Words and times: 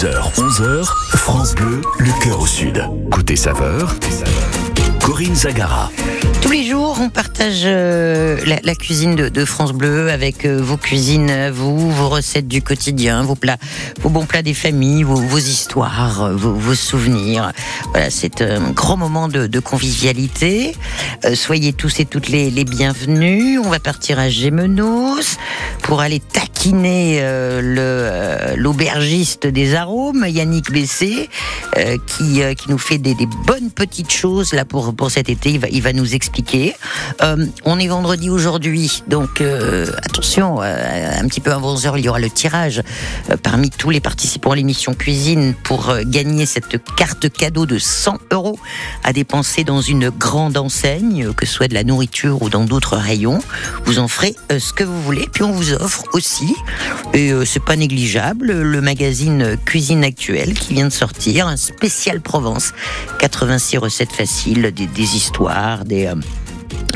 10h, 0.00 0.32
11h, 0.38 0.84
France 1.18 1.54
Bleu, 1.54 1.82
le 1.98 2.24
cœur 2.24 2.40
au 2.40 2.46
sud. 2.46 2.82
Côté 3.10 3.36
saveur, 3.36 3.94
Corinne 5.10 5.34
Zagara. 5.34 5.90
Tous 6.40 6.52
les 6.52 6.64
jours, 6.64 6.98
on 7.00 7.10
partage 7.10 7.62
euh, 7.64 8.38
la, 8.44 8.74
cuisine 8.74 9.14
de, 9.16 9.44
France 9.44 9.72
Bleu 9.72 10.10
avec 10.10 10.44
euh, 10.44 10.60
vos 10.62 10.76
cuisines, 10.76 11.50
vos 11.50 12.08
recettes 12.08 12.48
du 12.48 12.62
quotidien, 12.62 13.22
vos 13.22 13.34
plats, 13.34 13.58
vos 14.00 14.08
bons 14.08 14.24
plats 14.24 14.42
des 14.42 14.54
familles, 14.54 15.02
vos, 15.02 15.38
histoires, 15.38 16.22
euh, 16.22 16.34
vos, 16.34 16.74
souvenirs. 16.74 17.52
Voilà, 17.90 18.08
c'est 18.08 18.40
un 18.40 18.70
grand 18.70 18.96
moment 18.96 19.28
de, 19.28 19.60
convivialité. 19.60 20.76
Soyez 21.34 21.72
tous 21.72 22.00
et 22.00 22.04
toutes 22.06 22.28
les, 22.28 22.50
bienvenus. 22.64 23.60
On 23.62 23.68
va 23.68 23.80
partir 23.80 24.18
à 24.18 24.28
Gémenos 24.28 25.36
pour 25.82 26.00
aller 26.00 26.20
taquiner 26.20 27.20
l'aubergiste 28.56 29.46
des 29.46 29.74
arômes, 29.74 30.24
Yannick 30.26 30.70
Bessé, 30.72 31.28
qui, 32.06 32.40
qui 32.56 32.70
nous 32.70 32.78
fait 32.78 32.98
des, 32.98 33.14
des 33.14 33.28
bonnes 33.46 33.70
petites 33.70 34.12
choses 34.12 34.52
là 34.52 34.64
pour, 34.64 34.92
pour 35.00 35.10
cet 35.10 35.30
été. 35.30 35.58
Il 35.72 35.82
va, 35.82 35.94
nous 35.94 36.14
expliquer. 36.14 36.74
Euh, 37.22 37.46
on 37.64 37.78
est 37.78 37.88
vendredi 37.88 38.28
aujourd'hui, 38.28 39.02
donc 39.08 39.40
euh, 39.40 39.86
attention, 40.02 40.60
euh, 40.60 41.10
un 41.18 41.26
petit 41.26 41.40
peu 41.40 41.52
avant 41.52 41.74
11h, 41.74 41.94
il 41.96 42.04
y 42.04 42.08
aura 42.10 42.18
le 42.18 42.28
tirage 42.28 42.82
parmi 43.42 43.70
tous 43.70 43.88
les 43.88 44.00
participants 44.00 44.50
à 44.50 44.56
l'émission 44.56 44.92
Cuisine 44.92 45.54
pour 45.64 45.94
gagner 46.04 46.44
cette 46.44 46.76
carte 46.96 47.30
cadeau 47.30 47.64
de 47.64 47.78
100 47.78 48.18
euros 48.30 48.58
à 49.02 49.14
dépenser 49.14 49.64
dans 49.64 49.80
une 49.80 50.10
grande 50.10 50.58
enseigne, 50.58 51.32
que 51.32 51.46
ce 51.46 51.54
soit 51.54 51.68
de 51.68 51.74
la 51.74 51.82
nourriture 51.82 52.42
ou 52.42 52.50
dans 52.50 52.64
d'autres 52.64 52.98
rayons. 52.98 53.38
Vous 53.86 54.00
en 54.00 54.06
ferez 54.06 54.36
ce 54.50 54.74
que 54.74 54.84
vous 54.84 55.02
voulez. 55.02 55.26
Puis 55.32 55.44
on 55.44 55.52
vous 55.52 55.72
offre 55.72 56.04
aussi, 56.12 56.54
et 57.14 57.32
c'est 57.46 57.64
pas 57.64 57.76
négligeable, 57.76 58.52
le 58.52 58.80
magazine 58.82 59.56
Cuisine 59.64 60.04
Actuelle 60.04 60.52
qui 60.52 60.74
vient 60.74 60.88
de 60.88 60.92
sortir, 60.92 61.46
un 61.46 61.56
spécial 61.56 62.20
Provence. 62.20 62.74
86 63.18 63.78
recettes 63.78 64.12
faciles, 64.12 64.70
des, 64.80 64.86
des 64.86 65.16
histoires, 65.16 65.84
des... 65.84 66.06
euh, 66.06 66.14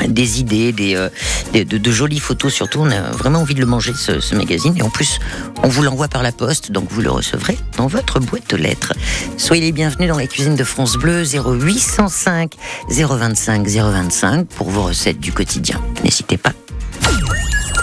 des 0.08 0.40
idées, 0.40 0.72
des, 0.72 0.96
euh, 0.96 1.08
des- 1.52 1.64
de, 1.64 1.78
de 1.78 1.90
jolies 1.92 2.18
photos 2.20 2.52
surtout. 2.52 2.80
On 2.80 2.90
a 2.90 3.00
vraiment 3.12 3.40
envie 3.40 3.54
de 3.54 3.60
le 3.60 3.66
manger 3.66 3.92
ce, 3.96 4.20
ce 4.20 4.34
magazine 4.34 4.74
et 4.76 4.82
en 4.82 4.90
plus 4.90 5.18
on 5.62 5.68
vous 5.68 5.82
l'envoie 5.82 6.08
par 6.08 6.22
la 6.22 6.32
poste 6.32 6.72
donc 6.72 6.88
vous 6.90 7.00
le 7.00 7.10
recevrez 7.10 7.56
dans 7.76 7.86
votre 7.86 8.18
boîte 8.20 8.52
aux 8.52 8.56
lettres. 8.56 8.92
Soyez 9.36 9.62
les 9.62 9.72
bienvenus 9.72 10.08
dans 10.08 10.18
la 10.18 10.26
cuisine 10.26 10.56
de 10.56 10.64
France 10.64 10.96
Bleu 10.96 11.22
0805 11.24 12.52
025 12.90 13.66
025 13.66 14.46
pour 14.48 14.68
vos 14.70 14.82
recettes 14.82 15.20
du 15.20 15.32
quotidien. 15.32 15.80
N'hésitez 16.02 16.36
pas. 16.38 16.52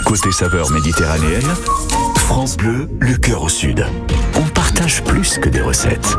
Côté 0.04 0.30
saveur 0.32 0.70
méditerranéenne, 0.70 1.46
France 2.16 2.56
Bleu, 2.58 2.88
le 3.00 3.16
cœur 3.16 3.42
au 3.42 3.48
sud. 3.48 3.86
On 4.36 4.42
partage 4.48 5.02
plus 5.04 5.38
que 5.38 5.48
des 5.48 5.60
recettes. 5.62 6.16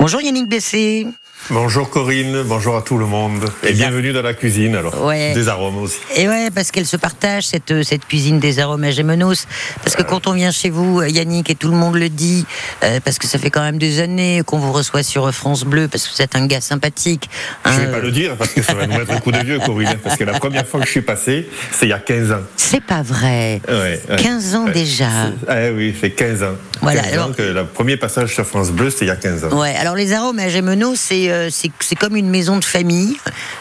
Bonjour 0.00 0.20
Yannick 0.20 0.48
Bessé. 0.48 1.06
Bonjour 1.50 1.90
Corinne, 1.90 2.44
bonjour 2.46 2.76
à 2.76 2.82
tout 2.82 2.98
le 2.98 3.04
monde 3.04 3.44
et 3.64 3.68
Des 3.68 3.72
bienvenue 3.72 4.12
dans 4.12 4.22
la 4.22 4.32
cuisine 4.32 4.76
alors. 4.76 5.04
Ouais. 5.04 5.34
Des 5.34 5.48
arômes 5.48 5.76
aussi. 5.78 5.98
Et 6.16 6.28
ouais, 6.28 6.50
parce 6.54 6.70
qu'elle 6.70 6.86
se 6.86 6.96
partage 6.96 7.48
cette, 7.48 7.72
euh, 7.72 7.82
cette 7.82 8.06
cuisine 8.06 8.38
des 8.38 8.60
arômes 8.60 8.84
à 8.84 8.92
Gémenos. 8.92 9.46
Parce 9.82 9.96
que 9.96 10.02
quand 10.02 10.28
on 10.28 10.34
vient 10.34 10.52
chez 10.52 10.70
vous, 10.70 11.00
euh, 11.00 11.08
Yannick, 11.08 11.50
et 11.50 11.56
tout 11.56 11.68
le 11.68 11.76
monde 11.76 11.96
le 11.96 12.08
dit, 12.08 12.46
euh, 12.84 13.00
parce 13.04 13.18
que 13.18 13.26
ça 13.26 13.40
fait 13.40 13.50
quand 13.50 13.60
même 13.60 13.78
des 13.78 14.00
années 14.00 14.42
qu'on 14.46 14.58
vous 14.58 14.72
reçoit 14.72 15.02
sur 15.02 15.30
France 15.34 15.64
Bleu, 15.64 15.88
parce 15.88 16.06
que 16.06 16.14
vous 16.14 16.22
êtes 16.22 16.36
un 16.36 16.46
gars 16.46 16.60
sympathique. 16.60 17.28
Je 17.64 17.70
hein, 17.70 17.78
vais 17.78 17.90
pas 17.90 17.98
le 17.98 18.12
dire 18.12 18.36
parce 18.36 18.52
que 18.52 18.62
ça 18.62 18.74
va 18.74 18.86
nous 18.86 18.96
mettre 18.96 19.10
un 19.12 19.18
coup 19.18 19.32
de 19.32 19.44
vieux 19.44 19.58
Corinne 19.58 19.98
parce 20.02 20.16
que 20.16 20.24
la 20.24 20.38
première 20.38 20.66
fois 20.66 20.78
que 20.78 20.86
je 20.86 20.92
suis 20.92 21.02
passé, 21.02 21.48
c'est 21.72 21.86
il 21.86 21.90
y 21.90 21.92
a 21.92 21.98
15 21.98 22.32
ans. 22.32 22.42
C'est 22.56 22.82
pas 22.84 23.02
vrai. 23.02 23.60
Ouais, 23.68 24.00
ouais. 24.08 24.16
15 24.16 24.54
ans 24.54 24.68
déjà. 24.68 25.10
Ah 25.48 25.70
oui, 25.74 25.94
c'est 26.00 26.10
15 26.10 26.44
ans. 26.44 26.56
Voilà, 26.80 27.02
15 27.02 27.12
alors- 27.12 27.28
ans 27.28 27.32
que 27.32 27.42
le 27.42 27.64
premier 27.66 27.96
passage 27.96 28.32
sur 28.32 28.46
France 28.46 28.70
Bleu, 28.70 28.90
c'était 28.90 29.06
il 29.06 29.08
y 29.08 29.10
a 29.10 29.16
15 29.16 29.44
ans. 29.44 29.60
Ouais, 29.60 29.74
alors 29.74 29.96
les 29.96 30.12
arômes 30.12 30.38
à 30.38 30.48
Gémenos, 30.48 30.96
c'est 30.96 31.31
euh, 31.32 31.48
c'est 31.50 31.96
comme 31.96 32.16
une 32.16 32.28
maison 32.30 32.58
de 32.58 32.64
famille 32.64 33.16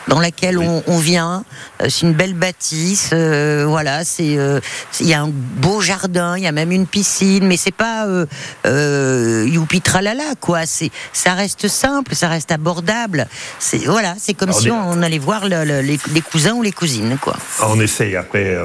dans 0.08 0.20
laquelle 0.20 0.58
on, 0.60 0.84
on 0.88 0.98
vient. 1.00 1.44
Euh, 1.82 1.88
c'est 1.90 2.02
une 2.06 2.14
belle 2.14 2.34
bâtisse, 2.34 3.10
euh, 3.14 3.66
voilà. 3.68 4.04
C'est 4.06 4.38
il 5.00 5.08
y 5.08 5.14
a 5.14 5.22
un 5.22 5.30
beau 5.32 5.82
jardin, 5.82 6.38
il 6.38 6.44
y 6.44 6.48
a 6.48 6.52
même 6.52 6.72
une 6.72 6.86
piscine, 6.88 7.46
mais 7.48 7.58
c'est 7.58 7.74
pas 7.74 8.06
youpi 9.46 9.82
tralala 9.82 10.36
quoi. 10.40 10.66
C'est 10.66 10.92
ça 11.14 11.34
reste 11.34 11.68
simple, 11.68 12.16
ça 12.16 12.28
reste 12.28 12.52
abordable. 12.52 13.28
C'est 13.60 13.86
voilà, 13.86 14.16
c'est 14.20 14.34
comme 14.34 14.50
Alors, 14.50 14.62
si 14.62 14.72
on, 14.72 14.90
on 14.92 15.02
allait 15.02 15.18
voir 15.20 15.48
le- 15.48 15.64
le- 15.66 15.82
les, 15.82 16.00
les 16.14 16.22
cousins 16.22 16.54
ou 16.54 16.62
les 16.64 16.72
cousines 16.72 17.18
quoi. 17.22 17.36
On 17.64 17.80
essaye 17.80 18.16
après, 18.16 18.58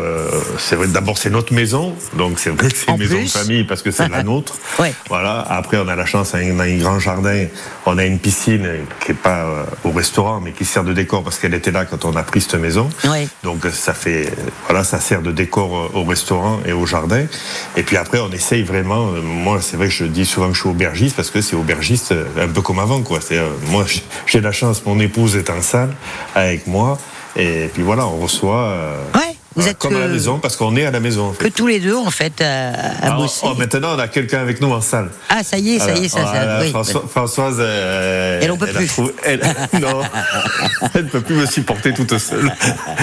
c'est 0.58 0.76
vrai, 0.76 0.86
d'abord 0.88 1.18
c'est 1.18 1.30
notre 1.30 1.52
maison, 1.54 1.94
donc 2.14 2.38
c'est 2.38 2.50
vrai 2.50 2.70
que 2.70 2.76
c'est 2.76 2.90
En 2.90 2.94
une 2.94 3.00
maison 3.00 3.16
plus. 3.16 3.24
de 3.24 3.30
famille 3.30 3.64
parce 3.64 3.82
que 3.82 3.90
c'est 3.90 4.08
la 4.08 4.22
nôtre. 4.30 4.54
Ouais. 4.78 4.92
Voilà. 5.08 5.40
Après 5.48 5.76
on 5.78 5.88
a 5.88 5.96
la 5.96 6.06
chance, 6.06 6.32
on 6.34 6.58
a 6.60 6.64
un 6.64 6.76
grand 6.78 6.98
jardin, 6.98 7.46
on 7.86 7.98
a 7.98 8.04
une 8.04 8.18
piscine 8.18 8.68
qui 9.04 9.12
est 9.12 9.14
pas 9.14 9.44
euh, 9.44 9.64
au 9.84 9.90
restaurant 9.92 10.40
mais 10.40 10.52
qui 10.52 10.64
sert 10.64 10.84
de 10.84 10.92
décor 10.92 11.22
parce 11.22 11.38
qu'elle 11.38 11.54
était 11.54 11.70
là 11.70 11.84
quand 11.84 12.04
on 12.04 12.16
a 12.16 12.22
pris 12.22 12.40
cette 12.40 12.56
maison. 12.56 12.88
Donc 13.44 13.64
ça 13.72 13.94
fait, 13.94 14.32
voilà, 14.68 14.82
ça 14.84 14.98
sert 15.00 15.22
de 15.22 15.30
décor 15.32 15.76
euh, 15.76 15.98
au 16.00 16.04
restaurant 16.04 16.58
et 16.66 16.72
au 16.72 16.84
jardin. 16.86 17.24
Et 17.76 17.82
puis 17.82 17.96
après 17.96 18.18
on 18.18 18.30
essaye 18.32 18.62
vraiment, 18.62 19.08
euh, 19.12 19.22
moi 19.22 19.60
c'est 19.60 19.76
vrai 19.76 19.86
que 19.88 19.94
je 19.94 20.04
dis 20.04 20.26
souvent 20.26 20.48
que 20.48 20.54
je 20.54 20.60
suis 20.60 20.68
aubergiste 20.68 21.16
parce 21.16 21.30
que 21.30 21.40
c'est 21.40 21.56
aubergiste 21.56 22.12
euh, 22.12 22.24
un 22.40 22.48
peu 22.48 22.60
comme 22.62 22.78
avant 22.80 23.02
quoi. 23.02 23.20
C'est, 23.20 23.38
euh, 23.38 23.48
moi 23.70 23.84
j'ai- 24.26 24.40
la 24.40 24.52
chance, 24.52 24.84
mon 24.84 24.98
épouse 25.00 25.36
est 25.36 25.48
en 25.50 25.62
salle 25.62 25.94
avec 26.34 26.66
moi. 26.66 26.98
Et 27.36 27.68
puis 27.72 27.82
voilà, 27.82 28.06
on 28.06 28.16
reçoit 28.18 28.68
euh, 28.68 29.02
Ouais, 29.14 29.35
vous 29.56 29.62
voilà, 29.62 29.70
êtes 29.72 29.78
comme 29.78 29.96
à 29.96 30.00
la 30.00 30.06
que- 30.06 30.12
maison 30.12 30.38
parce 30.38 30.54
qu'on 30.56 30.76
est 30.76 30.84
à 30.86 30.90
la 30.90 31.00
maison. 31.00 31.28
en 31.28 31.32
fait. 31.32 31.44
Que 31.44 31.48
tous 31.48 31.66
les 31.66 31.80
deux 31.80 31.96
en 31.96 32.10
fait 32.10 32.40
à, 32.40 32.68
à 32.70 33.06
Alors, 33.06 33.22
bosser. 33.22 33.40
oh, 33.44 33.54
maintenant, 33.58 33.94
on 33.96 33.98
a 33.98 34.06
quelqu'un 34.08 34.40
avec 34.40 34.60
nous 34.60 34.70
en 34.70 34.80
salle. 34.80 35.08
Ah 35.28 35.42
ça 35.42 35.58
y 35.58 35.74
est, 35.74 35.78
ça 35.78 35.94
y 35.96 36.04
est, 36.04 36.08
ça. 36.08 36.18
ça- 36.24 36.30
Voilà, 36.30 36.60
oui. 36.62 36.70
François- 36.70 37.04
Françoise, 37.08 37.56
euh, 37.58 38.38
Elle 38.42 38.50
en 38.52 38.56
peut 38.56 38.66
plus. 38.66 38.86
trouvé- 38.86 39.12
elle, 39.24 39.40
non, 39.80 40.02
elle 40.94 41.04
ne 41.04 41.08
peut 41.08 41.20
plus 41.20 41.34
me 41.34 41.46
supporter 41.46 41.92
toute 41.94 42.16
seule. 42.18 42.52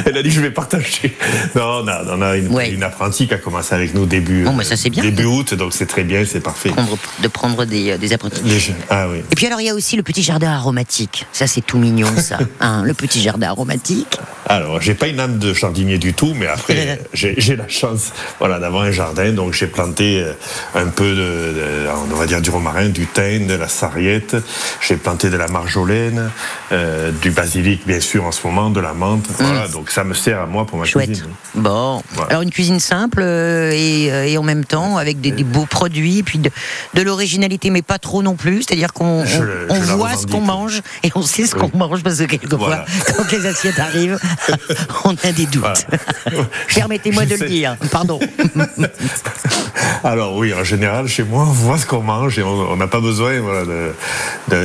Elle 0.05 0.17
a 0.17 0.23
dit 0.23 0.31
je 0.31 0.41
vais 0.41 0.51
partager. 0.51 1.15
Non, 1.55 1.81
on 1.83 1.87
a, 1.87 2.03
on 2.15 2.21
a 2.21 2.37
une, 2.37 2.47
Ouais. 2.53 2.69
une 2.71 2.83
apprentie 2.83 3.27
qui 3.27 3.33
a 3.33 3.37
commencé 3.37 3.73
avec 3.75 3.93
nous 3.93 4.05
début, 4.05 4.43
Bon, 4.43 4.53
bah, 4.53 4.63
ça, 4.63 4.77
c'est 4.77 4.89
bien. 4.89 5.01
début 5.03 5.25
août, 5.25 5.53
donc 5.55 5.73
c'est 5.73 5.85
très 5.87 6.03
bien, 6.03 6.23
c'est 6.25 6.39
parfait. 6.39 6.69
prendre- 6.69 6.97
de 7.19 7.27
prendre 7.27 7.65
des, 7.65 7.91
euh, 7.91 7.97
des 7.97 8.13
apprentis. 8.13 8.41
Ah 8.89 9.07
oui. 9.09 9.19
Et 9.31 9.35
puis 9.35 9.47
alors 9.47 9.59
il 9.61 9.65
y 9.65 9.69
a 9.69 9.75
aussi 9.75 9.95
le 9.95 10.03
petit 10.03 10.23
jardin 10.23 10.51
aromatique. 10.51 11.25
Ça 11.33 11.47
c'est 11.47 11.61
tout 11.61 11.77
mignon 11.77 12.07
ça. 12.17 12.37
Hein, 12.59 12.83
le 12.85 12.93
petit 12.93 13.21
jardin 13.21 13.47
aromatique. 13.47 14.17
Alors, 14.47 14.79
j'ai 14.81 14.93
pas 14.93 15.07
une 15.07 15.19
âme 15.19 15.39
de 15.39 15.53
jardinier 15.53 15.97
du 15.97 16.13
tout, 16.13 16.33
mais 16.35 16.42
après, 16.47 16.99
j'ai 17.13 17.55
la 17.55 17.67
chance 17.67 18.11
voilà, 18.39 18.59
d'avoir 18.59 18.83
un 18.83 18.91
jardin. 18.91 19.31
Donc, 19.31 19.53
j'ai 19.53 19.67
planté 19.67 20.21
euh, 20.21 20.33
un 20.75 20.87
peu 20.87 21.09
de, 21.09 21.15
de- 21.15 21.87
on 22.11 22.15
va 22.15 22.25
dire, 22.25 22.41
du 22.41 22.49
romarin, 22.49 22.89
du 22.89 23.05
thym, 23.07 23.47
de 23.47 23.53
la 23.55 23.67
sarriette. 23.67 24.35
J'ai 24.81 24.95
planté 24.97 25.29
de 25.29 25.37
la 25.37 25.47
marjolaine, 25.47 26.29
euh, 26.71 27.11
du 27.21 27.31
basilic, 27.31 27.85
bien 27.87 27.99
sûr, 27.99 28.25
en 28.25 28.31
ce 28.31 28.45
moment, 28.45 28.69
de 28.69 28.79
la 28.79 28.93
menthe. 28.93 29.25
Voilà, 29.39 29.67
donc 29.67 29.89
ça 29.91 30.03
me 30.03 30.13
sert 30.13 30.39
à 30.41 30.45
moi 30.45 30.65
pour 30.65 30.77
ma 30.77 30.83
Mm. 30.83 30.87
Chouette. 30.87 31.05
cuisine. 31.07 31.29
Bon. 31.55 32.01
Voilà. 32.11 32.29
Alors 32.31 32.41
une 32.41 32.51
cuisine 32.51 32.79
simple 32.79 33.21
euh, 33.21 33.71
et, 33.73 34.31
et 34.31 34.37
en 34.37 34.43
même 34.43 34.65
temps 34.65 34.97
avec 34.97 35.21
des, 35.21 35.31
des 35.31 35.43
beaux 35.43 35.65
produits, 35.65 36.23
puis 36.23 36.39
de, 36.39 36.49
de 36.93 37.01
l'originalité, 37.01 37.69
mais 37.69 37.81
pas 37.81 37.99
trop 37.99 38.21
non 38.21 38.35
plus. 38.35 38.63
C'est-à-dire 38.63 38.91
qu'on 38.93 39.23
on- 39.69 39.79
voit 39.95 40.15
ce 40.17 40.25
qu'on 40.27 40.41
mange 40.41 40.81
et 41.03 41.11
on 41.15 41.21
sait 41.21 41.45
ce 41.45 41.55
qu'on 41.55 41.71
mange 41.77 42.03
parce 42.03 42.17
que 42.17 42.23
quelquefois, 42.25 42.57
Voilà. 42.57 42.85
quand 43.17 43.31
les 43.31 43.45
assiettes 43.45 43.79
arrivent, 43.79 44.19
on 45.05 45.15
a 45.23 45.31
des 45.31 45.45
doutes. 45.45 45.61
Voilà. 45.63 46.32
Permettez-moi 46.75 47.25
de 47.25 47.35
le 47.35 47.47
dire. 47.47 47.77
Pardon. 47.91 48.19
Alors 50.03 50.35
oui, 50.35 50.53
en 50.53 50.63
général, 50.63 51.07
chez 51.07 51.23
moi, 51.23 51.43
on 51.43 51.51
voit 51.51 51.77
ce 51.77 51.85
qu'on 51.85 52.01
mange 52.01 52.37
et 52.39 52.43
on 52.43 52.75
n'a 52.75 52.87
pas 52.87 52.99
besoin 52.99 53.39
voilà, 53.39 53.63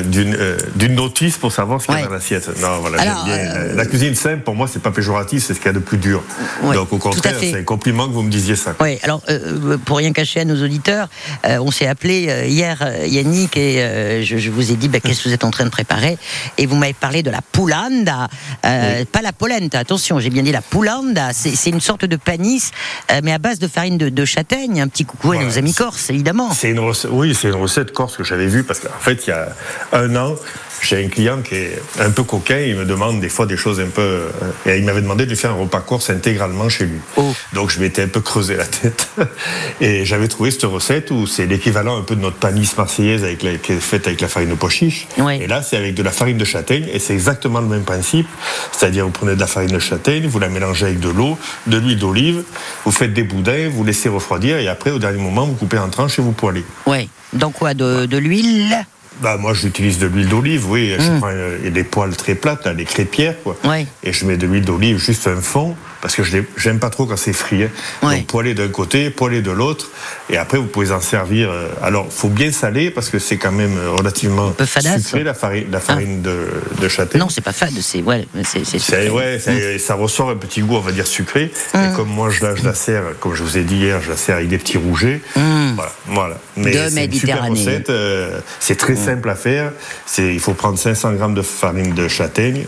d'une 0.03 0.35
euh, 0.35 0.57
d'une 0.75 0.95
notice 0.95 1.37
pour 1.39 1.53
savoir 1.53 1.81
ce 1.81 1.87
qu'il 1.87 1.95
y 1.95 1.99
a 1.99 2.01
Ouais. 2.03 2.07
dans 2.07 2.13
l'assiette. 2.15 2.49
Non, 2.61 2.79
voilà, 2.81 3.01
Alors, 3.01 3.25
bien. 3.25 3.35
euh, 3.35 3.75
La 3.75 3.87
cuisine 3.87 4.15
simple, 4.15 4.43
pour 4.43 4.55
moi, 4.55 4.69
c'est 4.71 4.83
pas 4.83 4.91
péjoratif, 4.91 5.45
c'est 5.45 5.55
ce 5.55 5.59
qu'il 5.59 5.67
y 5.67 5.71
a 5.71 5.73
de 5.73 5.79
plus 5.79 5.99
dur. 5.99 6.23
Ouais, 6.63 6.75
Donc 6.75 6.93
au 6.93 6.99
contraire, 6.99 7.35
c'est 7.41 7.55
un 7.57 7.63
compliment 7.65 8.07
que 8.09 8.13
vous 8.13 8.23
me 8.23 8.31
disiez 8.31 8.57
ça. 8.57 8.75
Oui, 8.81 8.99
alors 9.03 9.23
euh, 9.29 9.77
pour 9.85 9.99
rien 9.99 10.13
cacher 10.13 10.41
à 10.41 10.45
nos 10.45 10.63
auditeurs, 10.63 11.09
on 11.45 11.71
s'est 11.71 11.87
appelé 11.87 12.47
hier 12.49 12.79
Yannick 13.07 13.57
et 13.57 14.23
je, 14.25 14.37
je 14.39 14.51
vous 14.51 14.71
ai 14.73 14.75
dit 14.77 14.89
bah, 14.89 14.99
qu'est-ce 15.01 15.23
que 15.25 15.29
vous 15.29 15.35
êtes 15.35 15.45
en 15.45 15.51
train 15.51 15.65
de 15.65 15.71
préparer? 15.71 16.19
Et 16.59 16.67
vous 16.67 16.77
m'avez 16.77 16.93
parlé 16.95 17.23
de 17.23 17.31
la 17.31 17.41
poulanda, 17.43 18.29
pas 18.63 19.23
la 19.23 19.33
polenta, 19.33 19.79
attention, 19.79 20.21
j'ai 20.21 20.31
bien 20.31 20.43
dit 20.43 20.53
la 20.53 20.63
poulanda, 20.63 21.31
c'est 21.33 21.55
c'est 21.59 21.71
une 21.71 21.81
sorte 21.81 22.05
de 22.05 22.17
panis 22.17 22.71
euh, 23.11 23.21
mais 23.23 23.33
à 23.33 23.39
base 23.39 23.59
de 23.59 23.69
farine 23.69 23.99
de, 23.99 24.09
de 24.09 24.25
châtaigne, 24.25 24.81
un 24.81 24.89
petit 24.89 25.05
coucou 25.05 25.33
à 25.33 25.35
Voilà, 25.35 25.49
nos 25.51 25.59
amis 25.59 25.75
corses 25.75 26.11
évidemment. 26.11 26.51
C'est 26.53 26.71
une 26.71 26.81
recette, 26.81 27.11
oui, 27.13 27.35
c'est 27.35 27.49
une 27.49 27.55
recette 27.55 27.93
corse 27.93 28.17
que 28.17 28.25
j'avais 28.25 28.47
vue 28.47 28.65
parce 28.65 28.81
qu'en 28.81 28.89
fait, 29.01 29.27
il 29.27 29.31
y 29.31 29.33
a 29.33 29.49
un 29.93 30.15
an, 30.17 30.35
j'ai 30.83 31.05
un 31.05 31.09
client 31.09 31.39
qui 31.43 31.55
est 31.55 31.81
un 32.01 32.11
peu 32.11 32.23
coquin, 32.23 32.59
il 32.61 32.77
me 32.77 32.85
demande 32.85 33.21
des 33.21 33.29
fois 33.29 33.47
des 33.47 33.57
choses 33.57 33.81
un 33.81 33.89
peu. 33.89 34.01
euh, 34.03 34.29
Et 34.67 34.79
il 34.79 34.85
m'avait 34.85 35.03
demandé 35.03 35.25
de 35.25 35.31
lui 35.31 35.37
faire 35.37 35.51
un 35.51 35.55
repas 35.61 35.81
corse 35.81 36.11
intégralement 36.11 36.69
chez 36.69 36.87
lui. 36.87 36.99
Oh. 37.17 37.35
Donc 37.53 37.71
je 37.71 37.81
m'étais 37.81 38.03
un 38.03 38.09
peu 38.09 38.21
creusé 38.21 38.57
la 38.57 38.65
tête. 38.67 39.09
Et 39.81 40.05
j'avais 40.05 40.29
trouvé 40.29 40.51
cette 40.51 40.63
recette 40.65 41.11
où 41.11 41.27
c'est 41.27 41.47
l'équivalent 41.47 41.99
un 41.99 42.03
peu 42.03 42.17
de 42.17 42.21
notre 42.21 42.37
panisse 42.37 42.77
marseillaise 42.77 43.25
avec 43.25 43.43
la- 43.43 43.57
qui 43.57 43.73
est 43.73 43.81
faite 43.81 44.07
avec 44.07 44.21
la 44.21 44.29
farine 44.29 44.51
de 44.51 44.55
pois 44.55 44.71
chiche. 44.71 45.07
Et 45.41 45.47
là, 45.47 45.63
c'est 45.63 45.77
avec 45.77 45.95
de 45.95 46.03
la 46.03 46.11
farine 46.11 46.39
de 46.39 46.45
châtaigne 46.45 46.87
et 46.93 46.99
c'est 46.99 47.13
exactement 47.15 47.61
le 47.61 47.67
même 47.69 47.85
principe. 47.85 48.29
C'est-à-dire, 48.73 49.05
vous 49.05 49.11
prenez 49.11 49.35
de 49.35 49.41
la 49.41 49.47
farine 49.47 49.71
de 49.73 49.79
châtaigne, 49.79 50.27
vous 50.27 50.39
la 50.39 50.49
mélangez 50.49 50.87
avec 50.87 51.01
de 51.01 51.09
l'eau, 51.09 51.39
de 51.67 51.79
l'huile 51.79 51.99
d'olive, 51.99 52.43
vous 52.85 52.93
faites 52.93 53.13
des 53.15 53.23
boudins, 53.25 53.69
vous 53.71 53.85
laissez 53.85 54.09
refroidir 54.09 54.59
et 54.59 54.69
après, 54.69 54.91
au 54.91 54.99
dernier 54.99 55.21
moment, 55.21 55.45
vous 55.47 55.55
coupez 55.55 55.79
en 55.79 55.89
tranches 55.89 56.19
et 56.19 56.23
vous 56.23 56.33
poêlez. 56.33 56.65
Ouais. 56.87 57.09
Dans 57.33 57.51
quoi 57.51 57.75
De, 57.75 58.07
de 58.07 58.17
l'huile? 58.17 58.75
Bah, 59.21 59.37
moi, 59.37 59.53
j'utilise 59.53 59.99
de 59.99 60.07
l'huile 60.07 60.29
d'olive, 60.29 60.71
oui. 60.71 60.95
Je 60.99 61.19
prends 61.19 61.31
euh, 61.31 61.59
et 61.65 61.71
des 61.71 61.85
poêles 61.85 62.17
très 62.17 62.35
plates, 62.35 62.65
là, 62.65 62.75
des 62.75 62.85
crêpières, 62.85 63.35
quoi. 63.43 63.57
Ouais. 63.65 63.87
Et 64.03 64.13
je 64.13 64.25
mets 64.25 64.37
de 64.37 64.47
l'huile 64.47 64.65
d'olive, 64.65 64.99
juste 64.99 65.27
un 65.27 65.41
fond, 65.41 65.75
parce 66.01 66.15
que 66.15 66.23
je 66.23 66.39
j'aime 66.57 66.79
pas 66.79 66.91
trop 66.91 67.07
quand 67.07 67.17
c'est 67.17 67.33
frit. 67.33 67.65
hein. 67.65 67.69
Ouais. 68.03 68.17
Donc, 68.19 68.27
poêler 68.27 68.55
d'un 68.55 68.69
côté, 68.69 69.11
poêler 69.11 69.43
de 69.43 69.51
l'autre. 69.51 69.91
Et 70.31 70.37
après, 70.37 70.59
vous 70.59 70.67
pouvez 70.67 70.91
en 70.93 71.01
servir. 71.01 71.51
euh, 71.51 71.69
alors, 71.83 72.07
faut 72.13 72.29
bien 72.29 72.53
saler, 72.53 72.91
parce 72.91 73.09
que 73.11 73.19
c'est 73.19 73.37
quand 73.37 73.53
même 73.53 73.77
euh, 73.77 73.91
relativement 73.93 74.51
peu 74.51 74.67
fadasse. 74.67 75.03
sucré, 75.05 75.25
la 75.25 75.35
farine, 75.35 75.67
la 75.71 75.81
farine 75.81 76.23
de, 76.23 76.49
de 76.81 76.89
châtaigne. 76.89 77.21
Non, 77.21 77.29
c'est 77.29 77.41
pas 77.41 77.53
fade, 77.53 77.73
c'est 77.81 78.03
ouais, 78.03 78.27
c'est 78.45 79.11
ouais, 79.11 79.39
ça, 79.39 79.53
ça 79.79 79.95
ressort 79.95 80.31
un 80.31 80.37
petit 80.37 80.61
goût, 80.61 80.77
on 80.77 80.81
va 80.81 80.93
dire 80.93 81.07
sucré. 81.07 81.51
Mm. 81.75 81.79
Et 81.79 81.97
comme 81.97 82.09
moi, 82.09 82.31
je 82.31 82.45
la, 82.45 82.55
je 82.55 82.65
la 82.65 82.75
sers, 82.75 83.03
comme 83.21 83.35
je 83.35 83.43
vous 83.43 83.57
ai 83.59 83.63
dit 83.65 83.77
hier, 83.77 84.01
je 84.03 84.11
la 84.11 84.17
sers 84.17 84.37
avec 84.37 84.49
des 84.49 84.59
petits 84.59 84.79
rougets. 84.79 85.21
Voilà, 85.35 85.93
voilà. 86.07 86.39
Mais 86.57 86.71
Mm. 86.71 86.73
C'est 86.73 87.05
une 87.05 87.13
super 87.13 87.43
Méditerranée. 87.43 87.51
recette. 87.61 87.91
euh, 87.91 88.41
c'est 88.61 88.77
très 88.77 88.97
simple 88.97 89.29
à 89.31 89.35
faire. 89.35 89.73
C'est, 90.07 90.33
il 90.35 90.41
faut 90.41 90.55
prendre 90.55 90.79
500 90.79 91.13
grammes 91.15 91.35
de 91.35 91.43
farine 91.43 91.95
de 91.95 92.09
châtaigne, 92.09 92.67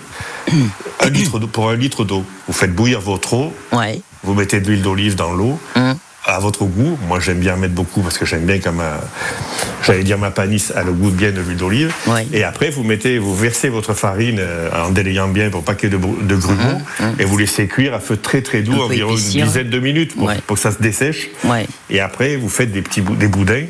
un 1.01 1.09
litre 1.11 1.39
d'eau, 1.39 1.47
pour 1.47 1.71
un 1.71 1.77
litre 1.77 2.05
d'eau. 2.05 2.25
Vous 2.47 2.53
faites 2.53 2.75
bouillir 2.75 3.01
votre 3.01 3.20
Ouais. 3.73 4.01
vous 4.25 4.35
mettez 4.35 4.61
de 4.61 4.69
l'huile 4.69 4.83
d'olive 4.83 5.15
dans 5.15 5.33
l'eau. 5.33 5.59
Mm. 5.77 5.93
À 6.27 6.39
votre 6.39 6.65
goût, 6.65 6.99
moi 7.09 7.19
j'aime 7.19 7.39
bien 7.39 7.55
en 7.55 7.57
mettre 7.57 7.73
beaucoup 7.75 8.03
parce 8.03 8.19
que 8.19 8.27
j'aime 8.27 8.45
bien 8.45 8.59
quand 8.59 8.73
ma, 8.73 9.01
j'allais 9.83 10.05
dire 10.05 10.19
ma 10.19 10.31
panisse 10.31 10.71
a 10.77 10.83
le 10.83 10.93
goût 10.93 11.11
bien 11.11 11.33
de 11.33 11.41
l'huile 11.41 11.57
d'olive. 11.57 11.93
Ouais. 12.07 12.27
Et 12.35 12.45
après 12.45 12.69
vous 12.69 12.85
mettez, 12.85 13.19
vous 13.19 13.35
versez 13.35 13.71
votre 13.71 13.95
farine 13.95 14.37
euh, 14.39 14.69
en 14.87 14.91
délayant 14.91 15.29
bien 15.29 15.49
pour 15.49 15.65
pas 15.65 15.75
qu'il 15.75 15.91
y 15.91 15.95
ait 15.95 15.99
de, 15.99 16.05
de 16.27 16.37
grumeaux 16.37 16.79
et 17.19 17.25
vous 17.25 17.39
laissez 17.39 17.67
cuire 17.69 17.95
à 17.95 18.01
feu 18.01 18.19
très 18.19 18.43
très 18.43 18.61
doux. 18.61 18.75
Un 18.75 18.85
environ 18.85 19.17
une 19.17 19.17
dizaine 19.47 19.71
de 19.71 19.79
minutes 19.81 20.15
pour, 20.15 20.29
Ouais. 20.29 20.37
pour 20.47 20.57
que 20.57 20.63
ça 20.63 20.73
se 20.73 20.83
dessèche. 20.83 21.31
Et 21.89 22.01
après 22.01 22.37
vous 22.37 22.51
faites 22.51 22.71
des 22.71 22.83
petits 22.83 23.01
des 23.01 23.29
boudins. 23.29 23.65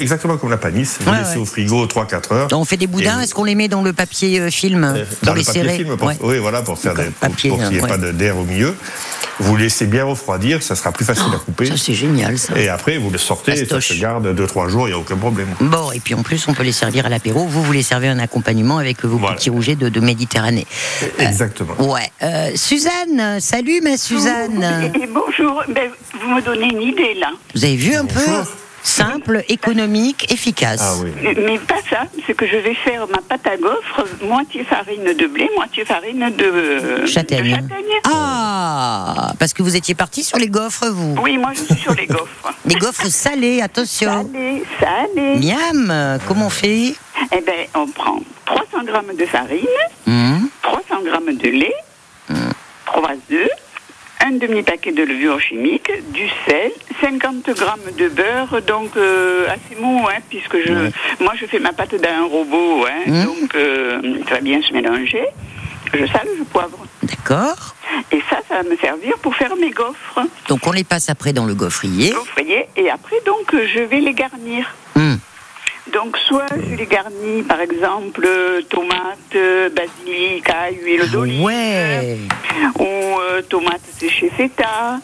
Exactement 0.00 0.36
comme 0.38 0.50
la 0.50 0.56
panisse, 0.56 0.98
vous 1.00 1.10
Ouais, 1.10 1.18
laissez 1.18 1.36
ouais. 1.36 1.42
au 1.42 1.44
frigo 1.44 1.86
3-4 1.86 2.32
heures. 2.32 2.48
On 2.52 2.64
fait 2.64 2.76
des 2.76 2.86
boudins, 2.86 3.20
Et- 3.20 3.24
est-ce 3.24 3.34
qu'on 3.34 3.44
les 3.44 3.54
met 3.54 3.68
dans 3.68 3.82
le 3.82 3.92
papier 3.92 4.40
euh, 4.40 4.50
film 4.50 4.84
euh, 4.84 5.04
pour 5.04 5.26
dans 5.26 5.34
les 5.34 5.40
le 5.40 5.46
papier 5.46 5.62
serrer 5.62 5.76
film, 5.76 5.96
pour, 5.96 6.08
Ouais. 6.08 6.16
oui, 6.22 6.38
voilà, 6.38 6.62
pour 6.62 6.78
faire 6.78 6.94
des, 6.94 7.04
pour, 7.04 7.28
papier, 7.30 7.50
pour 7.50 7.58
qu'il 7.58 7.68
n'y 7.68 7.76
ait 7.76 7.82
ouais. 7.82 7.88
pas 7.88 7.98
de- 7.98 8.10
d'air 8.12 8.36
au 8.38 8.44
milieu. 8.44 8.74
Vous 9.40 9.56
laissez 9.56 9.86
bien 9.86 10.04
refroidir, 10.04 10.62
ça 10.62 10.76
sera 10.76 10.92
plus 10.92 11.04
facile 11.04 11.24
à 11.34 11.38
couper. 11.38 11.66
Ça, 11.66 11.76
c'est 11.76 11.92
génial, 11.92 12.38
ça. 12.38 12.56
Et 12.56 12.68
après, 12.68 12.98
vous 12.98 13.10
le 13.10 13.18
sortez, 13.18 13.52
et 13.52 13.66
ça 13.66 13.80
se 13.80 13.94
garde 13.94 14.26
2-3 14.32 14.68
jours, 14.68 14.86
il 14.86 14.92
n'y 14.92 14.96
a 14.96 14.98
aucun 14.98 15.16
problème. 15.16 15.48
Bon, 15.60 15.90
et 15.90 15.98
puis 15.98 16.14
en 16.14 16.22
plus, 16.22 16.46
on 16.46 16.54
peut 16.54 16.62
les 16.62 16.70
servir 16.72 17.04
à 17.06 17.08
l'apéro. 17.08 17.44
Vous, 17.46 17.62
vous 17.62 17.72
les 17.72 17.82
servez 17.82 18.06
un 18.08 18.20
accompagnement 18.20 18.78
avec 18.78 19.04
vos 19.04 19.18
Voilà. 19.18 19.34
petits 19.36 19.50
rougets 19.50 19.74
de, 19.74 19.88
de 19.88 20.00
Méditerranée. 20.00 20.66
Exactement. 21.18 21.74
Ouais. 21.92 22.10
Euh, 22.22 22.52
Suzanne, 22.54 23.40
salut 23.40 23.80
ma 23.82 23.96
Suzanne. 23.96 24.92
Et 24.94 25.08
bonjour, 25.08 25.62
ben, 25.68 25.90
vous 26.22 26.28
me 26.34 26.40
donnez 26.40 26.66
une 26.72 26.82
idée 26.82 27.14
là. 27.18 27.30
Vous 27.56 27.64
avez 27.64 27.76
vu 27.76 27.94
un 27.96 28.04
peu. 28.04 28.20
Simple, 28.86 29.42
économique, 29.48 30.30
efficace. 30.30 30.80
Ah 30.82 30.94
oui. 31.02 31.10
Mais 31.38 31.58
pas 31.58 31.80
ça, 31.88 32.02
c'est 32.26 32.34
que 32.36 32.46
je 32.46 32.56
vais 32.58 32.74
faire 32.74 33.08
ma 33.08 33.16
pâte 33.18 33.46
à 33.46 33.56
gaufres, 33.56 34.04
moitié 34.22 34.62
farine 34.62 35.04
de 35.18 35.26
blé, 35.26 35.48
moitié 35.56 35.86
farine 35.86 36.30
de 36.36 37.06
Châtaigne. 37.06 37.44
de 37.44 37.48
châtaigne. 37.56 37.62
Ah, 38.04 39.32
parce 39.38 39.54
que 39.54 39.62
vous 39.62 39.74
étiez 39.74 39.94
parti 39.94 40.22
sur 40.22 40.36
les 40.36 40.48
gaufres, 40.48 40.84
vous. 40.90 41.16
Oui, 41.22 41.38
moi 41.38 41.52
je 41.54 41.62
suis 41.74 41.82
sur 41.82 41.94
les 41.94 42.06
gaufres. 42.06 42.52
Les 42.66 42.74
gaufres 42.76 43.06
salées, 43.06 43.60
attention. 43.62 44.26
Salé, 44.32 44.62
salé. 44.80 45.36
Miam, 45.38 46.18
comment 46.28 46.46
on 46.46 46.50
fait? 46.50 46.94
Eh 47.32 47.40
ben, 47.40 47.66
on 47.74 47.86
prend 47.86 48.20
300 48.46 48.84
grammes 48.84 49.16
de 49.18 49.24
farine, 49.26 49.66
Hum, 50.06 50.48
300 50.62 51.02
grammes 51.04 51.34
de 51.36 51.48
lait, 51.48 51.74
3 52.86 53.10
œufs, 53.32 53.48
un 54.26 54.32
demi-paquet 54.32 54.92
de 54.92 55.02
levure 55.02 55.38
chimique, 55.40 55.90
du 56.12 56.26
sel, 56.46 56.72
50 57.00 57.50
grammes 57.50 57.80
de 57.98 58.08
beurre, 58.08 58.62
donc 58.66 58.96
euh, 58.96 59.46
assez 59.48 59.80
mou, 59.80 60.06
hein, 60.08 60.18
puisque 60.30 60.56
je, 60.66 60.72
moi 61.22 61.34
je 61.38 61.46
fais 61.46 61.58
ma 61.58 61.72
pâte 61.72 61.94
dans 61.94 62.08
un 62.08 62.24
robot, 62.26 62.86
hein, 62.86 63.02
Mhm. 63.06 63.24
donc 63.26 63.54
euh, 63.54 64.00
ça 64.28 64.36
va 64.36 64.40
bien 64.40 64.60
se 64.62 64.72
mélanger. 64.72 65.24
Je 65.92 66.06
sale, 66.06 66.28
je 66.38 66.42
poivre. 66.44 66.78
D'accord. 67.02 67.74
Et 68.10 68.20
ça, 68.30 68.38
ça 68.48 68.56
va 68.56 68.62
me 68.68 68.76
servir 68.78 69.16
pour 69.18 69.34
faire 69.36 69.54
mes 69.56 69.70
gaufres. 69.70 70.20
Donc 70.48 70.66
on 70.66 70.72
les 70.72 70.82
passe 70.82 71.08
après 71.08 71.32
dans 71.32 71.44
le 71.44 71.54
gaufrier. 71.54 72.10
Gaufrier. 72.10 72.66
Et 72.76 72.90
après, 72.90 73.16
donc, 73.24 73.54
je 73.54 73.80
vais 73.80 74.00
les 74.00 74.12
garnir. 74.14 74.74
Hum, 74.96 75.18
Donc, 75.94 76.18
soit 76.18 76.46
je 76.68 76.74
les 76.74 76.86
garnis, 76.86 77.42
par 77.44 77.60
exemple, 77.60 78.28
tomates, 78.68 79.72
basilic, 79.74 80.50
ail, 80.50 80.78
huile 80.82 81.08
d'olive. 81.10 81.42
Ouais. 81.42 82.18
Ou 82.78 82.84
euh, 82.84 83.42
tomates 83.42 83.80
séchées 83.96 84.30
feta. 84.36 84.98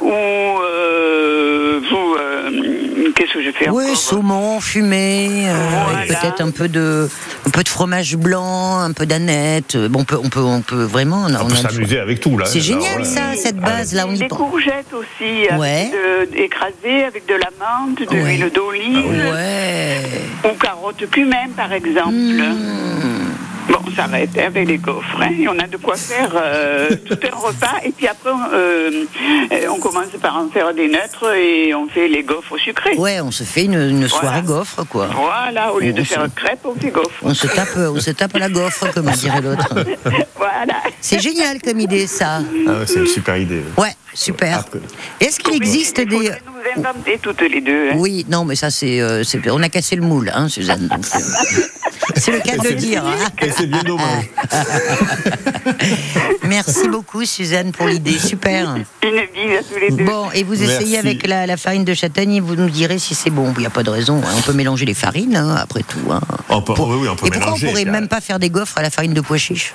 Ou 0.00 0.10
euh, 0.12 1.80
vous, 1.90 2.14
euh, 2.18 3.12
qu'est-ce 3.14 3.34
que 3.34 3.42
je 3.42 3.50
fais 3.52 3.68
Oui, 3.70 3.94
saumon 3.94 4.60
fumé, 4.60 5.48
euh, 5.48 5.54
Voilà. 5.88 6.06
peut-être 6.06 6.40
un 6.40 6.50
peu 6.50 6.68
de 6.68 7.08
un 7.46 7.50
peu 7.50 7.62
de 7.62 7.68
fromage 7.68 8.16
blanc, 8.16 8.78
un 8.80 8.92
peu 8.92 9.06
d'aneth. 9.06 9.76
Bon, 9.76 10.00
on 10.00 10.04
peut 10.04 10.18
on 10.22 10.28
peut 10.28 10.40
on 10.40 10.60
peut 10.62 10.82
vraiment. 10.82 11.26
On, 11.28 11.46
peut 11.46 11.54
s'amuser 11.54 11.98
avec 12.00 12.20
tout, 12.20 12.36
là. 12.38 12.46
C'est 12.46 12.60
génial 12.60 13.04
ça, 13.04 13.34
cette 13.36 13.56
ah, 13.62 13.66
base 13.66 13.94
là, 13.94 14.06
on 14.08 14.14
y 14.14 14.18
Des 14.18 14.28
courgettes 14.28 14.92
aussi, 14.92 15.48
avec 15.48 15.60
Ouais. 15.60 15.90
de- 16.32 16.36
écrasées 16.38 17.04
avec 17.06 17.26
de 17.26 17.34
la 17.34 17.50
menthe, 17.58 18.00
de 18.00 18.06
Ouais. 18.16 18.36
l'huile 18.36 18.50
d'olive, 18.52 19.32
Ouais. 19.32 20.00
ou 20.44 20.54
carottes 20.58 21.08
cumin, 21.10 21.48
par 21.56 21.72
exemple. 21.72 22.10
Mmh. 22.12 23.29
Bon, 23.70 23.78
ça 23.94 24.06
va 24.06 24.20
être 24.20 24.36
avec 24.38 24.66
les 24.68 24.78
gaufres. 24.78 25.20
Hein. 25.20 25.30
Et 25.38 25.48
on 25.48 25.58
a 25.58 25.66
de 25.66 25.76
quoi 25.76 25.96
faire 25.96 26.32
euh, 26.34 26.88
tout 27.06 27.18
un 27.22 27.36
repas. 27.36 27.76
Et 27.84 27.92
puis 27.92 28.06
après, 28.08 28.30
on, 28.30 28.52
euh, 28.52 29.04
euh, 29.52 29.66
on 29.70 29.78
commence 29.78 30.08
par 30.20 30.36
en 30.36 30.48
faire 30.48 30.74
des 30.74 30.88
neutres 30.88 31.32
et 31.36 31.74
on 31.74 31.86
fait 31.88 32.08
les 32.08 32.22
gaufres 32.22 32.58
sucrées. 32.58 32.96
Ouais, 32.96 33.20
on 33.20 33.30
se 33.30 33.44
fait 33.44 33.64
une, 33.64 33.74
une 33.80 34.08
soirée 34.08 34.42
Voilà. 34.42 34.58
gaufre 34.60 34.84
quoi. 34.88 35.08
Voilà, 35.14 35.72
au 35.72 35.78
lieu 35.78 35.92
de 35.92 36.00
On 36.00 36.04
faire 36.04 36.24
se- 36.24 36.30
crêpes, 36.30 36.60
on 36.64 36.74
fait 36.74 36.90
gaufres. 36.90 37.10
On 37.22 37.34
se 37.34 37.46
tape 37.46 37.68
on 37.76 38.00
se 38.00 38.10
tape 38.10 38.34
à 38.34 38.38
la 38.40 38.48
gaufre 38.48 38.92
comme 38.92 39.10
dirait 39.10 39.40
l'autre. 39.40 39.68
voilà. 40.36 40.74
C'est 41.00 41.20
génial 41.20 41.60
comme 41.62 41.80
idée 41.80 42.06
ça. 42.06 42.40
Ah 42.66 42.70
ouais, 42.70 42.86
c'est 42.86 42.98
une 43.00 43.06
super 43.06 43.36
idée. 43.36 43.62
Ouais, 43.78 43.94
super. 44.14 44.58
Après. 44.60 44.78
Est-ce 45.20 45.38
qu'il 45.40 45.54
existe 45.54 46.00
des 46.00 46.30
inventer 46.76 47.18
toutes 47.22 47.40
les 47.42 47.60
deux. 47.60 47.90
hein. 47.90 47.94
Oui, 47.96 48.26
non, 48.28 48.44
mais 48.44 48.54
ça 48.56 48.70
c'est, 48.70 49.00
euh, 49.00 49.24
c'est- 49.24 49.50
on 49.50 49.62
a 49.62 49.68
cassé 49.68 49.96
le 49.96 50.02
moule, 50.02 50.30
hein, 50.34 50.48
Suzanne. 50.48 50.88
c'est 52.16 52.32
le 52.32 52.40
cas 52.40 52.56
de 52.58 52.68
le 52.68 52.74
dire. 52.74 53.04
hein. 53.06 53.14
Et 53.42 53.50
c'est 53.50 53.66
bien 53.66 53.82
dommage. 53.82 54.28
Merci 56.44 56.88
beaucoup, 56.88 57.24
Suzanne, 57.24 57.72
pour 57.72 57.86
l'idée. 57.86 58.18
Super. 58.18 58.74
Une 59.02 59.10
bise 59.12 59.58
à 59.58 59.62
tous 59.62 59.80
les 59.80 59.90
deux. 59.90 60.04
Bon, 60.04 60.30
et 60.32 60.42
vous 60.44 60.54
essayez 60.62 60.92
Merci. 60.92 60.96
avec 60.96 61.26
la, 61.26 61.46
la 61.46 61.56
farine 61.56 61.84
de 61.84 61.94
châtaigne 61.94 62.34
et 62.34 62.40
vous 62.40 62.56
nous 62.56 62.68
direz 62.70 62.98
si 62.98 63.14
c'est 63.14 63.30
bon. 63.30 63.52
Il 63.56 63.60
n'y 63.60 63.66
a 63.66 63.70
pas 63.70 63.82
de 63.82 63.90
raison. 63.90 64.20
hein. 64.24 64.30
On 64.38 64.42
peut 64.42 64.52
mélanger 64.52 64.84
les 64.86 64.94
farines, 64.94 65.36
hein, 65.36 65.56
après 65.56 65.82
tout. 65.82 66.10
hein. 66.12 66.20
On 66.48 66.62
peut- 66.62 66.74
oui, 66.78 66.96
oui, 67.02 67.08
on 67.08 67.16
peut 67.16 67.26
et 67.26 67.30
pourquoi 67.30 67.40
mélanger, 67.46 67.66
on 67.66 67.70
pourrait 67.70 67.84
car- 67.84 67.92
même 67.92 68.08
pas 68.08 68.20
faire 68.20 68.38
des 68.38 68.50
gaufres 68.50 68.78
à 68.78 68.82
la 68.82 68.90
farine 68.90 69.14
de 69.14 69.20
pois 69.20 69.38
chiche 69.38 69.72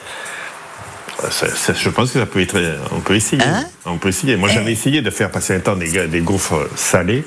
Ça- 1.30 1.48
ça- 1.56 1.74
je 1.74 1.90
pense 1.90 2.12
que 2.12 2.20
ça 2.20 2.26
peut 2.26 2.42
être. 2.42 2.58
On 2.92 3.00
peut 3.00 3.16
essayer. 3.16 3.42
Hein 3.42 3.66
on 3.86 3.98
peut 3.98 4.10
essayer. 4.10 4.36
Moi, 4.36 4.50
j'avais 4.50 4.72
essayé 4.74 5.02
de 5.02 5.10
faire 5.10 5.32
passer 5.32 5.56
un 5.56 5.60
temps 5.60 5.76
des, 5.76 6.08
des 6.08 6.20
gaufres 6.20 6.68
salées. 6.76 7.24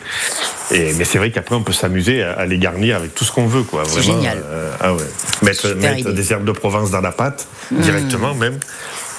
Et, 0.70 0.92
mais 0.94 1.04
c'est 1.04 1.18
vrai 1.18 1.30
qu'après, 1.30 1.54
on 1.54 1.62
peut 1.62 1.72
s'amuser 1.72 2.22
à, 2.22 2.32
à 2.32 2.46
les 2.46 2.58
garnir 2.58 2.96
avec 2.96 3.14
tout 3.14 3.24
ce 3.24 3.32
qu'on 3.32 3.46
veut. 3.46 3.62
quoi. 3.62 3.82
C'est 3.86 4.00
Vraiment, 4.00 4.16
génial. 4.18 4.42
euh, 4.44 4.70
ah 4.80 4.92
ouais. 4.94 5.02
Mettre, 5.42 5.68
des 6.12 6.32
herbes 6.32 6.44
de 6.44 6.52
Provence 6.52 6.90
dans 6.90 7.00
la 7.00 7.12
pâte, 7.12 7.46
directement 7.70 8.34
même. 8.34 8.58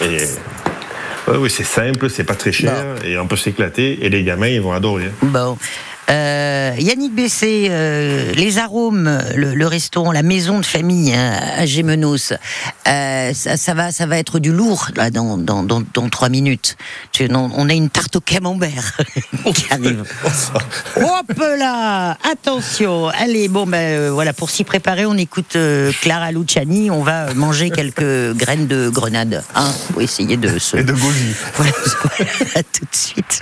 Et. 0.01 0.17
ouais, 1.27 1.37
oui, 1.37 1.49
c'est 1.49 1.63
simple, 1.63 2.09
c'est 2.09 2.23
pas 2.23 2.35
très 2.35 2.51
cher, 2.51 2.83
et 3.03 3.17
on 3.17 3.27
peut 3.27 3.37
s'éclater, 3.37 4.05
et 4.05 4.09
les 4.09 4.23
gamins, 4.23 4.47
ils 4.47 4.61
vont 4.61 4.71
adorer. 4.73 5.09
Bon. 5.23 5.57
Euh, 6.09 6.73
Yannick 6.79 7.13
Bessé, 7.13 7.67
euh, 7.69 8.33
les 8.33 8.57
arômes, 8.57 9.19
le, 9.35 9.53
le 9.53 9.67
restaurant, 9.67 10.11
la 10.11 10.23
maison 10.23 10.57
de 10.59 10.65
famille 10.65 11.13
hein, 11.13 11.39
à 11.57 11.65
Gémenos, 11.67 12.33
euh, 12.87 13.31
ça, 13.33 13.57
ça 13.57 13.73
va, 13.75 13.91
ça 13.91 14.07
va 14.07 14.17
être 14.17 14.39
du 14.39 14.51
lourd 14.51 14.89
là 14.95 15.11
dans 15.11 15.37
dans 15.37 15.61
dans, 15.61 15.83
dans 15.93 16.09
trois 16.09 16.29
minutes. 16.29 16.77
Tu- 17.11 17.29
non, 17.29 17.51
on 17.55 17.69
a 17.69 17.73
une 17.73 17.89
tarte 17.89 18.15
au 18.15 18.21
camembert 18.21 18.97
qui 19.53 19.65
arrive. 19.71 20.03
Hop 20.95 21.33
là, 21.59 22.17
attention. 22.31 23.09
Allez, 23.09 23.47
bon 23.47 23.67
ben 23.67 24.09
voilà, 24.09 24.33
pour 24.33 24.49
s'y 24.49 24.63
préparer, 24.63 25.05
on 25.05 25.15
écoute 25.15 25.55
Clara 26.01 26.31
Luciani. 26.31 26.89
On 26.89 27.03
va 27.03 27.33
manger 27.35 27.69
quelques 27.69 28.33
graines 28.35 28.65
de 28.67 28.89
grenade, 28.89 29.43
hein, 29.53 29.71
pour 29.91 30.01
essayer 30.01 30.37
de 30.37 30.57
se. 30.57 30.77
Et 30.77 30.83
de 30.83 30.93
goji. 30.93 31.35
Voilà, 31.55 31.71
à 32.55 32.63
tout 32.63 32.85
de 32.85 32.95
suite. 32.95 33.41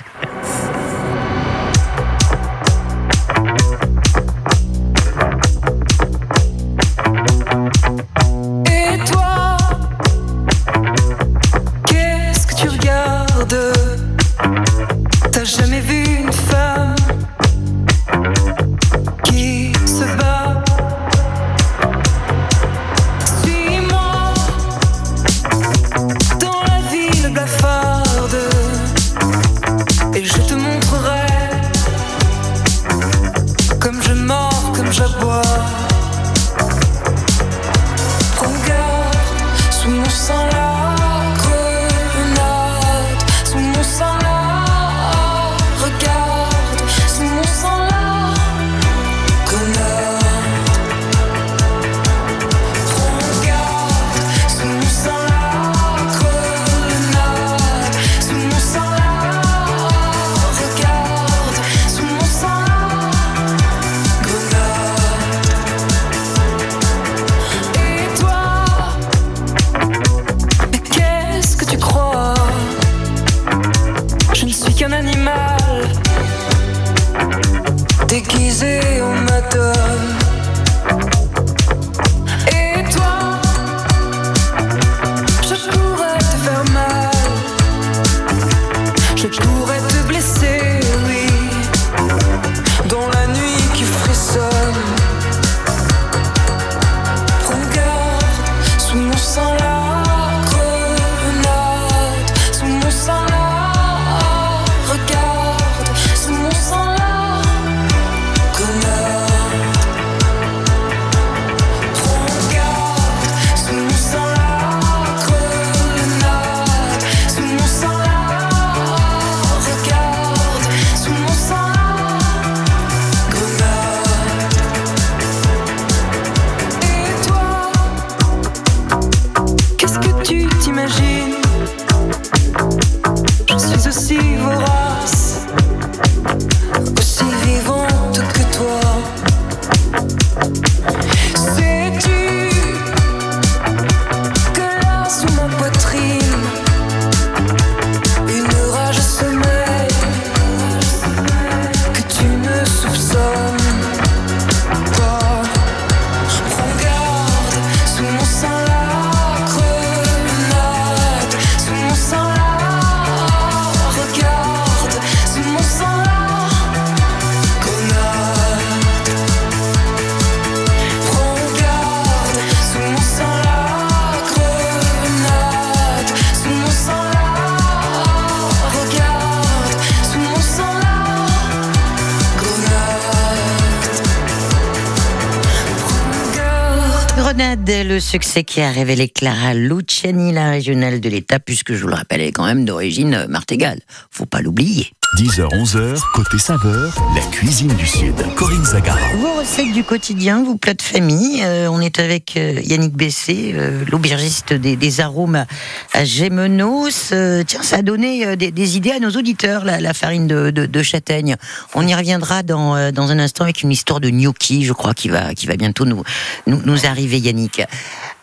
Le 187.98 188.02
succès 188.02 188.44
qui 188.44 188.62
a 188.62 188.70
révélé 188.70 189.10
Clara 189.10 189.56
Luciani, 189.56 190.32
la 190.32 190.52
régionale 190.52 191.00
de 191.00 191.10
l'État, 191.10 191.40
puisque 191.40 191.74
je 191.74 191.82
vous 191.82 191.88
le 191.88 191.96
rappelle, 191.96 192.22
elle 192.22 192.28
est 192.28 192.32
quand 192.32 192.46
même 192.46 192.64
d'origine 192.64 193.26
martégale. 193.28 193.80
Faut 194.12 194.28
pas 194.28 194.40
l'oublier. 194.40 194.92
10h, 195.18 195.48
11h, 195.64 196.00
côté 196.14 196.38
saveur, 196.38 196.94
la 197.16 197.22
cuisine 197.32 197.74
du 197.76 197.88
Sud. 197.88 198.14
Corinne 198.36 198.66
Zagara. 198.66 199.00
Vos 199.16 199.40
recettes 199.40 199.72
du 199.72 199.84
quotidien, 199.86 200.44
vos 200.44 200.58
plats 200.58 200.74
de 200.74 200.82
famille. 200.82 201.42
Euh, 201.44 201.70
on 201.72 201.80
est 201.80 201.98
avec 202.00 202.36
euh, 202.36 202.60
Yannick 202.62 202.92
Bessé, 202.94 203.54
euh, 203.56 203.86
l'aubergiste 203.90 204.52
des, 204.54 204.76
des 204.76 205.00
arômes 205.00 205.46
à, 205.94 206.04
Gémenos. 206.04 207.14
Euh, 207.14 207.44
tiens, 207.48 207.64
ça 207.64 207.78
a 207.78 207.82
donné 207.84 208.28
euh, 208.28 208.36
des, 208.36 208.52
des 208.52 208.76
idées 208.76 208.92
à 208.92 209.00
nos 209.00 209.12
auditeurs, 209.12 209.64
la, 209.64 209.80
la 209.80 209.94
farine 209.94 210.28
de, 210.28 210.52
de- 210.52 210.66
de 210.66 210.84
châtaigne. 210.84 211.38
On 211.74 211.88
y 211.88 211.96
reviendra 211.96 212.44
dans, 212.44 212.76
euh, 212.76 212.92
dans 212.92 213.10
un 213.10 213.18
instant 213.20 213.46
avec 213.46 213.64
une 213.64 213.72
histoire 213.72 214.02
de 214.02 214.10
gnocchi, 214.10 214.66
je 214.66 214.74
crois, 214.74 214.94
qui 214.94 215.08
va, 215.08 215.34
qui 215.34 215.48
va 215.48 215.56
bientôt 215.56 215.86
nous, 215.86 216.04
nous, 216.48 216.62
nous 216.66 216.86
arriver, 216.86 217.18
Yannick. 217.18 217.62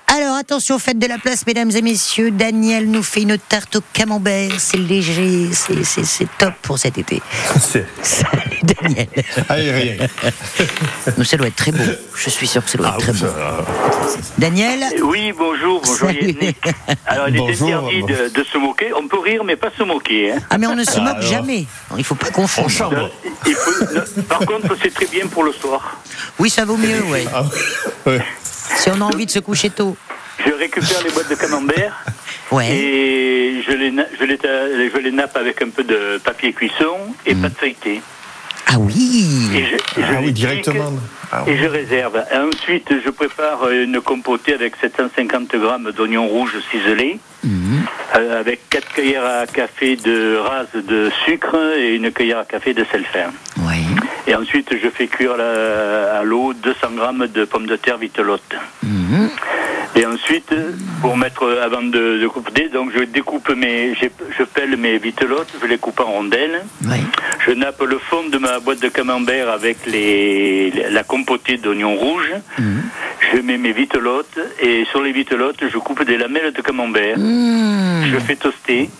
Alors 0.06 0.36
attention, 0.36 0.78
faites 0.78 0.98
de 0.98 1.06
la 1.08 1.18
place, 1.18 1.44
mesdames 1.46 1.70
et 1.74 1.82
messieurs. 1.82 2.30
Daniel 2.30 2.88
nous 2.88 3.02
fait 3.02 3.22
une 3.22 3.36
tarte 3.38 3.76
au 3.76 3.80
camembert. 3.92 4.50
C'est 4.58 4.76
léger, 4.76 5.48
c'est- 5.52 5.82
c'est 5.82 6.04
c'est 6.04 6.28
top 6.38 6.52
pour 6.62 6.78
cet 6.78 6.98
été. 6.98 7.20
C'est 7.60 7.84
Salut 8.02 8.60
Daniel. 8.62 9.08
aérien. 9.48 10.06
Ça 11.24 11.36
doit 11.36 11.46
être 11.48 11.56
très 11.56 11.72
beau. 11.72 11.82
Je 12.14 12.30
suis 12.30 12.46
sûr 12.46 12.62
que 12.64 12.70
ça 12.70 12.78
doit 12.78 12.90
Ah, 12.92 12.96
être 12.96 13.00
très 13.00 13.12
oui, 13.12 13.20
beau. 13.20 13.26
ça- 13.26 14.20
Daniel 14.38 14.84
Oui, 15.02 15.32
bonjour, 15.36 15.80
bonjour. 15.84 16.10
Yannick. 16.10 16.58
Alors, 17.06 17.28
il 17.28 17.34
est 17.36 17.38
Bonjour. 17.38 17.68
interdit 17.68 18.02
de, 18.02 18.28
de 18.28 18.44
se 18.44 18.58
moquer. 18.58 18.92
On 18.94 19.08
peut 19.08 19.18
rire, 19.18 19.42
mais 19.42 19.56
pas 19.56 19.70
se 19.76 19.82
moquer. 19.82 20.32
Hein. 20.32 20.38
Ah 20.50 20.58
mais 20.58 20.66
on 20.68 20.76
ne 20.76 20.84
se 20.84 20.92
Ah, 20.98 21.00
moque 21.00 21.16
alors. 21.16 21.22
jamais. 21.30 21.64
Il 21.96 22.04
faut 22.04 22.14
pas 22.14 22.28
En 22.28 22.32
confondre. 22.32 22.68
chambre. 22.70 23.10
Il 23.46 23.54
faut- 23.54 23.84
non, 23.94 24.22
par 24.28 24.40
contre, 24.40 24.76
c'est 24.80 24.92
très 24.94 25.06
bien 25.06 25.26
pour 25.26 25.42
le 25.44 25.52
soir. 25.52 25.96
Oui, 26.38 26.50
ça 26.50 26.64
vaut 26.64 26.76
mieux, 26.76 27.02
ouais. 27.10 27.24
Ah, 27.34 27.44
ouais. 28.06 28.22
Si 28.76 28.88
on 28.90 29.00
a 29.00 29.04
envie 29.04 29.26
de 29.26 29.30
se 29.30 29.38
coucher 29.40 29.70
tôt. 29.70 29.96
Je 30.46 30.52
récupère 30.52 31.02
les 31.04 31.10
boîtes 31.10 31.30
de 31.30 31.34
camembert 31.34 32.04
Ouais. 32.50 32.68
et 32.70 33.62
je 33.66 33.72
les, 33.72 33.90
je, 34.18 34.24
les, 34.24 34.38
je 34.90 34.98
les 34.98 35.10
nappe 35.10 35.36
avec 35.36 35.60
un 35.62 35.70
peu 35.70 35.82
de 35.82 36.18
papier 36.22 36.52
cuisson 36.52 36.96
et 37.26 37.34
pâte 37.34 37.54
feuilletée. 37.58 38.00
Ah 38.66 38.78
oui. 38.78 39.48
Et 39.54 39.64
je, 39.64 39.74
et 39.74 39.78
je 39.96 40.02
Ah 40.02 40.20
les 40.20 40.26
oui, 40.26 40.32
directement. 40.32 40.92
Ah 41.32 41.42
oui. 41.46 41.52
Et 41.52 41.58
je 41.58 41.66
réserve. 41.66 42.22
Et 42.32 42.36
ensuite, 42.36 42.88
je 43.04 43.10
prépare 43.10 43.68
une 43.70 44.00
compotée 44.00 44.54
avec 44.54 44.74
750 44.80 45.54
grammes 45.56 45.90
d'oignons 45.96 46.26
rouges 46.28 46.56
ciselés, 46.70 47.18
Mhm. 47.42 47.84
Euh, 48.16 48.40
avec 48.40 48.68
4 48.70 48.88
cuillères 48.94 49.24
à 49.24 49.46
café 49.46 49.96
de 49.96 50.36
rase 50.36 50.68
de 50.74 51.10
sucre 51.24 51.56
et 51.78 51.94
une 51.94 52.10
cuillère 52.12 52.38
à 52.38 52.44
café 52.44 52.72
de 52.74 52.84
sel 52.90 53.04
fin. 53.04 53.30
Ouais. 53.66 53.80
Et 54.26 54.34
ensuite, 54.34 54.70
je 54.82 54.88
fais 54.88 55.06
cuire 55.06 55.36
la- 55.36 56.18
à 56.20 56.22
l'eau 56.22 56.54
200 56.54 56.92
grammes 56.96 57.26
de 57.26 57.44
pommes 57.44 57.66
de 57.66 57.76
terre 57.76 57.98
vitelottes. 57.98 58.56
Mhm. 58.82 59.30
Et 59.96 60.06
ensuite, 60.06 60.52
pour 61.02 61.16
mettre 61.16 61.44
avant 61.62 61.82
de, 61.82 62.18
de 62.18 62.26
couper, 62.26 62.68
donc 62.68 62.90
je 62.96 63.04
découpe 63.04 63.50
mes, 63.54 63.94
je 63.94 64.42
pèle 64.42 64.76
mes 64.76 64.98
vitelottes, 64.98 65.52
je 65.62 65.66
les 65.66 65.78
coupe 65.78 66.00
en 66.00 66.06
rondelles. 66.06 66.62
Ouais. 66.84 66.98
Je 67.46 67.52
nappe 67.52 67.80
le 67.82 67.98
fond 67.98 68.24
de 68.28 68.38
ma 68.38 68.58
boîte 68.58 68.80
de 68.82 68.88
camembert 68.88 69.50
avec 69.50 69.86
les, 69.86 70.72
la 70.90 71.04
compotée 71.04 71.58
d'oignons 71.58 71.94
rouges. 71.94 72.32
Mhm. 72.58 72.82
Je 73.32 73.38
mets 73.40 73.56
mes 73.58 73.72
vitelottes 73.72 74.38
et 74.60 74.84
sur 74.90 75.00
les 75.02 75.12
vitelottes, 75.12 75.62
je 75.72 75.78
coupe 75.78 76.02
des 76.04 76.16
lamelles 76.16 76.52
de 76.52 76.60
camembert. 76.62 77.16
Mmh. 77.18 78.03
Je 78.12 78.18
fais 78.18 78.36
toaster. 78.36 78.90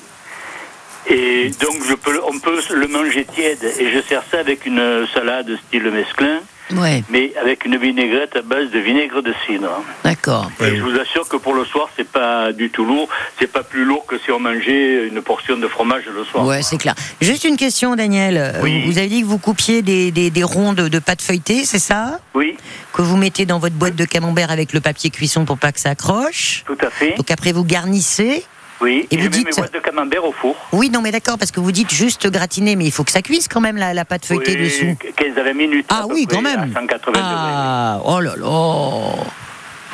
Et 1.06 1.50
donc, 1.60 1.76
je 1.86 1.94
peux, 1.94 2.18
on 2.26 2.38
peut 2.38 2.58
le 2.74 2.86
manger 2.88 3.26
tiède. 3.26 3.62
Et 3.78 3.90
je 3.92 4.00
sers 4.08 4.22
ça 4.30 4.38
avec 4.40 4.64
une 4.64 5.06
salade 5.12 5.50
style 5.68 5.90
mesclin, 5.90 6.40
Ouais, 6.72 7.04
mais 7.10 7.30
avec 7.38 7.66
une 7.66 7.76
vinaigrette 7.76 8.36
à 8.36 8.40
base 8.40 8.70
de 8.70 8.78
vinaigre 8.78 9.20
de 9.20 9.34
cidre. 9.46 9.82
d'accord. 10.02 10.50
Et 10.62 10.74
je 10.76 10.82
vous 10.82 10.98
assure 10.98 11.28
que 11.28 11.36
pour 11.36 11.52
le 11.52 11.66
soir, 11.66 11.90
c'est 11.94 12.08
pas 12.08 12.52
du 12.54 12.70
tout 12.70 12.86
lourd. 12.86 13.06
C'est 13.38 13.52
pas 13.52 13.62
plus 13.62 13.84
lourd 13.84 14.06
que 14.06 14.16
si 14.18 14.30
on 14.30 14.40
mangeait 14.40 15.06
une 15.06 15.20
portion 15.20 15.58
de 15.58 15.68
fromage 15.68 16.04
le 16.06 16.24
soir. 16.24 16.46
Ouais, 16.46 16.62
c'est 16.62 16.78
clair. 16.78 16.94
Juste 17.20 17.44
une 17.44 17.58
question, 17.58 17.94
Daniel. 17.96 18.38
Euh, 18.38 18.62
Oui. 18.62 18.82
Vous 18.86 18.96
avez 18.96 19.08
dit 19.08 19.20
que 19.20 19.26
vous 19.26 19.36
coupiez 19.36 19.82
des, 19.82 20.10
des, 20.10 20.30
des 20.30 20.42
ronds 20.42 20.72
de, 20.72 20.88
de 20.88 20.98
pâte 21.00 21.20
feuilletée, 21.20 21.66
c'est 21.66 21.78
ça? 21.78 22.18
Oui, 22.34 22.56
Que 22.94 23.02
vous 23.02 23.18
mettez 23.18 23.44
dans 23.44 23.58
votre 23.58 23.74
boîte 23.74 23.94
de 23.94 24.06
camembert 24.06 24.50
avec 24.50 24.72
le 24.72 24.80
papier 24.80 25.10
cuisson 25.10 25.44
pour 25.44 25.58
pas 25.58 25.70
que 25.70 25.80
ça 25.80 25.90
accroche? 25.90 26.62
tout 26.64 26.78
à 26.80 26.88
fait. 26.88 27.14
Donc 27.18 27.30
après, 27.30 27.52
vous 27.52 27.64
garnissez. 27.64 28.42
Oui. 28.80 29.06
Et 29.10 29.16
vous 29.16 29.28
dites- 29.28 29.46
mes 29.46 29.52
boîtes 29.52 29.72
de 29.72 29.78
camembert 29.78 30.24
au 30.24 30.32
four. 30.32 30.54
Oui, 30.72 30.90
non, 30.90 31.00
mais 31.00 31.10
d'accord, 31.12 31.38
parce 31.38 31.50
que 31.50 31.60
vous 31.60 31.72
dites 31.72 31.90
juste 31.92 32.28
gratiner, 32.30 32.76
mais 32.76 32.84
il 32.84 32.90
faut 32.92 33.04
que 33.04 33.12
ça 33.12 33.22
cuise 33.22 33.48
quand 33.48 33.60
même 33.60 33.76
la, 33.76 33.94
la 33.94 34.04
pâte 34.04 34.26
feuilletée 34.26 34.56
Oui, 34.58 34.64
dessous. 34.64 34.96
15 35.16 35.38
à 35.38 35.42
20 35.44 35.54
minutes. 35.54 35.86
Ah 35.88 36.04
oui, 36.08 36.26
quand 36.28 36.42
même. 36.42 36.58
À 36.74 36.80
180 36.80 37.12
degrés. 37.12 37.22
Ah, 37.24 38.00
oh 38.04 38.20
là 38.20 38.34
là. 38.36 38.46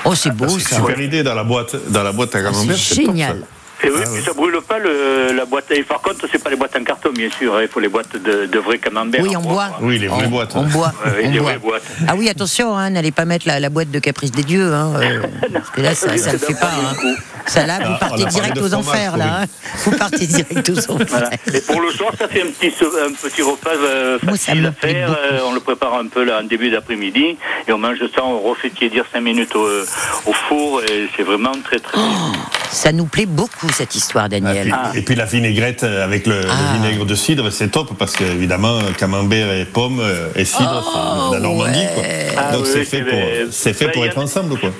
Oh, 0.05 0.15
c'est 0.15 0.35
beau 0.35 0.49
C'est 0.49 0.69
ça. 0.69 0.77
super 0.77 0.99
idée 1.01 1.23
dans 1.23 1.35
la 1.35 1.45
boîte, 1.45 1.77
dans 1.91 2.03
la 2.03 2.13
boîte 2.13 2.35
à 2.35 2.39
Ah, 2.39 2.43
camembert. 2.45 2.77
c'est 2.79 2.95
top, 2.97 3.05
génial. 3.07 3.41
ça. 3.41 3.47
Et 3.83 3.89
oui, 3.89 3.97
Ah 3.99 4.03
puis 4.05 4.13
oui. 4.15 4.23
ça 4.25 4.33
brûle 4.33 4.59
pas 4.67 4.79
le, 4.79 5.33
la 5.35 5.45
boîte. 5.47 5.71
Et 5.71 5.83
par 5.83 6.01
contre, 6.03 6.27
c'est 6.31 6.43
pas 6.43 6.51
les 6.51 6.57
boîtes 6.57 6.77
en 6.77 6.85
carton, 6.85 7.11
bien 7.13 7.31
sûr. 7.31 7.55
hein. 7.55 7.61
Il 7.63 7.69
faut 7.69 7.81
les 7.81 7.89
boîtes 7.89 8.13
de, 8.17 8.47
de 8.47 8.59
vrais 8.59 8.79
camembert. 8.79 9.23
Oui, 9.23 9.35
en 9.37 9.41
bois. 9.43 9.69
Oui, 9.81 9.99
les 9.99 10.07
vraies 10.09 10.27
En- 10.27 10.31
boîtes. 10.31 10.55
En 10.57 10.65
bois. 10.65 10.93
Ouais, 11.05 11.13
ouais, 11.13 11.27
en 11.27 11.31
les 11.31 11.39
bois. 11.39 11.49
vraies 11.51 11.59
boîtes. 11.59 11.83
Ah 12.07 12.15
oui, 12.17 12.29
attention, 12.29 12.77
hein, 12.77 12.91
n'allez 12.91 13.11
pas 13.13 13.25
mettre 13.25 13.47
la, 13.49 13.59
la 13.61 13.71
boîte 13.71 13.91
de 13.91 13.99
Caprice 13.99 14.31
des 14.33 14.43
Dieux, 14.43 14.73
hein, 14.75 14.93
euh, 15.01 15.23
parce 15.53 15.71
que 15.71 15.81
là, 15.81 15.95
ça, 15.95 16.17
ça 16.19 16.33
le 16.33 16.39
fait 16.39 16.55
pas. 16.61 16.67
hein. 16.71 16.95
Ça, 17.47 17.67
là, 17.67 17.79
vous 17.79 17.93
Ah, 17.95 17.99
partez 17.99 18.23
on 18.23 18.27
a 18.27 18.31
direct 18.31 18.59
aux 18.59 18.69
fromage, 18.69 18.75
enfers, 18.79 19.17
là. 19.17 19.41
hein. 19.43 19.47
Vous 19.85 19.91
partez 19.93 20.27
direct 20.27 20.69
aux 20.71 20.91
enfers. 20.93 21.07
Voilà. 21.09 21.31
Et 21.55 21.61
pour 21.63 21.81
le 21.81 21.91
soir, 21.91 22.13
ça 22.19 22.29
fait 22.29 22.43
un 22.43 22.47
petit, 22.51 22.73
un 23.07 23.13
petit 23.13 23.43
repas 23.43 23.71
euh, 23.77 24.19
facile 24.19 24.67
à 24.67 24.73
faire. 24.73 25.11
Euh, 25.11 25.41
on 25.47 25.55
le 25.55 25.61
prépare 25.61 25.95
un 25.95 26.07
peu 26.07 26.23
là 26.25 26.41
en 26.41 26.45
début 26.45 26.71
d'après-midi 26.71 27.39
et 27.67 27.73
on 27.73 27.79
mange 27.79 27.99
ça, 28.15 28.23
on 28.25 28.41
refait 28.41 28.71
tiédir 28.71 29.05
5 29.13 29.21
minutes 29.21 29.57
au, 29.57 29.67
au 30.27 30.33
four 30.33 30.83
et 30.85 31.09
c'est 31.17 31.23
vraiment 31.23 31.53
très 31.65 31.79
très 31.79 31.97
bien. 31.99 32.09
Ça 32.73 32.93
nous 32.93 33.07
plaît 33.07 33.27
beaucoup, 33.27 33.69
cette 33.73 33.95
histoire, 33.95 34.25
Ah, 34.27 34.29
puis- 34.29 34.41
Daniel. 34.41 34.75
Et 34.95 35.03
puis 35.03 35.15
la 35.17 35.25
vinaigrette 35.25 35.83
euh, 35.83 36.05
avec 36.05 36.27
le, 36.27 36.41
le 36.43 36.47
Ah. 36.51 36.75
vinaigre 36.75 37.05
de 37.05 37.15
cidre, 37.15 37.51
c'est 37.51 37.69
top 37.69 37.97
parce 37.99 38.15
que 38.17 38.25
évidemment 38.25 38.79
camembert 38.97 39.53
et 39.53 39.65
pommes 39.65 40.01
euh, 40.01 40.29
et 40.37 40.45
cidre, 40.45 40.83
c'est 40.93 41.35
la 41.35 41.41
Normandie. 41.41 41.85
quoi. 41.95 42.05
Ah 42.39 42.53
Donc 42.53 42.65
oui, 42.65 42.71
c'est 42.73 42.85
fait 42.85 42.99
c'est 42.99 43.05
pour, 43.05 43.21
c'est 43.53 43.73
fait 43.75 43.85
Ben, 43.87 43.93
pour 43.93 44.07
être 44.07 44.19
ensemble 44.19 44.59
quoi. 44.59 44.71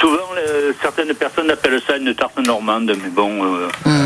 Souvent, 0.00 0.18
euh, 0.36 0.72
certaines 0.82 1.12
personnes 1.14 1.50
appellent 1.50 1.80
ça 1.86 1.96
une 1.96 2.14
tarte 2.14 2.38
normande, 2.46 2.92
mais 3.02 3.10
bon. 3.10 3.30
euh, 3.44 3.68
Hmm. 3.84 3.97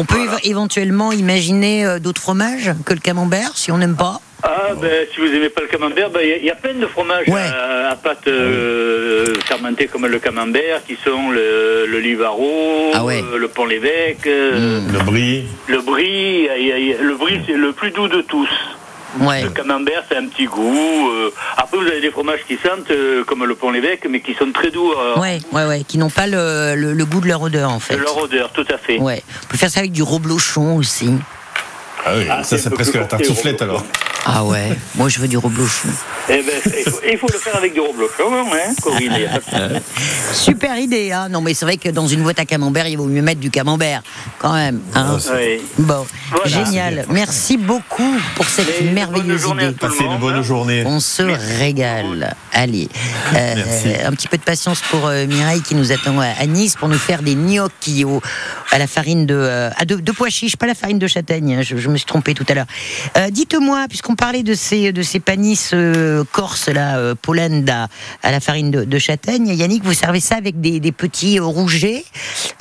On 0.00 0.04
peut 0.04 0.14
éve- 0.20 0.38
éventuellement 0.44 1.10
imaginer 1.10 1.84
euh, 1.84 1.98
d'autres 1.98 2.20
fromages 2.20 2.70
que 2.86 2.94
le 2.94 3.00
camembert, 3.00 3.50
si 3.56 3.72
on 3.72 3.78
n'aime 3.78 3.96
pas. 3.96 4.20
Ah, 4.44 4.68
ben, 4.80 5.06
si 5.12 5.20
vous 5.20 5.26
aimez 5.26 5.48
pas 5.48 5.62
le 5.62 5.66
camembert, 5.66 6.10
ben, 6.10 6.20
il 6.22 6.28
y 6.28 6.32
a- 6.32 6.36
il 6.36 6.44
y, 6.44 6.50
a 6.50 6.54
plein 6.54 6.74
de 6.74 6.86
fromages 6.86 7.26
Ouais. 7.26 7.40
à, 7.40 7.90
à 7.90 7.96
pâte 7.96 8.28
euh, 8.28 9.34
fermentée 9.44 9.88
comme 9.88 10.06
le 10.06 10.20
camembert, 10.20 10.84
qui 10.86 10.96
sont 11.04 11.30
le, 11.30 11.86
le 11.88 11.98
Livaro, 11.98 12.92
Ah 12.94 13.04
ouais. 13.04 13.20
euh, 13.32 13.38
le 13.38 13.48
pont 13.48 13.66
l'évêque, 13.66 14.24
euh, 14.28 14.80
Le 14.92 14.98
brie, 15.00 15.46
le 15.66 15.80
brie. 15.80 16.42
y 16.44 16.48
a- 16.48 16.78
y 16.78 16.92
a- 16.94 17.02
le 17.02 17.16
brie, 17.16 17.40
c'est 17.48 17.54
le 17.56 17.72
plus 17.72 17.90
doux 17.90 18.06
de 18.06 18.20
tous. 18.20 18.48
Ouais. 19.26 19.42
Le 19.42 19.50
camembert, 19.50 20.04
c'est 20.08 20.16
un 20.16 20.26
petit 20.26 20.46
goût. 20.46 21.08
euh. 21.10 21.30
Après, 21.56 21.76
vous 21.76 21.86
avez 21.86 22.00
des 22.00 22.10
fromages 22.10 22.40
qui 22.46 22.56
sentent 22.56 22.90
euh, 22.90 23.24
comme 23.24 23.44
le 23.44 23.54
pont 23.54 23.70
l'évêque, 23.70 24.06
mais 24.08 24.20
qui 24.20 24.34
sont 24.34 24.50
très 24.52 24.70
doux 24.70 24.92
euh, 24.92 25.18
Ouais, 25.18 25.40
ouais, 25.52 25.64
ouais, 25.66 25.84
qui 25.86 25.98
n'ont 25.98 26.10
pas 26.10 26.26
le, 26.26 26.74
le- 26.76 26.92
le 26.92 27.04
goût 27.04 27.20
de 27.20 27.28
leur 27.28 27.42
odeur, 27.42 27.70
en 27.70 27.80
fait. 27.80 27.94
de 27.96 28.00
leur 28.00 28.16
odeur, 28.18 28.50
tout 28.52 28.66
à 28.70 28.78
fait. 28.78 28.98
Ouais. 28.98 29.22
On 29.44 29.46
peut 29.48 29.56
faire 29.58 29.70
ça 29.70 29.80
avec 29.80 29.92
du 29.92 30.02
reblochon 30.02 30.76
aussi. 30.76 31.10
Ah 32.08 32.14
oui, 32.16 32.26
Ah, 32.30 32.42
ça 32.44 32.58
c'est 32.58 32.70
presque 32.70 32.94
la 32.94 33.04
tartiflette 33.04 33.62
alors. 33.62 33.84
Ah 34.30 34.44
ouais, 34.44 34.76
moi 34.96 35.08
je 35.08 35.20
veux 35.20 35.28
du 35.28 35.38
reblochon. 35.38 35.88
Eh 36.28 36.42
ben, 36.42 36.52
il 36.66 36.90
faut, 36.90 37.00
il 37.10 37.16
faut 37.18 37.28
le 37.32 37.38
faire 37.38 37.56
avec 37.56 37.72
du 37.72 37.80
reblochon, 37.80 38.30
hein, 38.52 38.74
Corinne. 38.82 39.16
Super 40.32 40.76
idée, 40.78 41.12
hein 41.12 41.28
Non 41.30 41.40
mais 41.40 41.54
c'est 41.54 41.64
vrai 41.64 41.76
que 41.78 41.88
dans 41.88 42.06
une 42.06 42.22
boîte 42.22 42.38
à 42.38 42.44
camembert, 42.44 42.86
il 42.88 42.96
vaut 42.98 43.06
mieux 43.06 43.22
mettre 43.22 43.40
du 43.40 43.50
camembert, 43.50 44.02
quand 44.38 44.52
même. 44.52 44.80
Hein 44.94 45.16
Oui. 45.34 45.60
bon, 45.78 46.04
Voilà. 46.30 46.46
génial. 46.64 47.06
Merci 47.10 47.56
beaucoup 47.56 48.16
pour 48.34 48.44
cette 48.46 48.92
merveilleuse 48.92 49.46
idée. 49.46 49.72
Passez 49.72 50.04
une 50.04 50.18
bonne 50.18 50.34
hein. 50.36 50.42
journée. 50.42 50.82
On 50.86 51.00
se 51.00 51.22
régale. 51.58 52.34
Allez, 52.52 52.88
Euh, 53.34 53.54
un 54.06 54.10
petit 54.12 54.28
peu 54.28 54.36
de 54.36 54.42
patience 54.42 54.80
pour 54.90 55.06
euh, 55.06 55.26
Mireille 55.26 55.62
qui 55.62 55.74
nous 55.74 55.92
attend 55.92 56.18
à, 56.20 56.46
Nice 56.46 56.74
pour 56.76 56.88
nous 56.88 56.98
faire 56.98 57.22
des 57.22 57.34
gnocchis 57.34 58.04
au, 58.04 58.20
à 58.70 58.78
la 58.78 58.86
farine 58.86 59.26
de, 59.26 59.34
euh, 59.34 59.70
à 59.76 59.84
de, 59.84 59.96
de 59.96 60.12
pois 60.12 60.28
chiches, 60.30 60.56
pas 60.56 60.66
la 60.66 60.74
farine 60.74 60.98
de 60.98 61.06
châtaigne. 61.06 61.56
hein, 61.56 61.62
je, 61.62 61.76
je 61.76 61.88
me 61.88 61.96
suis 61.98 62.06
trompée 62.06 62.34
tout 62.34 62.46
à 62.48 62.54
l'heure. 62.54 62.66
Euh, 63.16 63.30
Dites-moi, 63.30 63.86
puisqu'on 63.88 64.14
parlait 64.16 64.42
de 64.42 64.54
ces 64.54 64.92
de 64.92 65.02
ces 65.02 65.20
panisses 65.20 65.70
euh, 65.74 66.24
corses 66.32 66.68
là, 66.68 66.96
euh, 66.98 67.14
polenta 67.20 67.88
à 68.22 68.30
la 68.30 68.40
farine 68.40 68.70
de, 68.70 68.84
de 68.84 68.98
châtaigne, 68.98 69.48
Yannick, 69.48 69.84
vous 69.84 69.92
servez 69.94 70.20
ça 70.20 70.36
avec 70.36 70.60
des, 70.60 70.80
des 70.80 70.92
petits 70.92 71.38
euh, 71.38 71.44
rougets, 71.44 72.04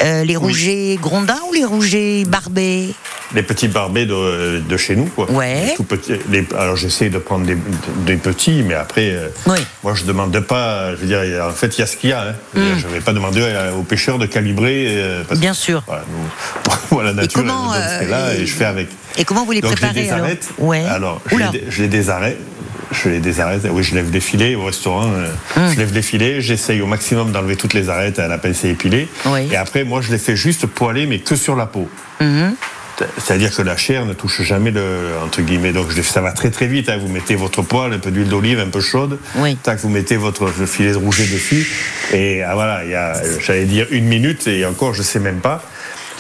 les 0.04 0.36
rougets 0.36 0.98
grondins 1.02 1.40
ou 1.50 1.54
les 1.54 1.66
rougets 1.66 2.24
barbés 2.26 2.90
Les 3.34 3.44
petits 3.44 3.68
barbets 3.68 4.06
de, 4.06 4.60
de 4.60 4.78
chez 4.78 4.96
nous 4.96 5.06
quoi. 5.06 5.30
Ouais. 5.32 5.74
Tout 5.76 5.86
les- 6.30 6.46
alors 6.58 6.76
j'essaie 6.76 7.10
de 7.10 7.18
prendre 7.18 7.46
des, 7.46 7.58
des 8.06 8.18
petits, 8.18 8.64
mais 8.64 8.74
après, 8.74 9.16
Oui. 9.46 9.60
moi 9.84 9.94
je 9.96 10.04
demande 10.06 10.38
pas. 10.42 10.92
Je 10.96 11.02
veux 11.02 11.08
dire, 11.08 11.22
en 11.46 11.52
fait, 11.52 11.78
il 11.78 11.82
y 11.82 11.84
a 11.84 11.88
ce 11.88 11.98
qu'il 11.98 12.10
y 12.10 12.14
a. 12.14 12.22
hein. 12.30 12.34
Dire, 12.56 12.78
Je 12.80 12.88
ne 12.88 12.94
vais 12.94 13.02
pas 13.02 13.14
demander 13.14 13.42
aux 13.78 13.84
pêcheurs 13.84 14.18
de 14.18 14.26
calibrer. 14.26 15.24
parce 15.28 15.40
Bien 15.40 15.54
sûr. 15.54 15.84
Voilà, 15.88 16.04
nous, 16.12 16.72
moi, 16.92 17.04
la 17.04 17.14
nature, 17.14 17.42
elle 17.42 17.48
comment, 17.48 17.70
me 17.70 17.74
donne 17.74 17.84
ce 17.90 18.00
qu'elle 18.00 18.14
a 18.14 18.34
et 18.36 18.46
je 18.46 18.54
fais 18.54 18.66
avec. 18.66 18.88
Et 19.18 19.26
comment 19.26 19.46
vous 19.46 19.52
les 19.52 19.62
Donc 19.62 19.72
je 19.72 19.76
les 19.86 19.92
préparez 19.94 20.10
alors. 20.12 20.28
Ouais. 20.60 20.84
Alors, 20.86 21.22
je 21.30 21.36
les, 21.36 21.64
je 21.70 21.82
les 21.82 21.88
désarrête. 21.88 22.38
je 22.92 23.10
les 23.10 23.20
désarrête. 23.20 23.62
Oui, 23.70 23.84
je 23.84 23.96
lève 23.96 24.10
des 24.10 24.20
filets 24.20 24.56
au 24.56 24.66
restaurant. 24.66 25.06
euh, 25.12 25.28
Hum. 25.58 25.72
Je 25.74 25.78
lève 25.80 25.92
des 25.92 26.02
filets, 26.02 26.40
j'essaye 26.42 26.82
au 26.82 26.88
maximum 26.88 27.32
d'enlever 27.32 27.56
toutes 27.56 27.74
les 27.74 27.90
arêtes 27.90 28.20
à 28.20 28.28
la 28.28 28.38
pince 28.38 28.64
épilée. 28.64 29.08
Oui. 29.26 29.48
Et 29.52 29.56
après, 29.58 29.84
moi, 29.84 30.02
je 30.02 30.12
les 30.12 30.18
fais 30.20 30.36
juste 30.36 30.66
poêler, 30.68 31.06
mais 31.08 31.20
que 31.20 31.36
sur 31.36 31.56
la 31.56 31.66
peau. 31.66 31.90
Mhm. 32.22 32.56
C'est-à-dire 33.20 33.56
que 33.56 33.62
la 33.62 33.78
chair 33.78 34.06
ne 34.08 34.14
touche 34.14 34.42
jamais 34.42 34.72
le 34.72 34.82
entre 35.24 35.42
guillemets. 35.42 35.72
Donc 35.72 35.92
ça 35.92 36.20
va 36.20 36.32
très 36.32 36.50
très 36.50 36.66
vite. 36.66 36.90
hein. 36.90 36.98
Vous 37.00 37.08
mettez 37.08 37.36
votre 37.36 37.62
poêle, 37.62 37.94
un 37.94 38.00
peu 38.00 38.10
d'huile 38.10 38.28
d'olive, 38.28 38.60
un 38.60 38.70
peu 38.70 38.80
chaude. 38.82 39.20
Oui. 39.36 39.56
Tac, 39.62 39.78
vous 39.82 39.90
mettez 39.90 40.18
votre 40.18 40.48
filet 40.66 40.94
de 40.94 40.98
rouget 40.98 41.26
dessus. 41.28 41.68
Et 42.12 42.42
ah, 42.42 42.56
voilà, 42.56 42.84
il 42.86 42.90
y 42.90 42.96
a, 42.96 43.14
j'allais 43.40 43.66
dire 43.66 43.86
une 43.92 44.06
minute 44.06 44.48
et 44.48 44.66
encore, 44.66 44.96
je 44.96 45.04
sais 45.04 45.20
même 45.20 45.42
pas. 45.42 45.62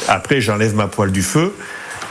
Après, 0.08 0.40
j'enlève 0.40 0.76
ma 0.76 0.86
poêle 0.86 1.12
du 1.12 1.24
feu. 1.24 1.56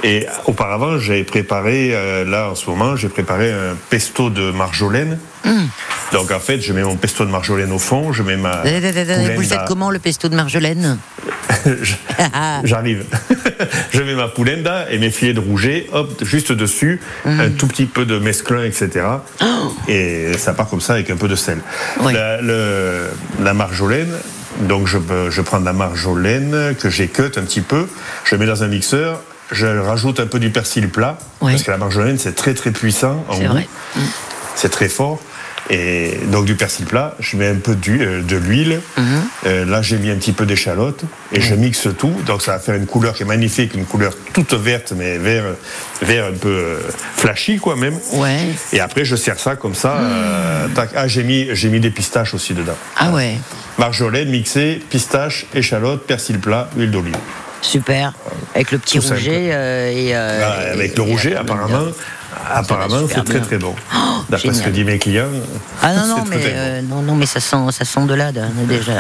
Et 0.05 0.27
auparavant, 0.45 0.99
j'avais 0.99 1.25
préparé, 1.25 1.91
euh, 1.95 2.25
là 2.25 2.51
en 2.51 2.55
ce 2.55 2.69
moment, 2.69 2.97
j'ai 2.97 3.09
préparé 3.09 3.51
un 3.51 3.77
pesto 3.91 4.31
de 4.31 4.51
marjolaine. 4.51 5.19
Hum. 5.45 5.69
Donc 6.13 6.31
en 6.31 6.39
fait, 6.39 6.61
je 6.61 6.73
mets 6.73 6.83
mon 6.83 6.97
pesto 6.97 7.25
de 7.25 7.31
marjolaine 7.31 7.73
au 7.73 7.79
fond, 7.79 8.13
je 8.13 8.23
mets 8.23 8.37
ma. 8.37 8.63
Vous 8.63 9.41
le 9.41 9.43
faites 9.47 9.65
comment 9.67 9.91
le 9.91 9.99
pesto 9.99 10.29
de 10.29 10.37
Marjolaine? 10.37 10.99
J'arrive. 12.65 13.05
je 13.93 14.03
mets 14.03 14.15
ma 14.15 14.29
polenta 14.29 14.91
et 14.91 14.99
mes 14.99 15.11
filets 15.11 15.35
de 15.35 15.41
rouget, 15.41 15.87
hop, 15.93 16.23
juste 16.25 16.53
dessus, 16.53 17.01
un 17.25 17.51
tout 17.51 17.67
petit 17.67 17.87
peu 17.87 18.05
de 18.05 18.19
mesclun, 18.19 18.65
etc. 18.65 19.05
Et 19.89 20.33
ça 20.39 20.53
part 20.55 20.69
comme 20.69 20.81
ça 20.81 20.95
avec 20.95 21.11
un 21.11 21.17
peu 21.17 21.29
de 21.29 21.37
sel. 21.37 21.59
Oui. 22.03 22.13
La, 22.13 22.41
le- 22.41 23.09
la 23.43 23.55
marjolaine, 23.55 24.13
donc 24.61 24.87
je, 24.87 24.99
je 25.31 25.41
prends 25.43 25.61
de 25.61 25.65
la 25.65 25.73
marjolaine 25.73 26.75
que 26.79 26.89
j'ai 26.91 27.09
cut 27.09 27.23
un 27.37 27.43
petit 27.43 27.61
peu, 27.63 27.89
je 28.25 28.37
mets 28.37 28.47
dans 28.47 28.63
un 28.63 28.69
mixeur, 28.69 29.21
je 29.53 29.67
rajoute 29.67 30.21
un 30.21 30.27
peu 30.27 30.39
du 30.39 30.51
persil 30.51 30.89
plat, 30.89 31.19
parce 31.41 31.63
que 31.63 31.71
la 31.71 31.79
marjolaine 31.79 32.19
c'est 32.19 32.35
très 32.35 32.55
très 32.55 32.71
puissant 32.73 33.25
en 33.29 33.39
goût. 33.39 33.47
vrai. 33.47 33.69
C'est 34.55 34.71
très 34.71 34.89
fort. 34.89 35.21
Et 35.69 36.21
donc 36.31 36.45
du 36.45 36.55
persil 36.55 36.85
plat, 36.87 37.17
je 37.19 37.37
mets 37.37 37.49
un 37.49 37.57
peu 37.57 37.77
euh, 37.89 38.23
de 38.23 38.37
l'huile. 38.37 38.81
Mhm. 38.97 39.05
Euh, 39.47 39.65
là, 39.65 39.83
j'ai 39.83 39.99
mis 39.99 40.11
un 40.11 40.15
petit 40.15 40.31
peu 40.31 40.47
d'échalote 40.47 41.03
et 41.33 41.41
je 41.41 41.57
mixe 41.57 41.89
tout. 41.99 42.13
Donc 42.25 42.41
ça 42.41 42.53
va 42.53 42.61
faire 42.61 42.77
une 42.77 42.87
couleur 42.87 43.15
qui 43.15 43.25
est 43.25 43.27
magnifique, 43.27 43.75
une 43.75 43.85
couleur 43.85 44.13
toute 44.33 44.55
verte, 44.55 44.93
mais 44.97 45.19
vert, 45.19 45.43
vert 46.03 46.27
un 46.27 46.37
peu 46.37 46.49
euh, 46.49 46.79
flashy 47.17 47.59
quoi 47.59 47.75
même. 47.75 47.99
Ouais. 48.13 48.39
Et 48.73 48.79
après, 48.79 49.05
je 49.05 49.17
sers 49.17 49.41
ça 49.41 49.57
comme 49.57 49.75
ça. 49.75 49.97
euh, 49.97 50.69
tac. 50.69 50.91
Ah, 50.95 51.09
j'ai 51.09 51.25
mis, 51.25 51.49
j'ai 51.53 51.69
mis 51.69 51.81
des 51.81 51.91
pistaches 51.91 52.33
aussi 52.33 52.55
dedans. 52.55 52.77
Ah 52.97 53.11
ouais, 53.11 53.37
Marjolaine 53.77 54.31
mixée, 54.31 54.81
pistache, 54.89 55.47
échalote, 55.53 56.07
persil 56.07 56.39
plat, 56.39 56.69
huile 56.77 56.93
d'olive. 56.93 57.17
Super. 57.63 58.13
Avec 58.55 58.71
le 58.73 58.79
petit 58.79 58.99
Tout 58.99 59.09
rouget 59.09 59.51
euh, 59.53 59.91
et. 59.91 60.15
euh, 60.17 60.37
Voilà, 60.39 60.69
et- 60.69 60.71
avec 60.73 60.97
le 60.99 61.05
et- 61.05 61.11
rouget, 61.11 61.31
et- 61.33 61.37
apparemment, 61.37 61.87
apparemment, 62.53 63.01
super 63.01 63.17
c'est 63.19 63.25
très 63.25 63.41
très 63.41 63.59
bon. 63.59 63.75
Oh, 63.95 63.99
D'après 64.29 64.53
ce 64.55 64.63
que 64.63 64.71
disent 64.71 64.85
mes 64.85 64.99
clients. 64.99 65.27
Ah 65.83 65.95
non, 65.95 66.07
non, 66.09 66.17
c'est 66.25 66.31
mais, 66.31 66.37
très, 66.41 66.51
très 66.51 66.53
bon. 66.53 66.59
euh, 66.59 66.83
non, 66.83 67.03
non, 67.03 67.15
mais 67.15 67.27
ça 67.27 67.41
sent, 67.41 67.57
ça 67.71 67.85
sent 67.85 68.07
de 68.07 68.15
l'ade 68.15 68.39
hein, 68.39 68.51
déjà. 68.69 68.93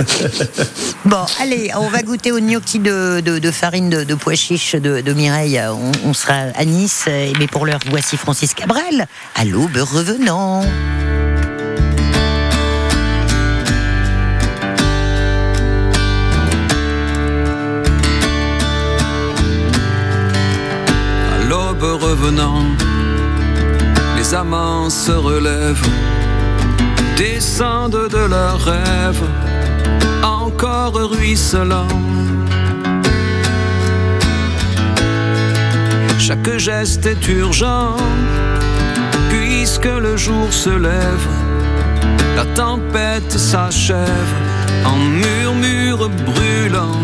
bon, 1.04 1.24
allez, 1.40 1.70
on 1.76 1.88
va 1.88 2.02
goûter 2.02 2.32
au 2.32 2.40
gnocchi 2.40 2.78
de, 2.78 3.20
de- 3.20 3.38
de 3.38 3.50
farine 3.50 3.88
de, 3.90 4.04
de 4.04 4.14
pois 4.14 4.34
chiche 4.34 4.74
de, 4.74 5.00
de 5.00 5.12
Mireille. 5.12 5.60
On, 5.70 6.08
on 6.08 6.14
sera 6.14 6.34
à 6.54 6.64
Nice, 6.64 7.06
mais 7.38 7.46
pour 7.46 7.66
l'heure, 7.66 7.80
voici 7.90 8.16
Francis 8.16 8.54
Cabrel. 8.54 9.06
À 9.34 9.44
l'aube 9.44 9.76
revenant. 9.76 10.62
Les 24.16 24.34
amants 24.34 24.90
se 24.90 25.12
relèvent, 25.12 25.88
descendent 27.16 28.08
de 28.08 28.24
leurs 28.28 28.60
rêves, 28.60 29.22
encore 30.22 30.94
ruisselants. 30.94 32.00
Chaque 36.18 36.58
geste 36.58 37.06
est 37.06 37.28
urgent, 37.28 37.96
puisque 39.28 39.84
le 40.06 40.16
jour 40.16 40.52
se 40.52 40.70
lève, 40.70 41.28
la 42.36 42.44
tempête 42.54 43.32
s'achève 43.38 44.32
en 44.84 44.96
murmure 44.96 46.08
brûlant. 46.24 47.00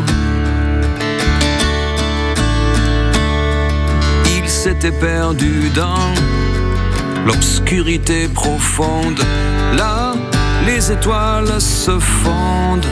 S'était 4.65 4.93
perdu 4.93 5.71
dans 5.75 6.15
l'obscurité 7.27 8.29
profonde. 8.29 9.21
Là, 9.77 10.13
les 10.65 10.93
étoiles 10.93 11.61
se 11.61 11.99
fondent 11.99 12.87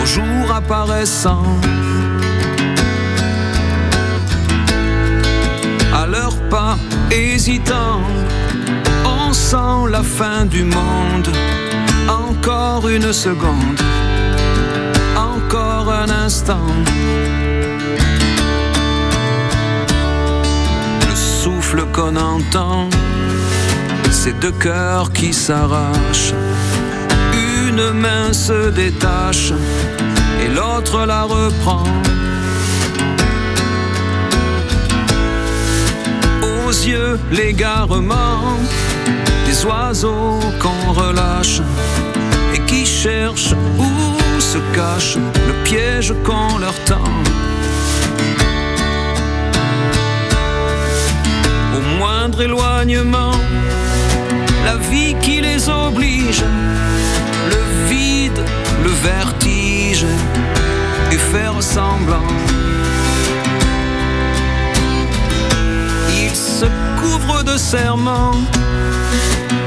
au 0.00 0.06
jour 0.06 0.50
apparaissant. 0.54 1.42
À 5.94 6.06
leurs 6.06 6.40
pas 6.48 6.78
hésitants, 7.10 8.00
on 9.04 9.34
sent 9.34 9.90
la 9.90 10.02
fin 10.02 10.46
du 10.46 10.64
monde. 10.64 11.28
Encore 12.08 12.88
une 12.88 13.12
seconde, 13.12 13.80
encore 15.14 15.92
un 15.92 16.08
instant. 16.08 16.72
Souffle 21.66 21.86
qu'on 21.92 22.16
entend, 22.16 22.88
c'est 24.10 24.38
deux 24.38 24.52
cœurs 24.52 25.12
qui 25.12 25.32
s'arrachent. 25.32 26.34
Une 27.68 27.92
main 27.92 28.32
se 28.32 28.70
détache 28.70 29.52
et 30.42 30.48
l'autre 30.48 31.04
la 31.06 31.22
reprend. 31.22 31.84
Aux 36.42 36.70
yeux, 36.70 37.18
l'égarement 37.32 38.58
des 39.46 39.64
oiseaux 39.64 40.38
qu'on 40.60 40.92
relâche 40.92 41.60
et 42.54 42.60
qui 42.60 42.86
cherchent 42.86 43.54
où 43.78 44.40
se 44.40 44.58
cache 44.74 45.16
le 45.16 45.54
piège 45.64 46.14
qu'on 46.24 46.58
leur 46.58 46.74
tend. 46.84 47.12
Éloignement, 52.32 53.32
la 54.64 54.76
vie 54.76 55.14
qui 55.22 55.40
les 55.40 55.68
oblige, 55.68 56.42
le 57.50 57.88
vide, 57.88 58.40
le 58.84 58.90
vertige, 58.90 60.06
et 61.12 61.16
faire 61.16 61.62
semblant. 61.62 62.32
Ils 66.10 66.34
se 66.34 66.66
couvrent 67.00 67.44
de 67.44 67.56
serments, 67.56 68.40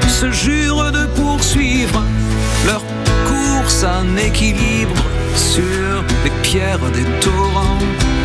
se 0.07 0.31
jurent 0.31 0.91
de 0.91 1.05
poursuivre 1.21 2.03
leur 2.65 2.83
course 3.27 3.83
en 3.83 4.17
équilibre 4.17 5.01
sur 5.35 6.03
les 6.23 6.31
pierres 6.41 6.91
des 6.93 7.05
torrents. 7.21 8.18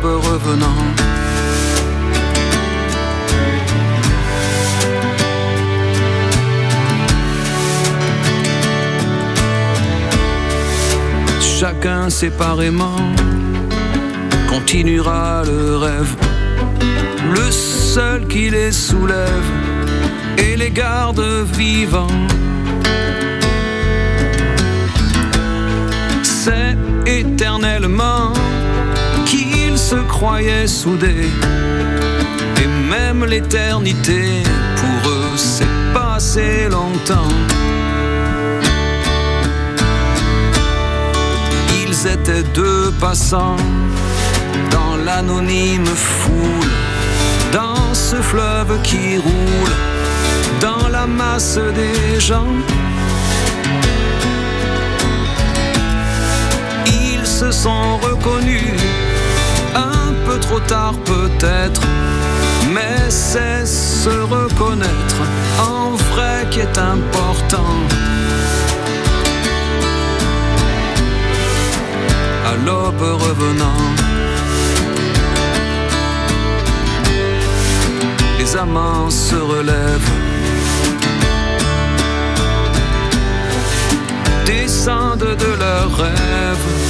Revenant. 0.00 0.84
Chacun 11.40 12.10
séparément 12.10 12.96
continuera 14.48 15.42
le 15.44 15.76
rêve, 15.76 16.16
le 17.34 17.50
seul 17.50 18.26
qui 18.26 18.50
les 18.50 18.72
soulève 18.72 19.48
et 20.38 20.56
les 20.56 20.70
garde 20.70 21.22
vivants. 21.52 22.06
C'est 26.22 26.76
éternellement 27.06 28.32
se 29.92 30.00
croyaient 30.08 30.66
soudés. 30.66 31.28
Et 32.62 32.68
même 32.94 33.24
l'éternité, 33.26 34.42
pour 34.80 35.10
eux, 35.10 35.36
c'est 35.36 35.76
passé 35.92 36.68
longtemps. 36.70 37.34
Ils 41.82 41.98
étaient 42.14 42.46
deux 42.54 42.90
passants 43.04 43.62
dans 44.70 44.94
l'anonyme 45.06 45.92
foule, 46.12 46.74
dans 47.52 47.92
ce 47.92 48.16
fleuve 48.30 48.72
qui 48.82 49.18
roule, 49.26 49.76
dans 50.66 50.88
la 50.88 51.06
masse 51.06 51.60
des 51.80 52.18
gens. 52.18 52.54
Ils 56.86 57.26
se 57.26 57.50
sont 57.50 57.98
reconnus 57.98 58.72
trop 60.38 60.60
tard 60.60 60.94
peut-être, 61.04 61.82
mais 62.72 63.10
c'est 63.10 63.66
se 63.66 64.10
reconnaître 64.10 65.20
en 65.60 65.90
vrai 66.10 66.46
qui 66.50 66.60
est 66.60 66.78
important. 66.78 67.74
À 72.46 72.54
l'aube 72.64 73.02
revenant, 73.26 73.84
les 78.38 78.56
amants 78.56 79.10
se 79.10 79.36
relèvent. 79.36 80.10
Descendent 84.46 85.36
de 85.44 85.50
leurs 85.58 85.96
rêves. 85.96 86.81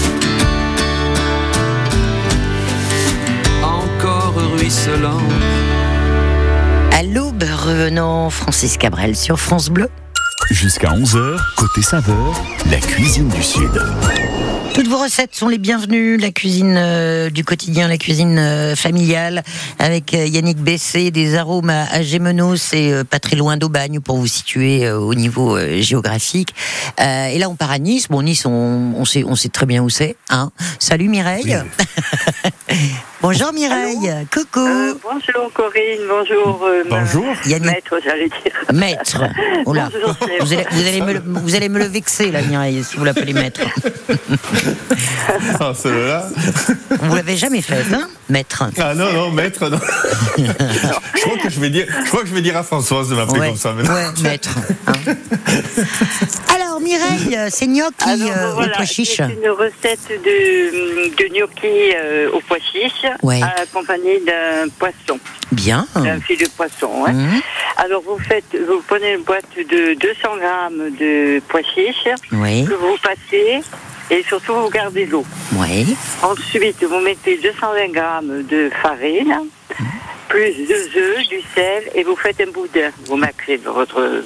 À 6.90 7.04
l'aube 7.04 7.44
revenant, 7.44 8.30
Francis 8.30 8.76
Cabrel 8.76 9.14
sur 9.14 9.38
France 9.38 9.68
Bleu. 9.68 9.88
Jusqu'à 10.50 10.88
11h, 10.88 11.38
côté 11.56 11.82
saveur, 11.82 12.42
la 12.68 12.78
cuisine 12.78 13.28
du 13.28 13.44
Sud. 13.44 13.70
Toutes 14.74 14.88
vos 14.88 14.98
recettes 14.98 15.36
sont 15.36 15.46
les 15.46 15.58
bienvenues. 15.58 16.16
La 16.16 16.32
cuisine 16.32 16.74
euh, 16.76 17.30
du 17.30 17.44
quotidien, 17.44 17.86
la 17.86 17.96
cuisine 17.96 18.36
euh, 18.38 18.74
familiale, 18.74 19.44
avec 19.78 20.14
euh, 20.14 20.26
Yannick 20.26 20.58
Bessé, 20.58 21.12
des 21.12 21.36
arômes 21.36 21.70
à, 21.70 21.84
à 21.84 22.02
Gémenos, 22.02 22.56
c'est 22.56 22.90
euh, 22.92 23.04
pas 23.04 23.20
très 23.20 23.36
loin 23.36 23.56
d'Aubagne 23.56 24.00
pour 24.00 24.16
vous 24.16 24.26
situer 24.26 24.90
au 24.90 25.14
niveau 25.14 25.56
géographique. 25.80 26.56
Et 26.98 27.38
là, 27.38 27.48
on 27.48 27.54
part 27.54 27.70
à 27.70 27.78
Nice. 27.78 28.08
Bon, 28.10 28.22
Nice, 28.22 28.46
on, 28.46 28.94
on 28.96 29.04
sait, 29.04 29.22
on 29.22 29.36
sait 29.36 29.48
très 29.48 29.66
bien 29.66 29.80
où 29.80 29.90
c'est. 29.90 30.16
Hein 30.28 30.50
Salut 30.80 31.08
Mireille. 31.08 31.56
Bonjour 33.22 33.52
Mireille. 33.52 34.10
Coucou. 34.32 34.58
Euh, 34.66 34.94
bonjour 35.02 35.52
Corinne, 35.54 36.00
bonjour 36.08 36.60
euh, 36.64 36.82
ma- 36.90 37.00
Bonjour. 37.00 37.24
Yannick. 37.46 37.70
maître, 37.70 37.96
j'allais 38.04 38.28
dire. 38.28 38.52
Maître. 38.72 39.22
Oh 39.64 39.72
là. 39.72 39.88
Bonjour. 39.92 40.16
Vous 40.40 40.52
allez, 40.52 40.66
vous, 40.72 40.86
allez 40.88 41.00
me, 41.00 41.12
le- 41.12 41.22
vous 41.24 41.54
allez 41.54 41.68
me 41.68 41.78
le 41.78 41.84
vexer, 41.86 42.32
là, 42.32 42.42
Mireille, 42.42 42.82
si 42.82 42.96
vous 42.96 43.04
l'appelez 43.04 43.32
maître. 43.32 43.60
Ah, 45.60 45.72
celle-là. 45.74 46.26
Vous 47.00 47.14
l'avez 47.14 47.36
jamais 47.36 47.62
fait, 47.62 47.84
hein 47.94 48.08
Maître? 48.28 48.64
Ah 48.78 48.94
non, 48.94 49.12
non, 49.12 49.30
maître, 49.30 49.68
non. 49.68 49.78
je, 50.36 51.20
crois 51.22 51.38
que 51.38 51.48
je, 51.50 51.60
vais 51.60 51.70
dire, 51.70 51.86
je 52.04 52.08
crois 52.08 52.22
que 52.22 52.28
je 52.28 52.34
vais 52.34 52.40
dire 52.42 52.56
à 52.56 52.62
Françoise 52.64 53.08
de 53.08 53.14
m'appeler 53.14 53.40
Ouais, 53.40 53.48
comme 53.48 53.56
ça 53.56 53.72
maintenant. 53.72 53.94
ouais, 53.94 54.22
maître. 54.22 54.50
hein. 54.88 54.92
Alors, 56.54 56.80
Mireille, 56.80 57.38
c'est 57.50 57.66
gnocchi 57.66 57.92
Alors 58.08 58.36
euh, 58.36 58.52
voilà, 58.54 58.72
au 58.72 58.76
pois 58.76 58.84
chiche. 58.84 59.16
c'est 59.16 59.24
une 59.42 59.50
recette 59.50 60.08
de, 60.08 61.08
de 61.16 61.34
gnocchi 61.34 61.92
euh, 61.96 62.30
au 62.32 62.40
pois 62.40 62.58
chiche, 62.58 63.04
Ouais. 63.22 63.40
accompagnée 63.42 64.20
d'un 64.20 64.68
poisson, 64.78 65.18
Bien. 65.50 65.86
d'un 65.94 66.20
filet 66.20 66.44
de 66.46 66.50
poisson. 66.50 67.06
Mhm. 67.08 67.40
Alors 67.76 68.02
vous 68.02 68.18
faites, 68.18 68.56
vous 68.68 68.82
prenez 68.86 69.14
une 69.14 69.22
boîte 69.22 69.44
de 69.56 69.94
200 69.94 70.36
grammes 70.38 70.90
de 70.98 71.40
pois 71.48 71.62
chiche 71.62 72.08
Oui, 72.32 72.64
que 72.64 72.74
vous 72.74 72.96
passez 73.02 73.60
et 74.10 74.22
surtout 74.24 74.54
vous 74.54 74.68
gardez 74.70 75.06
l'eau. 75.06 75.24
oui. 75.56 75.96
Ensuite, 76.22 76.82
vous 76.84 77.00
mettez 77.00 77.38
220 77.38 77.88
grammes 77.92 78.42
de 78.44 78.70
farine, 78.82 79.38
plus 80.28 80.52
deux 80.68 80.88
œufs, 80.98 81.28
du 81.28 81.40
sel, 81.54 81.84
et 81.94 82.02
vous 82.04 82.16
faites 82.16 82.40
un 82.40 82.50
boudin. 82.50 82.90
Vous 83.06 83.16
macrez 83.16 83.56
votre 83.56 84.22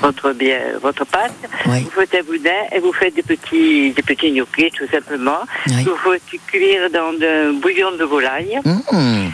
votre 0.00 0.32
bien, 0.32 0.60
votre 0.80 1.04
pâte. 1.04 1.32
Oui. 1.66 1.82
Vous 1.84 1.90
faites 1.90 2.14
un 2.14 2.22
boudin 2.22 2.50
et 2.72 2.78
vous 2.78 2.92
faites 2.92 3.14
des 3.14 3.22
petits 3.22 3.92
des 3.92 4.02
petits 4.02 4.32
gnocchis 4.32 4.70
tout 4.76 4.86
simplement. 4.90 5.40
Oui. 5.66 5.84
Vous 5.84 5.96
faites 6.12 6.40
cuire 6.46 6.90
dans 6.90 7.12
un 7.22 7.52
bouillon 7.54 7.92
de 7.92 8.04
volaille. 8.04 8.58
Mhm. 8.64 9.32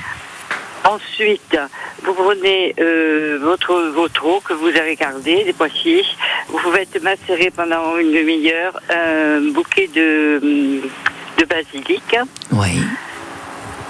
Ensuite, 0.85 1.57
vous 2.03 2.12
prenez 2.12 2.74
euh, 2.79 3.38
votre 3.40 3.74
votre 3.94 4.27
eau 4.27 4.40
que 4.40 4.53
vous 4.53 4.68
avez 4.68 4.96
gardée, 4.96 5.44
des 5.44 5.55
pois 5.55 5.70
chiches. 5.70 6.16
Vous 6.48 6.59
faites 6.59 7.03
macérer 7.03 7.50
pendant 7.50 7.96
une 7.96 8.12
demi-heure 8.12 8.79
un 8.90 9.40
bouquet 9.53 9.88
de 9.94 10.83
de 11.38 11.44
basilic. 11.46 12.16
Oui. 12.53 12.81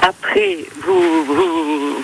Après, 0.02 0.58
vous, 0.84 1.24
vous, 1.24 2.02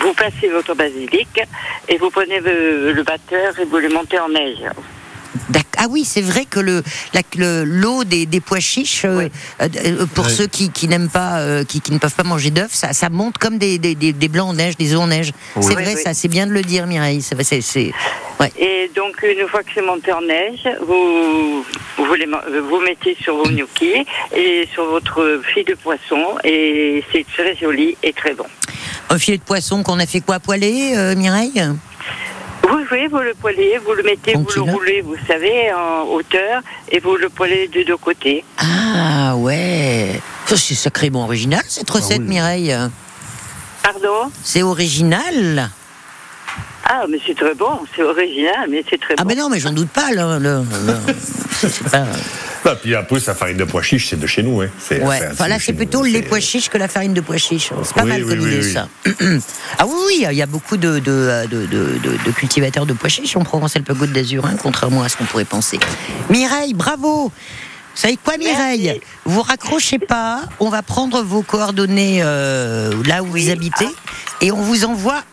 vous 0.00 0.12
passez 0.14 0.48
votre 0.48 0.74
basilic 0.74 1.40
et 1.88 1.98
vous 1.98 2.10
prenez 2.10 2.40
le, 2.40 3.02
batteur 3.02 3.58
et 3.58 3.64
vous 3.64 3.78
le 3.78 3.88
montez 3.88 4.18
en 4.18 4.28
neige. 4.28 4.64
Ah 5.78 5.86
oui, 5.88 6.04
c'est 6.04 6.20
vrai 6.22 6.44
que 6.44 6.60
le 6.60 6.82
la- 7.14 7.22
le- 7.36 7.64
l'eau 7.64 8.04
des, 8.04 8.26
des 8.26 8.40
pois 8.40 8.60
chiches, 8.60 9.04
euh, 9.04 9.28
Oui. 9.28 9.30
euh, 9.62 10.06
pour 10.14 10.26
Oui. 10.26 10.32
ceux 10.32 10.46
qui, 10.46 10.70
qui 10.70 10.88
n'aiment 10.88 11.08
pas, 11.08 11.38
euh, 11.38 11.64
qui, 11.64 11.80
qui 11.80 11.92
ne 11.92 11.98
peuvent 11.98 12.14
pas 12.14 12.24
manger 12.24 12.50
d'œufs, 12.50 12.72
ça, 12.72 12.92
ça 12.92 13.08
monte 13.08 13.38
comme 13.38 13.58
des, 13.58 13.78
des, 13.78 13.94
des, 13.94 14.12
des 14.12 14.28
blancs 14.28 14.48
en 14.50 14.54
neige, 14.54 14.76
des 14.76 14.92
œufs 14.92 15.00
en 15.00 15.06
neige. 15.06 15.30
C'est 15.60 15.74
vrai, 15.74 15.96
ça, 15.96 16.14
c'est 16.14 16.28
bien 16.28 16.46
de 16.46 16.52
le 16.52 16.62
dire, 16.62 16.86
Mireille. 16.86 17.22
C'est, 17.22 17.92
ouais. 18.40 18.52
Et 18.58 18.90
donc, 18.94 19.22
une 19.22 19.46
fois 19.48 19.62
que 19.62 19.70
c'est 19.74 19.82
monté 19.84 20.12
en 20.12 20.20
neige, 20.22 20.68
vous, 20.86 21.64
vous, 21.96 22.14
les 22.14 22.26
ma- 22.26 22.42
vous 22.68 22.80
mettez 22.80 23.16
sur 23.22 23.36
vos 23.36 23.48
gnocchis 23.48 24.04
et 24.34 24.68
sur 24.72 24.84
votre 24.86 25.40
fil 25.54 25.64
de 25.64 25.74
poisson 25.74 26.22
et 26.44 27.04
c'est 27.12 27.24
très 27.36 27.56
joli 27.56 27.96
et 28.02 28.12
très 28.12 28.34
bon. 28.34 28.46
Un 29.10 29.18
filet 29.18 29.38
de 29.38 29.42
poisson 29.42 29.82
qu'on 29.82 29.98
a 30.00 30.06
fait 30.06 30.20
quoi 30.20 30.40
poêler, 30.40 30.94
euh, 30.96 31.14
Mireille? 31.14 31.62
Oui, 32.70 32.82
oui, 32.92 33.06
vous 33.10 33.18
le 33.18 33.34
poêlez, 33.34 33.78
vous 33.78 33.92
le 33.94 34.02
mettez, 34.02 34.34
vous 34.34 34.46
le 34.56 34.62
roulez, 34.62 35.00
vous 35.00 35.16
savez, 35.26 35.72
en 35.72 36.02
hauteur 36.04 36.62
et 36.90 37.00
vous 37.00 37.16
le 37.16 37.28
poêlez 37.28 37.68
de 37.68 37.82
deux 37.82 37.96
côtés. 37.96 38.44
Ah 38.58 39.34
ouais. 39.36 40.20
C'est 40.46 40.74
sacrément 40.74 41.24
original 41.24 41.62
cette 41.68 41.90
recette, 41.90 42.22
Mireille. 42.22 42.74
Pardon? 43.82 44.30
C'est 44.42 44.62
original. 44.62 45.70
Ah, 46.84 47.04
mais 47.08 47.18
c'est 47.26 47.36
très 47.36 47.54
bon, 47.54 47.80
c'est 47.94 48.02
original, 48.02 48.66
mais 48.70 48.82
c'est 48.88 48.98
très 48.98 49.14
Ah 49.18 49.22
bon. 49.22 49.28
mais 49.28 49.34
non, 49.34 49.50
mais 49.50 49.60
j'en 49.60 49.72
doute 49.72 49.90
pas. 49.90 50.10
Là, 50.12 50.38
là, 50.38 50.62
là. 50.86 50.94
C'est 51.60 51.82
pas- 51.90 52.06
Ah, 52.64 52.74
puis 52.76 52.94
en 52.96 53.04
plus, 53.04 53.24
la 53.26 53.34
farine 53.34 53.56
de 53.56 53.64
pois 53.64 53.82
chiche, 53.82 54.08
c'est 54.10 54.18
de 54.18 54.26
chez 54.26 54.42
nous. 54.42 54.60
Hein. 54.62 54.68
C'est, 54.78 55.00
Ouais. 55.02 55.16
enfin, 55.16 55.26
Enfin 55.32 55.48
là, 55.48 55.56
c'est 55.58 55.72
plutôt 55.72 56.02
les 56.04 56.22
pois 56.22 56.40
chiches 56.40 56.68
que 56.68 56.78
la 56.78 56.88
farine 56.88 57.14
de 57.14 57.20
pois 57.20 57.36
chiches. 57.36 57.70
C'est 57.82 57.94
pas 57.94 58.02
Oui, 58.04 58.08
mal 58.08 58.24
oui, 58.24 58.28
comme 58.30 58.40
oui, 58.44 58.52
idée 58.52 58.66
oui. 58.66 58.72
ça. 58.72 58.88
ah 59.78 59.86
oui, 59.86 59.94
oui, 60.06 60.26
il 60.30 60.36
y 60.36 60.42
a 60.42 60.46
beaucoup 60.46 60.76
de, 60.76 60.98
de, 60.98 61.46
de, 61.50 61.66
de- 61.66 61.66
de- 61.66 62.24
de 62.26 62.30
cultivateurs 62.32 62.84
de 62.86 62.92
pois 62.92 63.08
chiches 63.08 63.36
en 63.36 63.42
Provence-Alpes-Côte 63.44 64.12
d'Azur, 64.12 64.44
hein, 64.46 64.54
contrairement 64.62 65.02
à 65.02 65.08
ce 65.08 65.16
qu'on 65.16 65.24
pourrait 65.24 65.44
penser. 65.44 65.78
Mireille, 66.30 66.74
bravo. 66.74 67.30
Vous 67.98 68.02
savez 68.02 68.16
quoi, 68.16 68.36
Mireille 68.36 68.84
Merci. 68.84 69.00
Vous 69.24 69.42
raccrochez 69.42 69.98
pas. 69.98 70.42
On 70.60 70.68
va 70.68 70.82
prendre 70.82 71.20
vos 71.22 71.42
coordonnées 71.42 72.20
euh, 72.22 72.92
là 73.04 73.24
où 73.24 73.26
vous 73.26 73.50
habitez 73.50 73.88
et 74.40 74.52
on 74.52 74.62
vous 74.62 74.84
envoie 74.84 75.24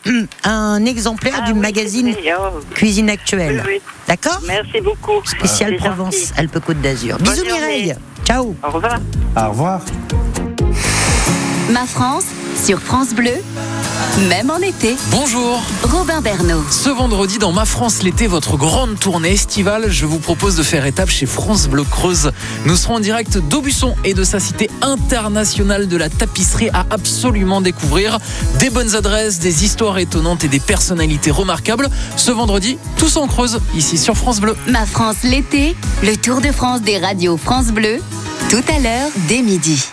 un 0.43 0.83
exemplaire 0.83 1.35
Ah 1.43 1.45
du 1.45 1.51
oui, 1.51 1.59
magazine 1.59 2.15
oh. 2.17 2.59
Cuisine 2.73 3.11
Actuelle. 3.11 3.61
Oui, 3.67 3.73
oui. 3.75 3.81
D'accord 4.07 4.41
Merci 4.47 4.81
beaucoup. 4.81 5.23
Spécial 5.25 5.75
Provence. 5.75 6.33
Alpes-Côte 6.37 6.81
d'Azur. 6.81 7.19
Bisous, 7.19 7.35
journée. 7.35 7.51
Mireille. 7.53 7.95
Ciao. 8.25 8.55
Au 8.63 8.71
revoir. 8.71 8.99
Au 9.37 9.49
revoir. 9.49 9.81
Ma 11.69 11.85
France 11.85 12.25
sur 12.63 12.79
France 12.79 13.13
Bleu, 13.13 13.43
même 14.29 14.49
en 14.49 14.57
été. 14.57 14.95
Bonjour 15.11 15.61
Robin 15.83 16.21
Bernot. 16.21 16.63
Ce 16.71 16.89
vendredi 16.89 17.37
dans 17.37 17.51
Ma 17.51 17.65
France 17.65 18.01
l'été, 18.03 18.27
votre 18.27 18.57
grande 18.57 18.99
tournée 18.99 19.31
estivale, 19.31 19.89
je 19.89 20.05
vous 20.05 20.19
propose 20.19 20.55
de 20.55 20.63
faire 20.63 20.85
étape 20.85 21.09
chez 21.09 21.25
France 21.25 21.67
Bleu 21.67 21.83
Creuse. 21.83 22.31
Nous 22.65 22.75
serons 22.75 22.95
en 22.95 22.99
direct 22.99 23.37
d'Aubusson 23.37 23.95
et 24.03 24.13
de 24.13 24.23
sa 24.23 24.39
cité 24.39 24.69
internationale 24.81 25.87
de 25.87 25.97
la 25.97 26.09
tapisserie 26.09 26.69
à 26.69 26.85
absolument 26.89 27.61
découvrir. 27.61 28.19
Des 28.59 28.69
bonnes 28.69 28.95
adresses, 28.95 29.39
des 29.39 29.63
histoires 29.63 29.97
étonnantes 29.97 30.43
et 30.43 30.47
des 30.47 30.59
personnalités 30.59 31.31
remarquables. 31.31 31.89
Ce 32.15 32.31
vendredi, 32.31 32.77
tous 32.97 33.17
en 33.17 33.27
Creuse, 33.27 33.59
ici 33.75 33.97
sur 33.97 34.15
France 34.15 34.39
Bleu. 34.39 34.55
Ma 34.67 34.85
France 34.85 35.17
l'été, 35.23 35.75
le 36.03 36.15
Tour 36.15 36.41
de 36.41 36.51
France 36.51 36.81
des 36.81 36.97
radios 36.97 37.37
France 37.37 37.67
Bleu, 37.67 37.99
tout 38.49 38.63
à 38.73 38.79
l'heure 38.79 39.09
dès 39.27 39.41
midi. 39.41 39.83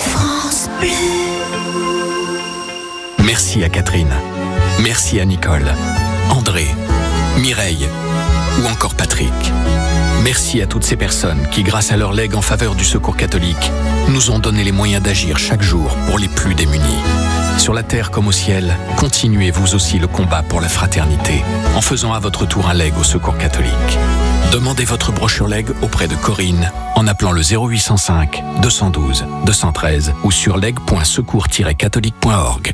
France 0.00 0.68
Bleu. 0.80 1.37
Merci 3.48 3.64
à 3.64 3.70
Catherine. 3.70 4.12
Merci 4.82 5.20
à 5.20 5.24
Nicole, 5.24 5.64
André, 6.28 6.66
Mireille 7.38 7.88
ou 8.60 8.68
encore 8.68 8.94
Patrick. 8.94 9.32
Merci 10.22 10.62
à 10.62 10.66
toutes 10.66 10.84
ces 10.84 10.96
personnes 10.96 11.46
qui, 11.50 11.62
grâce 11.62 11.92
à 11.92 11.96
leur 11.96 12.12
legs 12.12 12.34
en 12.34 12.42
faveur 12.42 12.74
du 12.74 12.84
secours 12.84 13.16
catholique, 13.16 13.70
nous 14.08 14.30
ont 14.30 14.38
donné 14.38 14.64
les 14.64 14.72
moyens 14.72 15.02
d'agir 15.02 15.38
chaque 15.38 15.62
jour 15.62 15.96
pour 16.06 16.18
les 16.18 16.28
plus 16.28 16.54
démunis. 16.54 16.98
Sur 17.58 17.74
la 17.74 17.82
terre 17.82 18.10
comme 18.10 18.28
au 18.28 18.32
ciel, 18.32 18.76
continuez 18.96 19.50
vous 19.50 19.74
aussi 19.74 19.98
le 19.98 20.06
combat 20.06 20.42
pour 20.42 20.60
la 20.60 20.68
fraternité 20.68 21.42
en 21.74 21.80
faisant 21.80 22.12
à 22.12 22.18
votre 22.18 22.46
tour 22.46 22.68
un 22.68 22.74
leg 22.74 22.92
au 22.98 23.04
secours 23.04 23.38
catholique. 23.38 23.72
Demandez 24.52 24.84
votre 24.84 25.12
brochure 25.12 25.48
leg 25.48 25.66
auprès 25.82 26.08
de 26.08 26.14
Corinne 26.14 26.70
en 26.94 27.06
appelant 27.06 27.32
le 27.32 27.42
0805 27.42 28.42
212 28.62 29.26
213 29.44 30.14
ou 30.24 30.30
sur 30.30 30.56
leg.secours-catholique.org. 30.56 32.72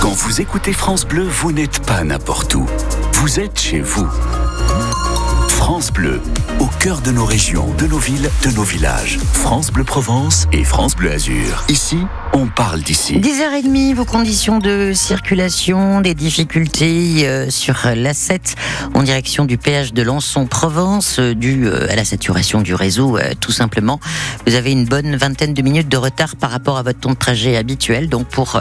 Quand 0.00 0.12
vous 0.12 0.40
écoutez 0.40 0.72
France 0.72 1.06
Bleu, 1.06 1.24
vous 1.24 1.52
n'êtes 1.52 1.84
pas 1.86 2.02
n'importe 2.04 2.54
où. 2.54 2.66
Vous 3.14 3.40
êtes 3.40 3.58
chez 3.58 3.80
vous. 3.80 4.08
France 5.66 5.90
Bleu, 5.90 6.20
au 6.60 6.66
cœur 6.78 7.00
de 7.00 7.10
nos 7.10 7.24
régions, 7.24 7.72
de 7.78 7.86
nos 7.86 7.96
villes, 7.96 8.28
de 8.44 8.50
nos 8.50 8.64
villages. 8.64 9.18
France 9.32 9.72
Bleu 9.72 9.82
Provence 9.82 10.44
et 10.52 10.62
France 10.62 10.94
Bleu 10.94 11.10
Azur. 11.10 11.64
Ici, 11.70 12.00
on 12.34 12.46
parle 12.46 12.80
d'ici. 12.80 13.18
10h30, 13.20 13.94
vos 13.94 14.04
conditions 14.04 14.58
de 14.58 14.92
circulation, 14.92 16.00
des 16.00 16.14
difficultés 16.14 17.28
euh, 17.28 17.48
sur 17.48 17.74
l'A7 17.74 18.56
en 18.94 19.02
direction 19.04 19.44
du 19.44 19.56
péage 19.56 19.92
de 19.92 20.02
Lançon-Provence, 20.02 21.20
euh, 21.20 21.34
dû 21.34 21.66
euh, 21.66 21.86
à 21.88 21.94
la 21.94 22.04
saturation 22.04 22.60
du 22.60 22.74
réseau, 22.74 23.18
tout 23.40 23.52
simplement. 23.52 24.00
Vous 24.46 24.56
avez 24.56 24.72
une 24.72 24.84
bonne 24.84 25.14
vingtaine 25.14 25.54
de 25.54 25.62
minutes 25.62 25.88
de 25.88 25.96
retard 25.96 26.34
par 26.34 26.50
rapport 26.50 26.76
à 26.76 26.82
votre 26.82 26.98
temps 26.98 27.10
de 27.10 27.16
trajet 27.16 27.56
habituel. 27.56 28.08
Donc, 28.08 28.26
pour 28.26 28.60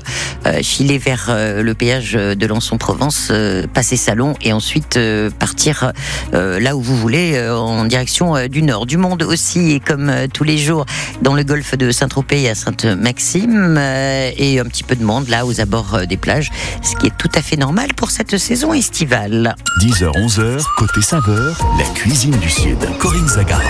filer 0.62 0.98
vers 0.98 1.30
le 1.30 1.74
péage 1.74 2.14
de 2.14 2.46
Lançon-Provence, 2.46 3.32
passer 3.74 3.98
Salon 3.98 4.36
et 4.42 4.54
ensuite 4.54 5.00
partir 5.40 5.92
là 6.32 6.76
où 6.76 6.82
vous 6.82 6.98
voulez, 6.98 7.40
en 7.50 7.86
direction 7.86 8.48
du 8.48 8.62
nord. 8.62 8.86
Du 8.86 8.98
monde 8.98 9.24
aussi, 9.24 9.72
et 9.72 9.80
comme 9.80 10.12
tous 10.34 10.44
les 10.44 10.58
jours, 10.58 10.86
dans 11.22 11.34
le 11.34 11.44
golfe 11.44 11.78
de 11.78 11.92
Saint-Tropez 11.92 12.50
à 12.50 12.56
Sainte-Maxime, 12.56 13.63
euh, 13.78 14.32
et 14.38 14.60
un 14.60 14.66
petit 14.66 14.84
peu 14.84 14.96
de 14.96 15.04
monde 15.04 15.28
là 15.30 15.46
aux 15.46 15.62
abords 15.62 15.96
euh, 15.96 16.06
des 16.06 16.18
plages, 16.18 16.50
ce 16.82 16.96
qui 16.96 17.08
est 17.08 17.18
tout 17.18 17.30
à 17.36 17.42
fait 17.42 17.58
normal 17.58 17.94
pour 17.96 18.12
cette 18.12 18.38
saison 18.38 18.74
estivale. 18.74 19.56
10h, 19.82 20.12
11h, 20.12 20.64
côté 20.78 21.02
saveur, 21.02 21.58
la 21.78 21.86
cuisine 21.94 22.38
du 22.38 22.50
Sud. 22.50 22.78
Corinne 23.00 23.28
Zagara. 23.28 23.62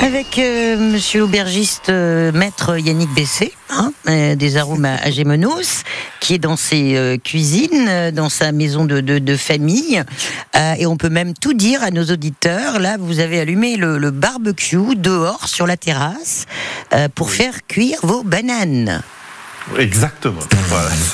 Avec 0.00 0.38
euh, 0.38 0.76
monsieur 0.76 1.20
l'aubergiste 1.20 1.88
euh, 1.88 2.30
maître 2.30 2.78
Yannick 2.78 3.12
Bessé, 3.14 3.52
hein, 3.70 3.92
euh, 4.08 4.36
des 4.36 4.56
arômes 4.56 4.84
à, 4.84 4.94
à 4.96 5.10
Gémenos, 5.10 5.82
qui 6.20 6.34
est 6.34 6.38
dans 6.38 6.56
ses 6.56 6.94
euh, 6.96 7.16
cuisines, 7.16 7.86
euh, 7.88 8.10
dans 8.12 8.28
sa 8.28 8.52
maison 8.52 8.84
de, 8.84 9.00
de, 9.00 9.18
de 9.18 9.36
famille. 9.36 10.00
Euh, 10.56 10.74
et 10.78 10.86
on 10.86 10.96
peut 10.96 11.08
même 11.08 11.34
tout 11.34 11.54
dire 11.54 11.82
à 11.82 11.90
nos 11.90 12.04
auditeurs. 12.04 12.78
Là, 12.78 12.96
vous 13.00 13.18
avez 13.18 13.40
allumé 13.40 13.76
le, 13.76 13.98
le 13.98 14.10
barbecue 14.12 14.94
dehors 14.94 15.48
sur 15.48 15.66
la 15.66 15.76
terrasse 15.76 16.44
euh, 16.94 17.08
pour 17.12 17.30
faire 17.30 17.66
cuire 17.66 17.98
vos 18.02 18.22
bananes. 18.22 19.02
Exactement. 19.76 20.40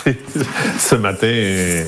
Ce 0.79 0.95
matin, 0.95 1.27
euh, 1.27 1.85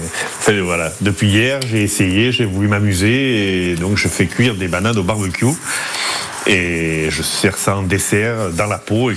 voilà. 0.65 0.93
Depuis 1.01 1.29
hier, 1.29 1.61
j'ai 1.67 1.83
essayé, 1.83 2.33
j'ai 2.33 2.45
voulu 2.45 2.69
m'amuser, 2.69 3.71
et 3.71 3.77
donc 3.77 3.97
je 3.97 4.09
fais 4.09 4.27
cuire 4.27 4.55
des 4.55 4.69
bananes 4.69 4.99
au 4.99 5.03
barbecue. 5.03 5.47
Et 6.49 7.09
je 7.11 7.23
sers 7.23 7.57
ça 7.59 7.77
en 7.77 7.83
dessert 7.83 8.51
dans 8.53 8.67
la 8.67 8.79
peau 8.79 9.11
et, 9.11 9.17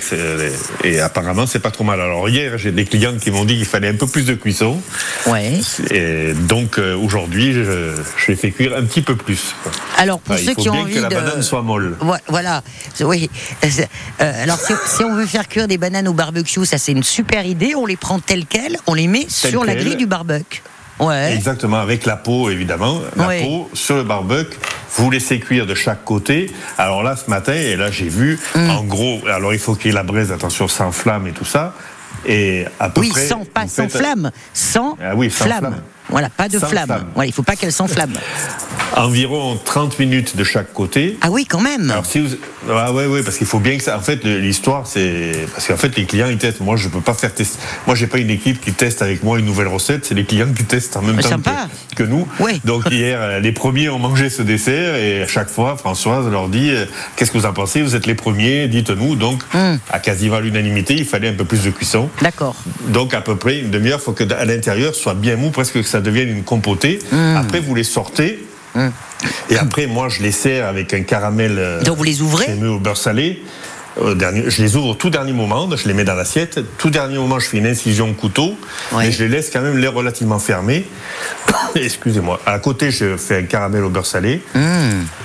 et 0.83 0.99
apparemment 0.99 1.45
c'est 1.45 1.59
pas 1.59 1.69
trop 1.71 1.83
mal. 1.83 2.01
Alors 2.01 2.27
hier 2.27 2.57
j'ai 2.57 2.71
des 2.71 2.85
clients 2.85 3.15
qui 3.21 3.29
m'ont 3.29 3.45
dit 3.45 3.55
qu'il 3.57 3.65
fallait 3.65 3.89
un 3.89 3.95
peu 3.95 4.07
plus 4.07 4.25
de 4.25 4.33
cuisson. 4.33 4.81
Ouais. 5.27 5.59
Et 5.91 6.33
donc 6.33 6.79
euh, 6.79 6.95
aujourd'hui 6.95 7.53
je, 7.53 7.91
je 8.17 8.27
les 8.31 8.35
fais 8.35 8.51
cuire 8.51 8.75
un 8.75 8.83
petit 8.83 9.01
peu 9.01 9.15
plus. 9.15 9.55
Alors 9.97 10.19
pour 10.19 10.33
Enfin, 10.33 10.43
ceux 10.43 10.51
il 10.51 10.55
faut 10.55 10.61
qui 10.63 10.69
ont 10.69 10.73
envie 10.73 10.95
que 10.95 10.99
la 11.01 11.09
de 11.09 11.15
banane 11.15 11.43
soit 11.43 11.61
molle. 11.61 11.95
Voi- 11.99 12.17
Voilà, 12.27 12.63
oui. 13.01 13.29
Euh, 14.21 14.43
alors, 14.43 14.59
si, 14.59 14.73
si 14.87 15.03
on 15.03 15.13
veut 15.15 15.25
faire 15.25 15.47
cuire 15.47 15.67
des 15.67 15.77
bananes 15.77 16.07
au 16.07 16.13
barbecue, 16.13 16.65
ça 16.65 16.77
c'est 16.77 16.91
une 16.93 17.03
super 17.03 17.45
idée. 17.45 17.73
On 17.75 17.85
les 17.85 17.97
prend 17.97 18.19
telles 18.19 18.45
quelles, 18.45 18.77
on 18.87 18.93
les 18.93 19.07
met 19.07 19.25
sur 19.29 19.63
la 19.65 19.75
grille 19.75 19.95
du 19.95 20.05
barbecue. 20.07 20.61
Ouais. 20.99 21.33
Exactement, 21.33 21.77
avec 21.79 22.05
la 22.05 22.17
peau 22.17 22.49
évidemment. 22.49 22.99
La 23.15 23.25
peau 23.41 23.69
sur 23.73 23.95
le 23.95 24.03
barbecue, 24.03 24.57
vous 24.97 25.09
laissez 25.09 25.39
cuire 25.39 25.65
de 25.65 25.75
chaque 25.75 26.03
côté. 26.03 26.51
Alors 26.77 27.03
là, 27.03 27.15
ce 27.15 27.29
matin, 27.29 27.53
et 27.53 27.75
là 27.75 27.89
j'ai 27.91 28.09
vu, 28.09 28.39
Mm. 28.55 28.69
en 28.69 28.83
gros, 28.83 29.19
alors 29.27 29.53
il 29.53 29.59
faut 29.59 29.75
qu'il 29.75 29.87
y 29.87 29.89
ait 29.91 29.95
la 29.95 30.03
braise, 30.03 30.31
attention, 30.31 30.67
sans 30.67 30.91
flamme 30.91 31.27
et 31.27 31.31
tout 31.31 31.45
ça. 31.45 31.73
Et 32.25 32.65
à 32.79 32.89
peu 32.89 33.01
Oui, 33.01 33.09
près. 33.09 33.25
sans, 33.27 33.45
pas 33.45 33.67
sans 33.67 33.83
faites- 33.83 33.97
flamme, 33.97 34.31
sans, 34.53 34.97
Ah 35.01 35.15
oui, 35.15 35.31
sans 35.31 35.45
flamme. 35.45 35.59
flamme. 35.59 35.81
Voilà, 36.09 36.29
pas 36.29 36.47
de 36.49 36.57
flamme. 36.59 36.87
flamme. 36.87 37.05
Voilà, 37.13 37.27
il 37.27 37.33
faut 37.33 37.43
pas 37.43 37.55
qu'elle 37.55 37.71
s'enflamme. 37.71 38.13
Environ 38.95 39.57
30 39.63 39.99
minutes 39.99 40.35
de 40.35 40.43
chaque 40.43 40.73
côté. 40.73 41.17
Ah 41.21 41.29
oui, 41.29 41.45
quand 41.45 41.61
même. 41.61 41.89
Alors 41.91 42.05
si 42.05 42.19
vous... 42.19 42.35
Ah 42.69 42.91
ouais, 42.91 43.05
ouais, 43.05 43.23
parce 43.23 43.37
qu'il 43.37 43.47
faut 43.47 43.59
bien 43.59 43.77
que 43.77 43.83
ça... 43.83 43.97
En 43.97 44.01
fait, 44.01 44.23
l'histoire, 44.25 44.85
c'est... 44.85 45.31
Parce 45.53 45.67
qu'en 45.67 45.77
fait, 45.77 45.95
les 45.95 46.05
clients, 46.05 46.27
ils 46.29 46.37
testent. 46.37 46.59
Moi, 46.59 46.75
je 46.75 46.89
peux 46.89 46.99
pas 46.99 47.13
faire 47.13 47.33
tester... 47.33 47.57
Moi, 47.87 47.95
j'ai 47.95 48.07
pas 48.07 48.17
une 48.17 48.29
équipe 48.31 48.59
qui 48.59 48.73
teste 48.73 49.01
avec 49.01 49.23
moi 49.23 49.39
une 49.39 49.45
nouvelle 49.45 49.67
recette. 49.67 50.05
C'est 50.05 50.15
les 50.15 50.25
clients 50.25 50.51
qui 50.55 50.65
testent 50.65 50.97
en 50.97 51.01
même 51.03 51.15
Mais 51.15 51.21
temps 51.21 51.29
sympa. 51.29 51.67
que, 51.95 52.03
que 52.03 52.03
nous. 52.03 52.27
Oui. 52.39 52.59
Donc 52.65 52.83
hier, 52.91 53.39
les 53.39 53.51
premiers 53.51 53.89
ont 53.89 53.99
mangé 53.99 54.29
ce 54.29 54.41
dessert 54.41 54.95
et 54.95 55.21
à 55.23 55.27
chaque 55.27 55.49
fois, 55.49 55.77
Françoise 55.77 56.27
leur 56.29 56.49
dit 56.49 56.71
euh, 56.71 56.85
Qu'est-ce 57.15 57.31
que 57.31 57.37
vous 57.37 57.45
en 57.45 57.53
pensez? 57.53 57.81
Vous 57.81 57.95
êtes 57.95 58.07
les 58.07 58.15
premiers, 58.15 58.67
dites-nous. 58.67 59.15
Donc, 59.15 59.39
Hmm. 59.53 59.77
à 59.91 59.99
quasiment 59.99 60.39
l'unanimité, 60.39 60.93
il 60.95 61.05
fallait 61.05 61.29
un 61.29 61.33
peu 61.33 61.45
plus 61.45 61.63
de 61.63 61.69
cuisson. 61.71 62.09
D'accord. 62.21 62.55
Donc 62.89 63.13
à 63.13 63.21
peu 63.21 63.35
près 63.35 63.59
une 63.59 63.71
demi-heure, 63.71 63.99
il 64.01 64.03
faut 64.05 64.11
que 64.11 64.23
à 64.33 64.45
l'intérieur 64.45 64.93
soit 64.95 65.13
bien 65.15 65.37
mou, 65.37 65.49
presque 65.49 65.73
que 65.73 65.83
ça 65.83 65.98
devienne 66.01 66.29
une 66.29 66.43
compotée. 66.43 66.99
Hmm. 67.11 67.35
Après 67.37 67.59
vous 67.59 67.75
les 67.75 67.83
sortez. 67.83 68.39
Et 69.49 69.57
après 69.57 69.87
moi 69.87 70.07
je 70.09 70.21
les 70.21 70.31
sers 70.31 70.65
avec 70.65 70.93
un 70.93 71.01
caramel. 71.01 71.55
euh, 71.57 71.81
Donc 71.83 71.97
vous 71.97 72.03
les 72.03 72.21
ouvrez 72.21 72.45
crémeux 72.45 72.69
au 72.69 72.79
beurre 72.79 72.95
salé. 72.97 73.43
Au 73.97 74.13
dernier, 74.13 74.43
je 74.49 74.61
les 74.61 74.75
ouvre 74.75 74.89
au 74.89 74.93
tout 74.93 75.09
dernier 75.09 75.33
moment, 75.33 75.67
je 75.75 75.87
les 75.87 75.93
mets 75.93 76.03
dans 76.03 76.13
l'assiette. 76.15 76.59
Tout 76.77 76.89
dernier 76.89 77.17
moment, 77.17 77.39
je 77.39 77.47
fais 77.47 77.57
une 77.57 77.65
incision 77.67 78.09
au 78.09 78.13
couteau, 78.13 78.55
Ouais. 78.91 79.05
mais 79.05 79.11
je 79.11 79.23
les 79.23 79.29
laisse 79.29 79.49
quand 79.51 79.61
même 79.61 79.77
les 79.77 79.87
relativement 79.87 80.39
fermés. 80.39 80.85
Excusez-moi. 81.75 82.39
À 82.45 82.59
côté, 82.59 82.91
je 82.91 83.17
fais 83.17 83.37
un 83.37 83.43
caramel 83.43 83.83
au 83.83 83.89
beurre 83.89 84.05
salé 84.05 84.41
Mmh. 84.55 84.59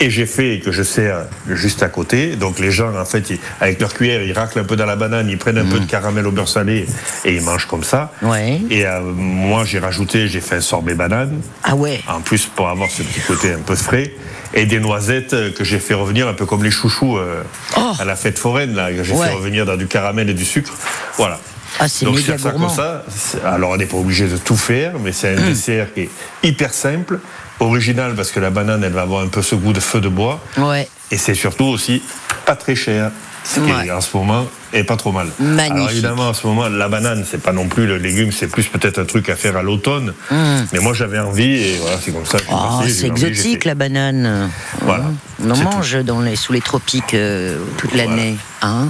et 0.00 0.10
j'ai 0.10 0.26
fait 0.26 0.60
que 0.64 0.72
je 0.72 0.82
sers 0.82 1.24
juste 1.48 1.82
à 1.82 1.88
côté. 1.88 2.36
Donc 2.36 2.58
les 2.58 2.70
gens, 2.70 2.94
en 2.96 3.04
fait, 3.04 3.30
ils- 3.30 3.38
avec 3.60 3.80
leur 3.80 3.92
cuillère, 3.94 4.22
ils 4.22 4.32
raclent 4.32 4.58
un 4.58 4.64
peu 4.64 4.76
dans 4.76 4.86
la 4.86 4.96
banane, 4.96 5.28
ils 5.28 5.38
prennent 5.38 5.58
un 5.58 5.64
peu 5.66 5.78
de 5.80 5.86
caramel 5.86 6.26
au 6.26 6.30
beurre 6.32 6.48
salé 6.48 6.86
et 7.24 7.34
ils 7.34 7.42
mangent 7.42 7.66
comme 7.66 7.84
ça. 7.84 8.12
Mmh. 8.22 8.28
Ouais. 8.28 8.60
Et 8.70 8.86
euh, 8.86 9.00
moi, 9.02 9.64
j'ai 9.64 9.78
rajouté, 9.78 10.28
j'ai 10.28 10.40
fait 10.40 10.56
un 10.56 10.60
sorbet 10.60 10.94
banane. 10.94 11.40
Ah 11.62 11.74
ouais. 11.74 12.00
En 12.08 12.20
plus, 12.20 12.46
pour 12.46 12.68
avoir 12.68 12.90
ce 12.90 13.02
petit 13.02 13.20
côté 13.20 13.52
un 13.52 13.58
peu 13.60 13.74
frais. 13.76 14.12
Et 14.56 14.66
des 14.66 14.78
noisettes 14.80 15.32
euh, 15.34 15.50
que 15.50 15.64
j'ai 15.64 15.78
fait 15.80 15.94
revenir, 15.94 16.28
un 16.28 16.34
peu 16.34 16.46
comme 16.46 16.62
les 16.62 16.70
chouchous 16.70 17.16
euh, 17.18 17.42
Oh. 17.76 17.92
à 17.98 18.04
la 18.04 18.14
fête 18.16 18.38
foraine, 18.38 18.74
là, 18.74 18.92
que 18.92 19.02
j'ai 19.02 19.12
Ouais. 19.12 19.26
fait 19.28 19.34
revenir 19.34 19.66
dans 19.66 19.76
du 19.76 19.86
caramel 19.86 20.30
et 20.30 20.34
du 20.34 20.44
sucre. 20.44 20.72
Voilà. 21.16 21.38
Ah, 21.80 21.88
c'est 21.88 22.04
Donc, 22.04 22.14
méga 22.16 22.38
ça 22.38 22.50
gourmand. 22.50 22.68
comme 22.68 22.76
ça. 22.76 23.04
Alors, 23.44 23.70
on 23.70 23.76
n'est 23.76 23.86
pas 23.86 23.96
obligé 23.96 24.28
de 24.28 24.36
tout 24.36 24.56
faire, 24.56 24.92
mais 25.00 25.10
c'est 25.12 25.36
un 25.36 25.40
Mmh. 25.40 25.48
dessert 25.48 25.92
qui 25.92 26.00
est 26.02 26.10
hyper 26.44 26.72
simple, 26.72 27.18
original, 27.58 28.14
parce 28.14 28.30
que 28.30 28.38
la 28.38 28.50
banane, 28.50 28.84
elle 28.84 28.92
va 28.92 29.02
avoir 29.02 29.22
un 29.24 29.28
peu 29.28 29.42
ce 29.42 29.56
goût 29.56 29.72
de 29.72 29.80
feu 29.80 30.00
de 30.00 30.08
bois. 30.08 30.40
Ouais. 30.56 30.88
Et 31.10 31.18
c'est 31.18 31.34
surtout 31.34 31.64
aussi 31.64 32.00
pas 32.46 32.54
très 32.54 32.76
cher. 32.76 33.10
Ce 33.44 33.60
qui 33.60 33.70
Ouais. 33.70 33.90
en 33.90 34.00
ce 34.00 34.16
moment 34.16 34.46
est 34.72 34.84
pas 34.84 34.96
trop 34.96 35.12
mal. 35.12 35.28
Magnifique. 35.38 35.72
Alors 35.76 35.90
évidemment, 35.90 36.28
en 36.30 36.34
ce 36.34 36.46
moment, 36.46 36.68
la 36.68 36.88
banane, 36.88 37.24
c'est 37.30 37.42
pas 37.42 37.52
non 37.52 37.68
plus 37.68 37.86
le 37.86 37.98
légume, 37.98 38.32
c'est 38.32 38.48
plus 38.48 38.64
peut-être 38.66 38.98
un 38.98 39.04
truc 39.04 39.28
à 39.28 39.36
faire 39.36 39.56
à 39.56 39.62
l'automne. 39.62 40.14
Mais 40.30 40.80
moi, 40.80 40.94
j'avais 40.94 41.18
envie 41.18 41.54
et 41.56 41.76
voilà, 41.80 41.98
c'est 42.02 42.10
comme 42.12 42.24
ça. 42.24 42.38
Oh, 42.50 42.80
c'est 42.88 43.10
envie, 43.10 43.26
exotique 43.26 43.64
la 43.66 43.74
banane. 43.74 44.50
Voilà. 44.80 45.04
On 45.44 45.50
en 45.50 45.56
mange 45.58 46.02
dans 46.04 46.20
les, 46.20 46.36
sous 46.36 46.52
les 46.54 46.62
tropiques 46.62 47.14
euh, 47.14 47.58
toute 47.76 47.94
l'année. 47.94 48.36
Hein 48.62 48.88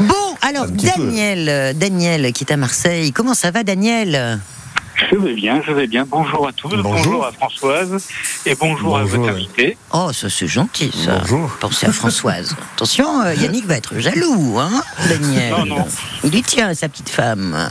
bon, 0.00 0.14
alors 0.42 0.66
peu. 0.66 0.72
Daniel, 0.72 1.48
euh, 1.48 1.72
Daniel 1.74 2.32
qui 2.32 2.44
est 2.44 2.52
à 2.52 2.56
Marseille. 2.56 3.12
Comment 3.12 3.34
ça 3.34 3.50
va, 3.50 3.62
Daniel? 3.62 4.40
Je 4.96 5.16
vais 5.16 5.34
bien, 5.34 5.62
je 5.66 5.72
vais 5.72 5.86
bien. 5.86 6.04
Bonjour 6.08 6.48
à 6.48 6.52
tous, 6.52 6.70
bonjour, 6.70 6.82
Bonjour. 6.92 7.26
à 7.26 7.32
Françoise 7.32 8.08
et 8.46 8.54
bonjour, 8.54 8.96
à 8.96 9.04
votre 9.04 9.28
invité. 9.28 9.76
Oh, 9.92 10.10
ça 10.12 10.30
c'est 10.30 10.46
gentil, 10.46 10.90
ça. 11.04 11.18
Bonjour. 11.20 11.50
Pensez 11.60 11.86
à 11.86 11.92
Françoise. 11.92 12.56
Attention, 12.76 13.20
euh, 13.22 13.34
Yannick 13.34 13.66
va 13.66 13.76
être 13.76 13.98
jaloux, 13.98 14.56
hein, 14.58 14.82
Daniel. 15.08 15.50
Non, 15.50 15.66
non. 15.66 15.86
Il 16.24 16.34
y 16.34 16.42
tient 16.42 16.68
à 16.68 16.74
sa 16.74 16.88
petite 16.88 17.10
femme. 17.10 17.70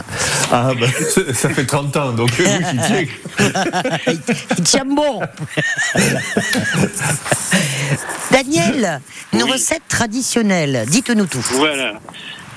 Ah, 0.52 0.70
ben, 0.78 0.88
ça 1.34 1.50
fait 1.50 1.66
30 1.66 1.96
ans, 1.96 2.12
donc 2.12 2.30
oui, 2.38 2.46
j'y 2.46 2.78
tiens. 2.78 3.04
il, 4.06 4.20
il 4.58 4.64
tient 4.64 4.84
bon. 4.84 5.20
Daniel, 8.30 9.00
une 9.32 9.42
Oui. 9.42 9.52
recette 9.52 9.82
traditionnelle. 9.88 10.84
Dites-nous 10.88 11.26
tout. 11.26 11.44
Voilà, 11.54 11.94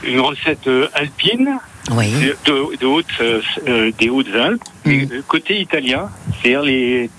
une 0.03 0.19
recette 0.19 0.67
euh, 0.67 0.88
alpine 0.93 1.58
Oui. 1.89 2.12
de, 2.12 2.36
de- 2.45 2.78
de 2.78 2.86
haute, 2.86 3.06
euh, 3.21 3.41
euh, 3.67 3.91
des 3.97 4.10
Hautes-Alpes, 4.10 4.62
Mm. 4.86 4.91
euh, 5.12 5.21
côté 5.28 5.60
italien, 5.60 6.10
c'est-à-dire 6.41 6.62
les, 6.63 7.10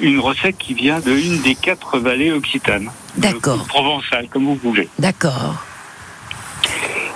une 0.00 0.18
recette 0.20 0.56
qui 0.58 0.74
vient 0.74 1.00
de 1.00 1.10
une 1.12 1.40
des 1.42 1.54
quatre 1.54 1.98
vallées 1.98 2.32
occitanes. 2.32 2.90
D'accord. 3.16 3.66
Provençale, 3.66 4.28
comme 4.28 4.44
vous 4.44 4.54
voulez. 4.62 4.88
D'accord. 4.98 5.64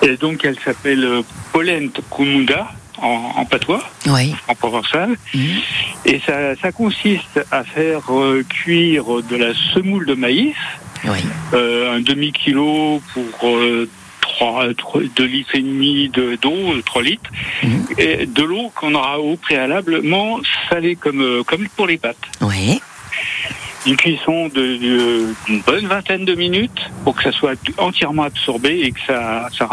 Et 0.02 0.16
donc 0.16 0.44
elle 0.44 0.58
s'appelle 0.60 1.22
polente 1.52 2.00
comunda 2.10 2.68
en, 2.98 3.32
en 3.36 3.44
patois, 3.46 3.82
Oui. 4.06 4.34
en 4.48 4.54
provençal. 4.54 5.16
Mhm. 5.34 5.48
Et 6.06 6.20
ça, 6.26 6.56
ça 6.60 6.72
consiste 6.72 7.40
à 7.50 7.64
faire 7.64 8.00
euh, 8.12 8.42
cuire 8.48 9.22
de 9.22 9.36
la 9.36 9.54
semoule 9.72 10.04
de 10.06 10.14
maïs, 10.14 10.54
Oui. 11.04 11.18
euh, 11.54 11.96
un 11.96 12.00
demi-kilo 12.00 13.00
pour 13.14 13.48
euh, 13.48 13.88
3, 14.28 14.68
2 15.16 15.24
litres 15.24 15.54
et 15.54 15.60
demi 15.60 16.08
de- 16.08 16.36
d'eau, 16.40 16.80
3 16.84 17.02
litres, 17.02 17.30
Mhm. 17.62 17.86
et 17.98 18.26
de 18.26 18.42
l'eau 18.42 18.72
qu'on 18.74 18.94
aura 18.94 19.20
au 19.20 19.36
préalablement 19.36 20.40
salée 20.68 20.96
comme, 20.96 21.20
euh, 21.22 21.42
comme 21.44 21.66
pour 21.76 21.86
les 21.86 21.98
pâtes. 21.98 22.16
Oui. 22.40 22.80
Une 23.86 23.96
cuisson 23.96 24.48
de- 24.48 24.76
de- 24.78 25.34
d'une 25.46 25.60
bonne 25.60 25.86
vingtaine 25.86 26.24
de 26.24 26.34
minutes 26.34 26.90
pour 27.04 27.14
que 27.14 27.22
ça 27.22 27.32
soit 27.32 27.58
entièrement 27.76 28.22
absorbé 28.22 28.80
et 28.80 28.92
que 28.92 29.00
ça, 29.06 29.48
ça, 29.56 29.68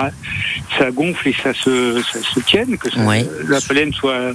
ça 0.77 0.91
gonfle 0.91 1.29
et 1.29 1.35
ça 1.41 1.53
se, 1.53 2.01
ça 2.11 2.19
se 2.21 2.39
tienne, 2.41 2.77
que 2.77 2.89
ça- 2.91 2.99
Oui. 3.07 3.19
la 3.47 3.61
pollen 3.61 3.93
soit 3.93 4.33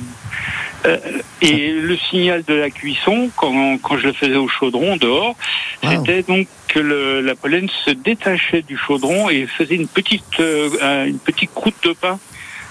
Euh, 0.86 0.98
et 1.40 1.72
le 1.72 1.96
signal 1.96 2.44
de 2.44 2.54
la 2.54 2.70
cuisson, 2.70 3.30
quand, 3.36 3.78
quand 3.78 3.98
je 3.98 4.08
le 4.08 4.12
faisais 4.12 4.36
au 4.36 4.48
chaudron 4.48 4.96
dehors, 4.96 5.36
c'était 5.82 6.22
donc 6.22 6.48
que 6.68 6.78
le, 6.78 7.20
la 7.20 7.34
pollen 7.34 7.68
se 7.84 7.90
détachait 7.90 8.62
du 8.62 8.76
chaudron 8.76 9.28
et 9.28 9.46
faisait 9.46 9.74
une 9.74 9.88
petite, 9.88 10.40
euh, 10.40 11.06
une 11.06 11.18
petite 11.18 11.52
croûte 11.54 11.76
de 11.82 11.92
pain 11.92 12.18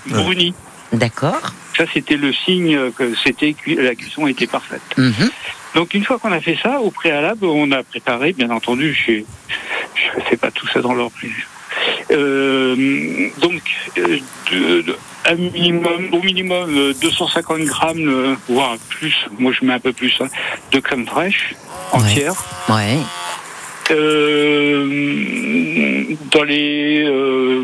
brunie. 0.07 0.53
D'accord. 0.93 1.53
Ça, 1.77 1.85
c'était 1.93 2.15
le 2.15 2.31
signe 2.31 2.91
que 2.91 3.13
c'était 3.15 3.55
la 3.65 3.95
cuisson 3.95 4.27
était 4.27 4.47
parfaite. 4.47 4.81
Mhm. 4.97 5.29
Donc 5.75 5.93
une 5.93 6.05
fois 6.05 6.19
qu'on 6.19 6.31
a 6.31 6.39
fait 6.39 6.57
ça, 6.61 6.79
au 6.79 6.89
préalable, 6.89 7.45
on 7.45 7.71
a 7.71 7.83
préparé, 7.83 8.31
bien 8.31 8.49
entendu, 8.49 8.93
je 8.93 9.11
ne 10.17 10.23
fais 10.23 10.37
pas 10.37 10.51
tout 10.51 10.67
ça 10.67 10.81
dans 10.81 10.93
l'ordre. 10.93 11.15
Euh, 12.11 13.29
donc, 13.39 13.61
euh, 13.97 14.17
de- 14.51 14.81
de- 14.81 14.97
un 15.27 15.35
minimum, 15.35 16.09
au 16.11 16.21
minimum 16.21 16.77
euh, 16.77 16.93
250 17.01 17.61
grammes, 17.61 18.07
euh, 18.07 18.35
voire 18.47 18.77
plus, 18.89 19.15
moi 19.39 19.51
je 19.51 19.65
mets 19.65 19.73
un 19.73 19.79
peu 19.79 19.91
plus, 19.93 20.15
hein, 20.21 20.27
de 20.71 20.79
crème 20.79 21.07
fraîche 21.07 21.55
entière. 21.91 22.33
Ouais. 22.69 22.97
Euh, 23.91 26.03
dans 26.31 26.43
les 26.43 27.03
euh, 27.07 27.63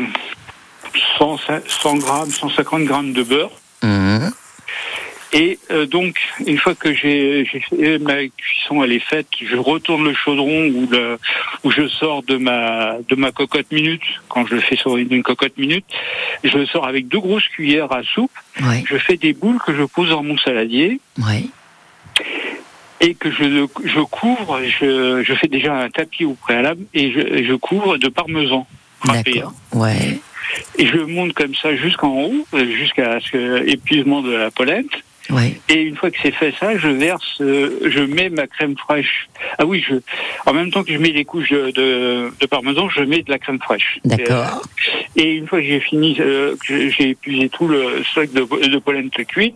100, 1.18 1.38
100 1.66 1.96
grammes, 1.96 2.30
150 2.30 2.84
grammes 2.84 3.12
de 3.12 3.22
beurre. 3.22 3.50
Et 5.34 5.58
euh, 5.70 5.86
donc, 5.86 6.18
une 6.46 6.58
fois 6.58 6.74
que 6.74 6.92
j'ai 6.92 7.46
fait 7.46 7.98
ma 7.98 8.26
cuisson, 8.26 8.84
elle 8.84 8.92
est 8.92 8.98
faite, 8.98 9.28
je 9.40 9.56
retourne 9.56 10.04
le 10.04 10.12
chaudron 10.14 10.66
ou 10.66 10.86
le, 10.90 11.18
où 11.64 11.70
je 11.70 11.88
sors 11.88 12.22
de 12.22 12.36
ma 12.36 12.96
de 13.08 13.14
ma 13.16 13.32
cocotte 13.32 13.72
minute. 13.72 14.02
Quand 14.28 14.46
je 14.46 14.56
le 14.56 14.60
fais 14.60 14.76
sur 14.76 14.98
une 14.98 15.22
cocotte 15.22 15.56
minute, 15.56 15.86
je 16.44 16.58
le 16.58 16.66
sors 16.66 16.86
avec 16.86 17.08
deux 17.08 17.18
grosses 17.20 17.48
cuillères 17.48 17.90
à 17.92 18.02
soupe. 18.02 18.30
Ouais. 18.62 18.84
Je 18.86 18.98
fais 18.98 19.16
des 19.16 19.32
boules 19.32 19.58
que 19.66 19.74
je 19.74 19.84
pose 19.84 20.10
dans 20.10 20.22
mon 20.22 20.36
saladier 20.36 21.00
Ouais. 21.18 21.44
et 23.00 23.14
que 23.14 23.30
je 23.30 23.66
je 23.84 24.00
couvre. 24.00 24.60
Je, 24.64 25.22
je 25.22 25.34
fais 25.34 25.48
déjà 25.48 25.74
un 25.74 25.88
tapis 25.88 26.26
au 26.26 26.34
préalable 26.34 26.84
et 26.92 27.10
je, 27.10 27.42
je 27.44 27.54
couvre 27.54 27.96
de 27.96 28.08
parmesan. 28.08 28.66
D'accord. 29.06 29.54
Ouais. 29.72 30.20
Et 30.76 30.86
je 30.86 30.98
monte 30.98 31.32
comme 31.32 31.54
ça 31.54 31.74
jusqu'en 31.74 32.14
haut, 32.24 32.46
jusqu'à 32.52 33.18
ce 33.20 33.30
que 33.30 33.66
épuisement 33.66 34.20
de 34.20 34.32
la 34.32 34.50
pollen. 34.50 34.84
Ouais. 35.30 35.60
Et 35.68 35.82
une 35.82 35.96
fois 35.96 36.10
que 36.10 36.16
c'est 36.22 36.32
fait 36.32 36.52
ça, 36.58 36.76
je 36.76 36.88
verse, 36.88 37.40
euh, 37.40 37.78
je 37.86 38.00
mets 38.00 38.28
ma 38.28 38.46
crème 38.46 38.76
fraîche. 38.76 39.28
Ah 39.58 39.64
oui, 39.66 39.84
je, 39.88 39.94
en 40.46 40.52
même 40.52 40.70
temps 40.70 40.82
que 40.82 40.92
je 40.92 40.98
mets 40.98 41.10
les 41.10 41.24
couches 41.24 41.50
de, 41.50 41.70
de, 41.70 42.32
de 42.40 42.46
parmesan, 42.46 42.88
je 42.90 43.02
mets 43.02 43.22
de 43.22 43.30
la 43.30 43.38
crème 43.38 43.60
fraîche. 43.60 43.98
D'accord. 44.04 44.62
Et, 45.16 45.22
et 45.22 45.32
une 45.34 45.46
fois 45.46 45.60
que 45.60 45.66
j'ai 45.66 45.80
fini, 45.80 46.16
euh, 46.20 46.56
que 46.66 46.88
j'ai 46.90 47.10
épuisé 47.10 47.48
tout 47.48 47.68
le 47.68 48.02
stock 48.10 48.32
de, 48.32 48.40
de 48.68 48.78
pollen 48.78 49.10
cuite, 49.10 49.54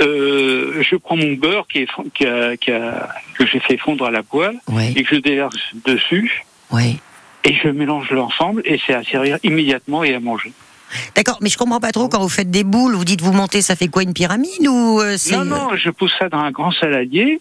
euh, 0.00 0.82
je 0.82 0.96
prends 0.96 1.16
mon 1.16 1.32
beurre 1.34 1.66
qui 1.68 1.80
est, 1.80 1.90
fon- 1.90 2.06
qui 2.14 2.26
a, 2.26 2.56
qui 2.56 2.70
a, 2.72 3.08
que 3.38 3.46
j'ai 3.46 3.60
fait 3.60 3.76
fondre 3.76 4.04
à 4.06 4.10
la 4.10 4.22
poêle 4.22 4.56
Ouais. 4.68 4.92
et 4.96 5.02
que 5.04 5.14
je 5.16 5.20
déverse 5.20 5.56
dessus. 5.84 6.44
Ouais. 6.70 6.96
Et 7.44 7.54
je 7.54 7.68
mélange 7.68 8.10
l'ensemble 8.10 8.62
et 8.64 8.80
c'est 8.86 8.94
à 8.94 9.02
servir 9.04 9.38
immédiatement 9.42 10.02
et 10.04 10.14
à 10.14 10.20
manger. 10.20 10.52
D'accord, 11.16 11.38
mais 11.40 11.48
je 11.48 11.56
comprends 11.58 11.80
pas 11.80 11.92
trop 11.92 12.08
quand 12.08 12.20
vous 12.20 12.28
faites 12.28 12.50
des 12.50 12.64
boules, 12.64 12.94
vous 12.94 13.04
dites 13.04 13.20
vous 13.20 13.32
montez, 13.32 13.62
ça 13.62 13.76
fait 13.76 13.88
quoi 13.88 14.02
une 14.02 14.12
pyramide 14.14 14.66
ou 14.68 15.00
euh, 15.00 15.16
Non, 15.30 15.44
non, 15.44 15.68
je 15.76 15.90
pousse 15.90 16.12
ça 16.18 16.28
dans 16.28 16.38
un 16.38 16.50
grand 16.50 16.72
saladier. 16.72 17.40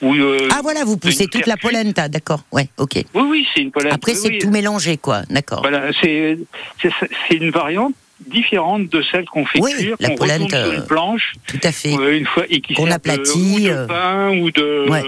Où, 0.00 0.14
euh, 0.14 0.48
Ah 0.52 0.60
voilà, 0.62 0.84
vous 0.84 0.96
poussez 0.96 1.26
toute 1.26 1.46
la 1.46 1.56
polenta, 1.56 2.08
d'accord. 2.08 2.44
Ouais, 2.52 2.68
ok. 2.78 2.92
Oui, 3.14 3.22
oui, 3.28 3.46
c'est 3.52 3.62
une 3.62 3.72
pollen. 3.72 3.92
Après 3.92 4.12
oui, 4.12 4.18
c'est 4.22 4.28
oui. 4.28 4.38
tout 4.38 4.50
mélangé 4.50 4.96
quoi, 4.96 5.22
d'accord. 5.28 5.60
Voilà, 5.62 5.90
c'est 6.00 6.38
une 7.32 7.50
variante 7.50 7.94
différente 8.28 8.88
de 8.88 9.02
celle 9.10 9.24
qu'on 9.26 9.44
fait 9.44 9.60
Oui, 9.60 9.72
cuire, 9.76 9.96
la 10.00 10.08
qu'on 10.08 10.14
retourne 10.14 10.28
polenta, 10.38 10.64
sur 10.64 10.72
une 10.72 10.86
planche 10.86 11.32
Tout 11.46 11.58
à 11.64 11.72
fait. 11.72 11.94
euh, 11.96 12.16
une 12.18 12.26
fois 12.26 12.44
et 12.48 12.60
qui 12.60 12.74
Qu'on 12.74 12.86
de- 12.86 12.92
aplatit, 12.92 13.56
ou 13.56 13.60
de 13.60 13.70
euh. 13.70 13.86
pain 13.86 14.30
ou 14.38 14.50
de 14.50 14.86
Ouais. 14.88 15.02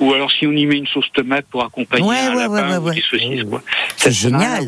ou 0.00 0.12
alors 0.14 0.30
si 0.30 0.46
on 0.46 0.52
y 0.52 0.64
met 0.66 0.76
une 0.78 0.86
sauce 0.86 1.06
tomate 1.12 1.46
pour 1.46 1.64
accompagner 1.64 2.04
Ouais, 2.08 2.18
un 2.18 2.34
ouais, 2.36 2.46
ouais, 2.46 2.60
lapin 2.60 2.70
ouais, 2.70 2.76
ou 2.78 2.84
ouais. 2.88 2.94
des 2.96 3.02
saucisses 3.02 3.44
quoi. 3.48 3.62
C'est 3.96 4.08
à 4.08 4.12
génial. 4.12 4.66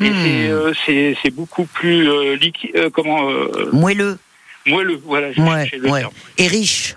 Et 0.00 0.10
Hmm. 0.10 0.14
c'est, 0.24 0.48
euh, 0.50 0.72
c'est 0.86 1.16
c'est 1.22 1.30
beaucoup 1.30 1.64
plus 1.66 2.08
euh, 2.08 2.36
liquide, 2.36 2.70
euh, 2.76 2.90
comment 2.90 3.28
Moelleux. 3.72 4.18
moelleux, 4.66 5.00
voilà. 5.04 5.28
Ouais, 5.36 5.70
le 5.76 5.90
ouais. 5.90 6.02
Et 6.38 6.46
riche. 6.48 6.96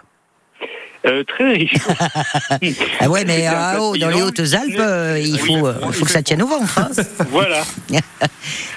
Euh, 1.06 1.24
très 1.24 1.54
riche. 1.54 1.74
Ah 3.00 3.10
ouais, 3.10 3.24
mais 3.24 3.46
ah, 3.48 3.78
oh, 3.80 3.96
dans 3.98 4.10
les. 4.10 4.22
Hautes-Alpes, 4.22 4.76
euh, 4.80 5.20
il 5.24 5.38
faut, 5.40 5.70
il 5.88 5.94
faut 5.94 6.06
que 6.06 6.12
ça 6.12 6.22
tienne 6.24 6.42
au 6.42 6.48
ventre. 6.48 6.78
hein. 6.80 6.90
voilà. 7.30 7.64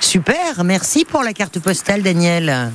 Super, 0.00 0.62
merci 0.64 1.04
pour 1.04 1.22
la 1.22 1.32
carte 1.32 1.58
postale, 1.60 2.02
Daniel. 2.02 2.70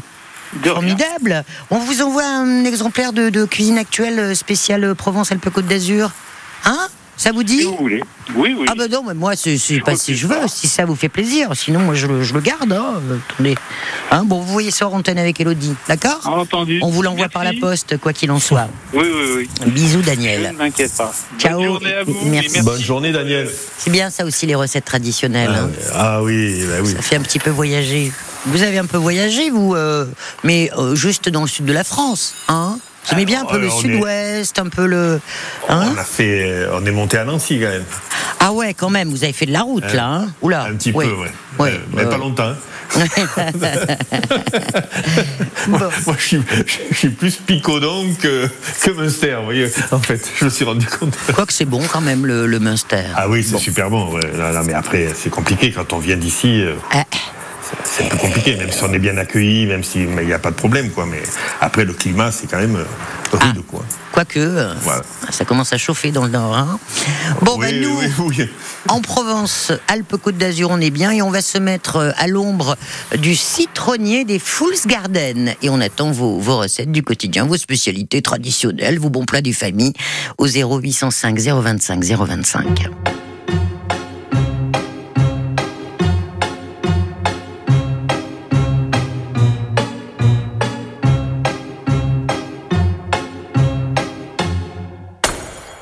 De 0.64 0.70
rien. 0.70 0.74
Formidable. 0.74 1.44
On 1.70 1.78
vous 1.80 2.02
envoie 2.02 2.26
un 2.26 2.66
exemplaire 2.66 3.14
de, 3.14 3.30
de 3.30 3.46
cuisine 3.46 3.78
actuelle 3.78 4.36
spéciale 4.36 4.96
Provence-Alpes-Côte 4.96 5.66
d'Azur. 5.68 6.12
Hein? 6.66 6.88
Ça 7.18 7.32
vous 7.32 7.44
dit 7.44 7.60
Si 7.60 7.64
vous 7.66 7.78
voulez. 7.78 8.02
Oui, 8.36 8.56
oui. 8.58 8.66
Ah 8.70 8.74
ben 8.78 8.92
non, 8.92 9.04
mais 9.08 9.14
moi, 9.14 9.36
c'est 9.36 9.58
pas 9.86 9.96
si 9.96 10.16
je 10.16 10.28
veux, 10.28 10.36
ça. 10.42 10.48
si 10.48 10.68
ça 10.68 10.84
vous 10.86 10.96
fait 10.96 11.08
plaisir. 11.10 11.50
Sinon, 11.54 11.80
moi, 11.80 11.96
je 11.96 12.08
le, 12.08 12.24
je 12.24 12.34
le 12.34 12.42
garde. 12.42 12.74
Hein. 12.74 12.96
Attendez. 13.32 13.56
Hein, 14.12 14.24
bon, 14.26 14.42
vous 14.42 14.52
voyez 14.52 14.72
ça 14.72 14.88
en 14.88 14.94
antenne 14.94 15.18
avec 15.18 15.40
Elodie, 15.40 15.74
d'accord 15.88 16.20
Entendu. 16.26 16.80
On 16.84 16.90
vous 16.90 17.02
l'envoie 17.02 17.30
par 17.30 17.44
la 17.44 17.54
poste, 17.54 17.98
quoi 17.98 18.12
qu'il 18.14 18.32
en 18.32 18.40
soit. 18.40 18.68
Oui, 18.94 19.06
oui, 19.06 19.48
oui. 19.64 19.72
Bisous, 19.72 20.02
Je 20.02 20.06
Daniel. 20.06 20.52
ne 20.52 20.58
m'inquiète 20.58 20.92
pas. 20.98 21.14
Ciao. 21.40 21.54
Bonne 21.60 21.66
journée 21.66 21.94
à 21.94 22.04
vous. 22.04 22.16
Merci. 22.26 22.62
Bonne 22.64 22.82
journée, 22.82 23.12
Daniel. 23.12 23.50
C'est 23.78 23.92
bien 23.92 24.10
ça 24.10 24.26
aussi, 24.26 24.46
les 24.46 24.56
recettes 24.56 24.86
traditionnelles. 24.86 25.52
hein. 25.56 25.70
Ah 25.94 26.22
oui, 26.22 26.64
bah 26.68 26.76
oui. 26.84 26.92
Ça 26.92 27.02
fait 27.02 27.16
un 27.16 27.22
petit 27.22 27.40
peu 27.40 27.50
voyager. 27.50 28.12
Vous 28.48 28.62
avez 28.64 28.78
un 28.78 28.86
peu 28.86 28.98
voyagé, 28.98 29.50
vous, 29.50 29.74
euh, 29.74 30.06
mais 30.44 30.70
euh, 30.78 30.96
juste 30.96 31.30
dans 31.30 31.42
le 31.42 31.48
sud 31.48 31.66
de 31.66 31.74
la 31.74 31.84
France, 31.84 32.36
hein? 32.48 32.78
Aimez 33.12 33.26
bien 33.26 33.42
un 33.44 33.46
peu 33.46 33.60
le 33.60 33.68
est- 33.68 33.72
sud-ouest, 33.82 34.60
un 34.60 34.68
peu 34.70 34.86
le. 34.86 35.20
Hein 35.70 35.92
On 35.96 35.98
a 35.98 36.04
fait, 36.04 36.66
on 36.74 36.86
est 36.86 36.92
monté 36.92 37.18
à 37.18 37.26
Nancy 37.26 37.60
quand 37.60 37.68
même. 37.70 37.84
ah 38.40 38.52
ouais, 38.52 38.74
quand 38.74 38.90
même, 38.90 39.10
vous 39.10 39.24
avez 39.24 39.34
fait 39.34 39.46
de 39.46 39.54
la 39.54 39.62
route, 39.62 39.92
là. 39.94 40.06
Hein 40.08 40.28
Oula. 40.42 40.64
Un 40.64 40.76
petit 40.76 40.92
peu, 40.92 41.00
ouais. 41.00 41.32
Ouais, 41.60 41.72
Euh, 41.74 41.78
mais 41.94 42.06
pas 42.06 42.18
longtemps. 42.18 42.50
hein. 42.50 42.56
Bon. 45.68 45.80
Moi, 46.06 46.16
je 46.20 46.24
suis, 46.24 46.42
je 46.92 46.96
suis 46.96 47.10
plus 47.10 47.36
picodon 47.38 48.14
que, 48.22 48.48
que 48.84 48.92
Munster, 48.92 49.36
vous 49.40 49.46
voyez. 49.46 49.68
En 49.92 50.00
fait, 50.00 50.30
je 50.40 50.46
me 50.46 50.50
suis 50.50 50.66
rendu 50.66 50.86
compte. 50.86 51.16
Quoique 51.34 51.52
c'est 51.54 51.66
bon 51.66 51.82
quand 51.92 52.02
même, 52.02 52.26
le, 52.26 52.46
le 52.46 52.60
Munster. 52.60 53.04
Ah 53.16 53.28
oui, 53.28 53.44
c'est 53.44 53.58
super 53.58 53.90
bon. 53.90 54.14
Ouais. 54.14 54.22
Non, 54.38 54.52
non, 54.54 54.64
mais 54.66 54.74
après, 54.74 55.08
c'est 55.16 55.30
compliqué 55.30 55.72
quand 55.72 55.94
on 55.94 55.98
vient 56.00 56.18
d'ici. 56.18 56.62
euh, 56.62 56.76
Ah, 56.92 57.04
c'est 57.84 58.04
un 58.06 58.08
peu 58.10 58.18
compliqué, 58.18 58.56
même 58.56 58.72
si 58.72 58.84
on 58.84 58.94
est 58.94 59.00
bien 59.00 59.18
accueilli, 59.18 59.66
même 59.66 59.84
s'il 59.84 60.10
n'y 60.10 60.34
a 60.34 60.40
pas 60.40 60.52
de 60.52 60.56
problème, 60.56 60.90
quoi. 60.92 61.06
Mais 61.06 61.22
après, 61.62 61.86
le 61.86 61.94
climat, 61.94 62.32
c'est 62.32 62.48
quand 62.48 62.58
même 62.58 62.76
euh, 62.76 62.84
rude, 63.38 63.62
quoi. 63.68 63.84
Quoique, 64.12 64.40
euh, 64.40 64.74
Voilà. 64.82 65.02
ça 65.30 65.44
commence 65.46 65.74
à 65.74 65.78
chauffer 65.78 66.12
dans 66.12 66.24
le 66.24 66.30
nord. 66.32 66.56
Hein 66.56 66.80
bon, 67.42 67.56
oui, 67.58 67.68
ben 67.72 67.82
nous, 67.82 68.00
oui, 68.00 68.34
oui. 68.40 68.50
en 68.88 69.02
Provence, 69.02 69.72
Alpes-Côte 69.88 70.38
d'Azur, 70.38 70.70
on 70.72 70.80
est 70.80 70.90
bien 70.90 71.12
et 71.12 71.22
on 71.22 71.32
va 71.32 71.42
se 71.42 71.58
mettre 71.58 71.98
euh, 71.98 72.12
à 72.18 72.28
l'ombre 72.28 72.78
du 73.18 73.36
citronnier 73.36 74.24
des 74.24 74.40
Fools 74.40 74.76
Garden. 74.86 75.54
Et 75.62 75.70
on 75.70 75.82
attend 75.82 76.12
vos, 76.12 76.40
vos 76.40 76.60
recettes 76.60 76.92
du 76.92 77.04
quotidien, 77.04 77.46
vos 77.46 77.58
spécialités 77.58 78.22
traditionnelles, 78.22 79.00
vos 79.00 79.10
bons 79.10 79.26
plats 79.26 79.42
des 79.42 79.54
familles 79.54 79.94
au 80.38 80.48
0805 80.48 81.38
025 81.40 82.04
025. 82.04 82.90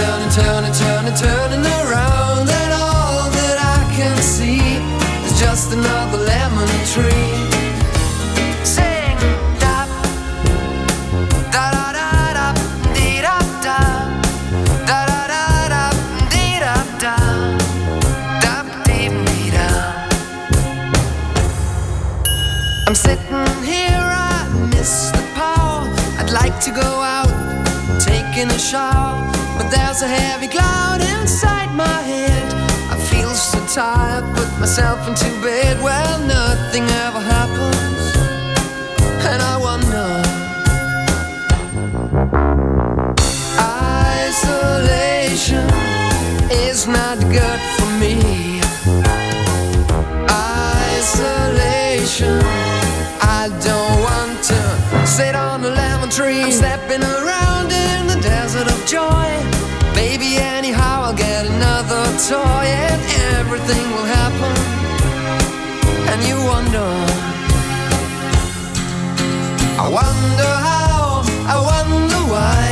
turning, 0.00 0.30
turning, 0.30 0.72
turning, 0.72 1.14
turning 1.14 1.64
around. 1.80 2.48
And 2.48 2.72
all 2.72 3.28
that 3.36 3.58
I 3.76 3.80
can 3.96 4.16
see 4.16 4.60
is 5.26 5.38
just 5.38 5.72
another 5.72 6.18
lemon 6.18 6.70
tree. 6.92 7.36
Sing, 8.64 9.18
da, 9.60 9.76
da 11.54 11.64
da 11.74 11.84
da 11.98 12.08
da, 12.38 12.48
da 13.26 13.36
da, 13.66 13.78
da 14.88 15.00
da 15.10 15.22
da 15.32 15.44
da, 15.74 15.84
da 16.64 16.74
da, 17.04 17.16
da 18.44 18.54
dee 18.86 19.08
dee 19.26 19.50
da. 19.56 19.68
I'm 22.86 22.94
sitting 22.94 23.46
here, 23.72 24.06
I 24.32 24.48
miss 24.74 25.10
the 25.10 25.24
power. 25.34 25.82
I'd 26.18 26.30
like 26.32 26.56
to 26.66 26.70
go 26.70 26.90
out, 27.16 27.30
taking 28.00 28.48
a 28.50 28.58
shower 28.58 29.29
there's 29.70 30.02
a 30.02 30.08
heavy 30.08 30.48
cloud 30.48 31.00
inside 31.00 31.72
my 31.74 32.00
head. 32.02 32.52
I 32.90 32.96
feel 33.10 33.30
so 33.30 33.58
tired, 33.66 34.24
put 34.36 34.50
myself 34.58 35.06
into 35.08 35.30
bed. 35.42 35.80
Well, 35.82 36.18
nothing 36.26 36.84
ever 37.06 37.20
happens, 37.20 38.16
and 39.30 39.40
I 39.42 39.56
wonder. 39.68 40.08
Isolation 44.20 45.68
is 46.50 46.86
not 46.86 47.18
good 47.30 47.60
for 47.76 47.88
me. 48.02 48.60
Isolation. 50.90 52.40
I 53.22 53.48
don't 53.68 53.96
want 54.08 54.42
to 54.50 55.06
sit 55.06 55.34
on 55.34 55.64
a 55.64 55.70
lemon 55.70 56.10
tree. 56.10 56.42
I'm 56.42 56.52
stepping 56.52 57.02
around 57.02 57.70
in 57.72 58.06
the 58.06 58.18
desert 58.20 58.66
of 58.66 58.86
joy. 58.86 59.28
Baby, 60.00 60.38
anyhow, 60.38 61.02
I'll 61.08 61.14
get 61.14 61.44
another 61.44 62.04
toy 62.26 62.64
and 62.88 63.02
everything 63.36 63.84
will 63.94 64.08
happen. 64.18 64.54
And 66.10 66.20
you 66.24 66.36
wonder. 66.52 66.88
I 69.84 69.86
wonder 70.00 70.52
how, 70.68 71.20
I 71.54 71.56
wonder 71.72 72.20
why. 72.32 72.64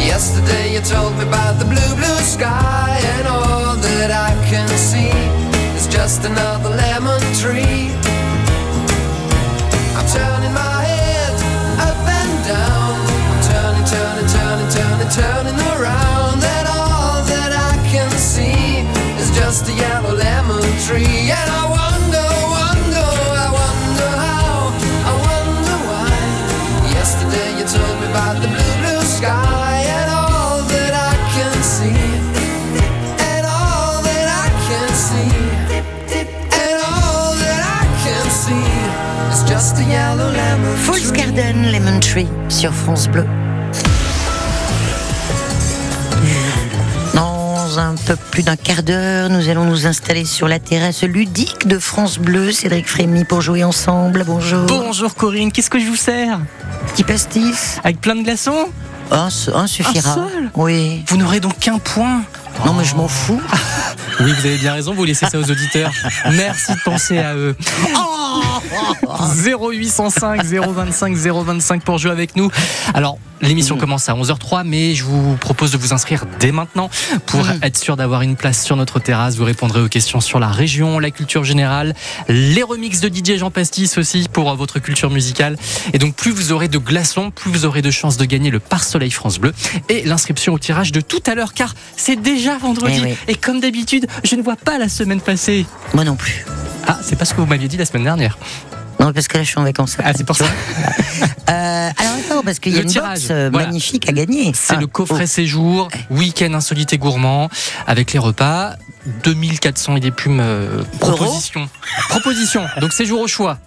Yesterday 0.00 0.72
you 0.72 0.80
told 0.80 1.12
me 1.18 1.24
about 1.28 1.58
the 1.58 1.66
blue, 1.66 1.92
blue 1.94 2.20
sky, 2.24 2.98
and 3.16 3.28
all 3.28 3.76
that 3.76 4.10
I 4.10 4.32
can 4.48 4.68
see 4.68 5.12
is 5.76 5.86
just 5.86 6.24
another 6.24 6.70
lemon 6.70 7.20
tree. 7.36 7.92
I'm 9.92 10.08
turning 10.08 10.54
my 10.56 10.78
head 10.88 11.34
up 11.88 12.00
and 12.18 12.34
down. 12.48 12.96
I'm 13.30 13.40
turning, 13.52 13.86
turning, 13.92 14.28
turning, 14.32 14.70
turning, 14.72 15.10
turning 15.20 15.60
around. 15.76 16.31
Just 19.52 19.68
a 19.68 19.74
yellow 19.74 20.14
lemon 20.14 20.64
tree. 20.86 21.28
And 21.28 21.48
I 21.60 21.64
wonder, 21.78 22.26
wonder, 22.56 23.08
I 23.44 23.48
wonder 23.60 24.10
how, 24.24 24.72
I 25.04 25.14
wonder 25.28 25.76
why. 25.88 26.16
Yesterday 26.96 27.48
you 27.58 27.64
told 27.68 27.96
me 28.00 28.06
about 28.08 28.40
the 28.40 28.48
blue, 28.48 28.74
blue 28.80 29.02
sky. 29.04 29.84
And 30.00 30.08
all 30.08 30.64
that 30.72 30.94
I 31.12 31.14
can 31.34 31.56
see. 31.76 32.00
And 33.28 33.44
all 33.44 34.00
that 34.08 34.28
I 34.44 34.48
can 34.68 34.88
see. 35.06 35.32
And 36.64 36.78
all 36.88 37.36
that 37.44 37.60
I 37.80 37.84
can 38.04 38.24
see 38.42 38.68
is 39.32 39.42
just 39.44 39.76
a 39.76 39.84
yellow 39.84 40.30
lemon 40.32 40.74
tree. 40.80 41.12
Garden 41.12 41.72
Lemon 41.72 42.00
Tree 42.00 42.28
sur 42.48 42.72
France 42.72 43.06
Bleu. 43.06 43.41
Dans 47.72 47.78
un 47.78 47.94
peu 47.94 48.16
plus 48.16 48.42
d'un 48.42 48.56
quart 48.56 48.82
d'heure, 48.82 49.30
nous 49.30 49.48
allons 49.48 49.64
nous 49.64 49.86
installer 49.86 50.26
sur 50.26 50.46
la 50.46 50.58
terrasse 50.58 51.04
ludique 51.04 51.66
de 51.66 51.78
France 51.78 52.18
Bleu. 52.18 52.52
Cédric 52.52 52.86
Frémy 52.86 53.24
pour 53.24 53.40
jouer 53.40 53.64
ensemble. 53.64 54.24
Bonjour. 54.26 54.66
Bonjour 54.66 55.14
Corinne, 55.14 55.50
qu'est-ce 55.50 55.70
que 55.70 55.78
je 55.78 55.86
vous 55.86 55.96
sers? 55.96 56.38
Petit 56.88 57.02
pastis 57.02 57.78
Avec 57.82 57.98
plein 58.02 58.14
de 58.16 58.24
glaçons? 58.24 58.68
Un, 59.10 59.30
se- 59.30 59.50
un 59.50 59.66
suffira. 59.66 60.10
Un 60.10 60.14
seul? 60.28 60.50
Oui. 60.54 61.02
Vous 61.08 61.16
n'aurez 61.16 61.40
donc 61.40 61.58
qu'un 61.60 61.78
point? 61.78 62.24
Non, 62.66 62.74
mais 62.74 62.84
je 62.84 62.94
m'en 62.94 63.08
fous. 63.08 63.40
Oui, 64.24 64.32
vous 64.32 64.46
avez 64.46 64.58
bien 64.58 64.72
raison, 64.72 64.94
vous 64.94 65.04
laissez 65.04 65.26
ça 65.26 65.38
aux 65.38 65.50
auditeurs. 65.50 65.92
Merci 66.32 66.72
de 66.72 66.80
penser 66.84 67.18
à 67.18 67.34
eux. 67.34 67.56
0805 69.44 70.44
025 70.44 71.16
025 71.16 71.84
pour 71.84 71.98
jouer 71.98 72.10
avec 72.10 72.36
nous. 72.36 72.50
Alors, 72.94 73.18
l'émission 73.40 73.76
commence 73.76 74.08
à 74.08 74.14
11h03, 74.14 74.62
mais 74.64 74.94
je 74.94 75.04
vous 75.04 75.36
propose 75.36 75.72
de 75.72 75.76
vous 75.76 75.92
inscrire 75.92 76.24
dès 76.38 76.52
maintenant 76.52 76.88
pour 77.26 77.44
être 77.62 77.76
sûr 77.76 77.96
d'avoir 77.96 78.22
une 78.22 78.36
place 78.36 78.64
sur 78.64 78.76
notre 78.76 79.00
terrasse. 79.00 79.36
Vous 79.36 79.44
répondrez 79.44 79.80
aux 79.80 79.88
questions 79.88 80.20
sur 80.20 80.38
la 80.38 80.48
région, 80.48 80.98
la 80.98 81.10
culture 81.10 81.44
générale, 81.44 81.94
les 82.28 82.62
remixes 82.62 83.00
de 83.00 83.08
DJ 83.08 83.38
Jean 83.38 83.50
Pastis 83.50 83.98
aussi 83.98 84.28
pour 84.32 84.54
votre 84.54 84.78
culture 84.78 85.10
musicale. 85.10 85.56
Et 85.92 85.98
donc, 85.98 86.14
plus 86.14 86.30
vous 86.30 86.52
aurez 86.52 86.68
de 86.68 86.78
glaçons, 86.78 87.30
plus 87.30 87.50
vous 87.50 87.64
aurez 87.64 87.82
de 87.82 87.90
chances 87.90 88.16
de 88.16 88.24
gagner 88.24 88.50
le 88.50 88.60
pare-soleil 88.60 89.10
France 89.10 89.38
Bleu 89.38 89.52
et 89.88 90.04
l'inscription 90.04 90.54
au 90.54 90.58
tirage 90.58 90.92
de 90.92 91.00
tout 91.00 91.22
à 91.26 91.34
l'heure, 91.34 91.52
car 91.52 91.74
c'est 91.96 92.16
déjà 92.16 92.56
vendredi. 92.56 93.00
Eh 93.02 93.06
oui. 93.06 93.16
Et 93.28 93.34
comme 93.34 93.60
d'habitude, 93.60 94.06
je 94.24 94.36
ne 94.36 94.42
vois 94.42 94.56
pas 94.56 94.78
la 94.78 94.88
semaine 94.88 95.20
passée. 95.20 95.66
Moi 95.94 96.04
non 96.04 96.16
plus. 96.16 96.44
Ah, 96.86 96.98
c'est 97.02 97.16
pas 97.16 97.24
ce 97.24 97.34
que 97.34 97.40
vous 97.40 97.46
m'aviez 97.46 97.68
dit 97.68 97.76
la 97.76 97.84
semaine 97.84 98.04
dernière. 98.04 98.38
Non, 99.00 99.12
parce 99.12 99.26
que 99.26 99.36
là, 99.36 99.42
je 99.42 99.48
suis 99.48 99.58
en 99.58 99.64
vacances. 99.64 99.96
Ah, 100.04 100.12
c'est 100.16 100.24
pour 100.24 100.36
ça. 100.36 100.44
Euh, 101.50 101.90
alors, 101.98 102.12
attends, 102.14 102.42
parce 102.42 102.58
qu'il 102.60 102.72
y 102.72 102.76
a 102.76 102.78
Le 102.78 102.84
une 102.84 102.90
tirage, 102.90 103.28
box 103.28 103.32
voilà. 103.50 103.50
magnifique 103.50 104.08
à 104.08 104.12
gagner. 104.12 104.52
C'est 104.54 104.74
Ah, 104.74 104.80
le 104.80 104.86
coffret 104.86 105.26
séjour, 105.26 105.88
week-end 106.10 106.54
insolite 106.54 106.92
et 106.94 106.98
gourmand, 106.98 107.50
avec 107.86 108.12
les 108.12 108.18
repas, 108.18 108.76
2400 109.24 109.96
et 109.96 110.00
des 110.00 110.10
plumes 110.12 110.40
euh, 110.40 110.82
propositions. 111.00 111.68
Propositions, 112.08 112.64
donc 112.80 112.92
séjour 112.92 113.20
au 113.20 113.26
choix. 113.28 113.58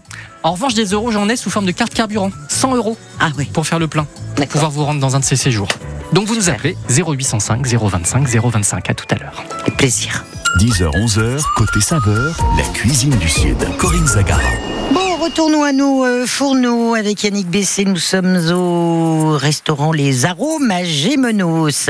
En 0.42 0.54
revanche, 0.54 0.74
des 0.74 0.86
euros, 0.86 1.12
j'en 1.12 1.30
ai 1.30 1.36
sous 1.36 1.50
forme 1.52 1.66
de 1.66 1.72
carte 1.72 1.94
carburant. 1.94 2.32
100 2.50 2.76
euros 2.76 2.98
Ah 3.20 3.30
oui. 3.38 3.46
pour 3.46 3.68
faire 3.68 3.78
le 3.80 3.88
plein, 3.88 4.08
pour 4.36 4.48
pouvoir 4.48 4.72
vous 4.72 4.84
rendre 4.86 5.00
dans 5.02 5.16
un 5.16 5.20
de 5.20 5.26
ces 5.26 5.36
séjours. 5.36 5.68
Donc 6.14 6.28
vous 6.28 6.36
nous 6.36 6.50
appelez 6.50 6.76
0805 6.90 7.66
025 7.68 8.28
025. 8.28 8.90
À 8.90 8.94
tout 8.94 9.06
à 9.12 9.16
l'heure. 9.16 9.44
Avec 9.62 9.78
plaisir. 9.78 10.24
10h, 10.60 10.90
11h, 10.92 11.44
côté 11.58 11.82
saveur, 11.82 12.38
la 12.58 12.64
cuisine 12.74 13.16
du 13.18 13.28
Sud. 13.28 13.58
Corinne 13.78 14.08
Zagara. 14.08 14.40
Retournons 15.26 15.64
à 15.64 15.72
nos 15.72 16.06
euh, 16.06 16.28
fourneaux 16.28 16.94
avec 16.94 17.24
Yannick 17.24 17.48
Bessé. 17.48 17.84
Nous 17.84 17.98
sommes 17.98 18.38
au 18.54 19.32
restaurant 19.32 19.92
Les 19.92 20.24
Arômes 20.26 20.70
à 20.70 20.84
Gémenos. 20.84 21.90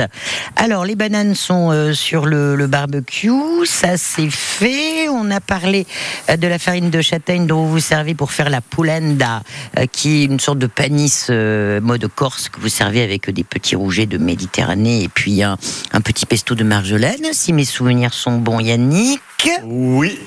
Alors, 0.56 0.86
les 0.86 0.96
bananes 0.96 1.36
sont 1.36 1.70
euh, 1.72 1.92
sur 1.94 2.26
le, 2.28 2.56
le 2.56 2.68
barbecue. 2.68 3.32
Ça, 3.66 3.98
c'est 3.98 4.30
fait. 4.30 5.10
On 5.10 5.30
a 5.32 5.42
parlé 5.42 5.86
euh, 6.30 6.38
de 6.38 6.48
la 6.48 6.58
farine 6.60 6.90
de 6.90 7.02
châtaigne 7.02 7.46
dont 7.46 7.66
vous 7.66 7.72
vous 7.74 7.80
servez 7.82 8.16
pour 8.16 8.32
faire 8.32 8.50
la 8.50 8.62
poulenda, 8.62 9.42
euh, 9.78 9.86
qui 9.86 10.22
est 10.22 10.26
une 10.26 10.40
sorte 10.40 10.60
de 10.60 10.68
panisse 10.68 11.30
mode 11.30 12.08
corse 12.16 12.48
que 12.48 12.62
vous 12.62 12.70
servez 12.70 13.04
avec 13.04 13.30
des 13.30 13.44
petits 13.44 13.76
rougets 13.76 14.06
de 14.06 14.18
Méditerranée 14.18 15.04
et 15.04 15.10
puis 15.10 15.44
un, 15.44 15.58
un 15.92 16.00
petit 16.02 16.26
pesto 16.26 16.56
de 16.56 16.64
marjolaine, 16.64 17.26
si 17.34 17.52
mes 17.52 17.66
souvenirs 17.66 18.14
sont 18.14 18.38
bons, 18.38 18.62
Yannick. 18.62 19.20
Oui. 19.66 20.18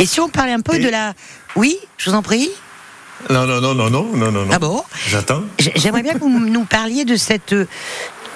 Et 0.00 0.06
si 0.06 0.18
on 0.18 0.28
parlait 0.28 0.52
un 0.52 0.60
peu 0.60 0.74
Et- 0.74 0.80
de 0.80 0.88
la... 0.88 1.14
Oui, 1.56 1.78
je 1.96 2.10
vous 2.10 2.16
en 2.16 2.22
prie. 2.22 2.50
Non, 3.30 3.46
non, 3.46 3.60
non, 3.60 3.74
non, 3.74 3.90
non, 3.90 4.04
non, 4.14 4.30
non. 4.30 4.48
Ah 4.52 4.58
bon? 4.58 4.82
J'attends. 5.08 5.42
J'aimerais 5.74 6.02
bien 6.02 6.12
que 6.14 6.18
vous 6.18 6.28
nous 6.28 6.64
parliez 6.64 7.04
de 7.04 7.16
cette 7.16 7.54
euh, 7.54 7.66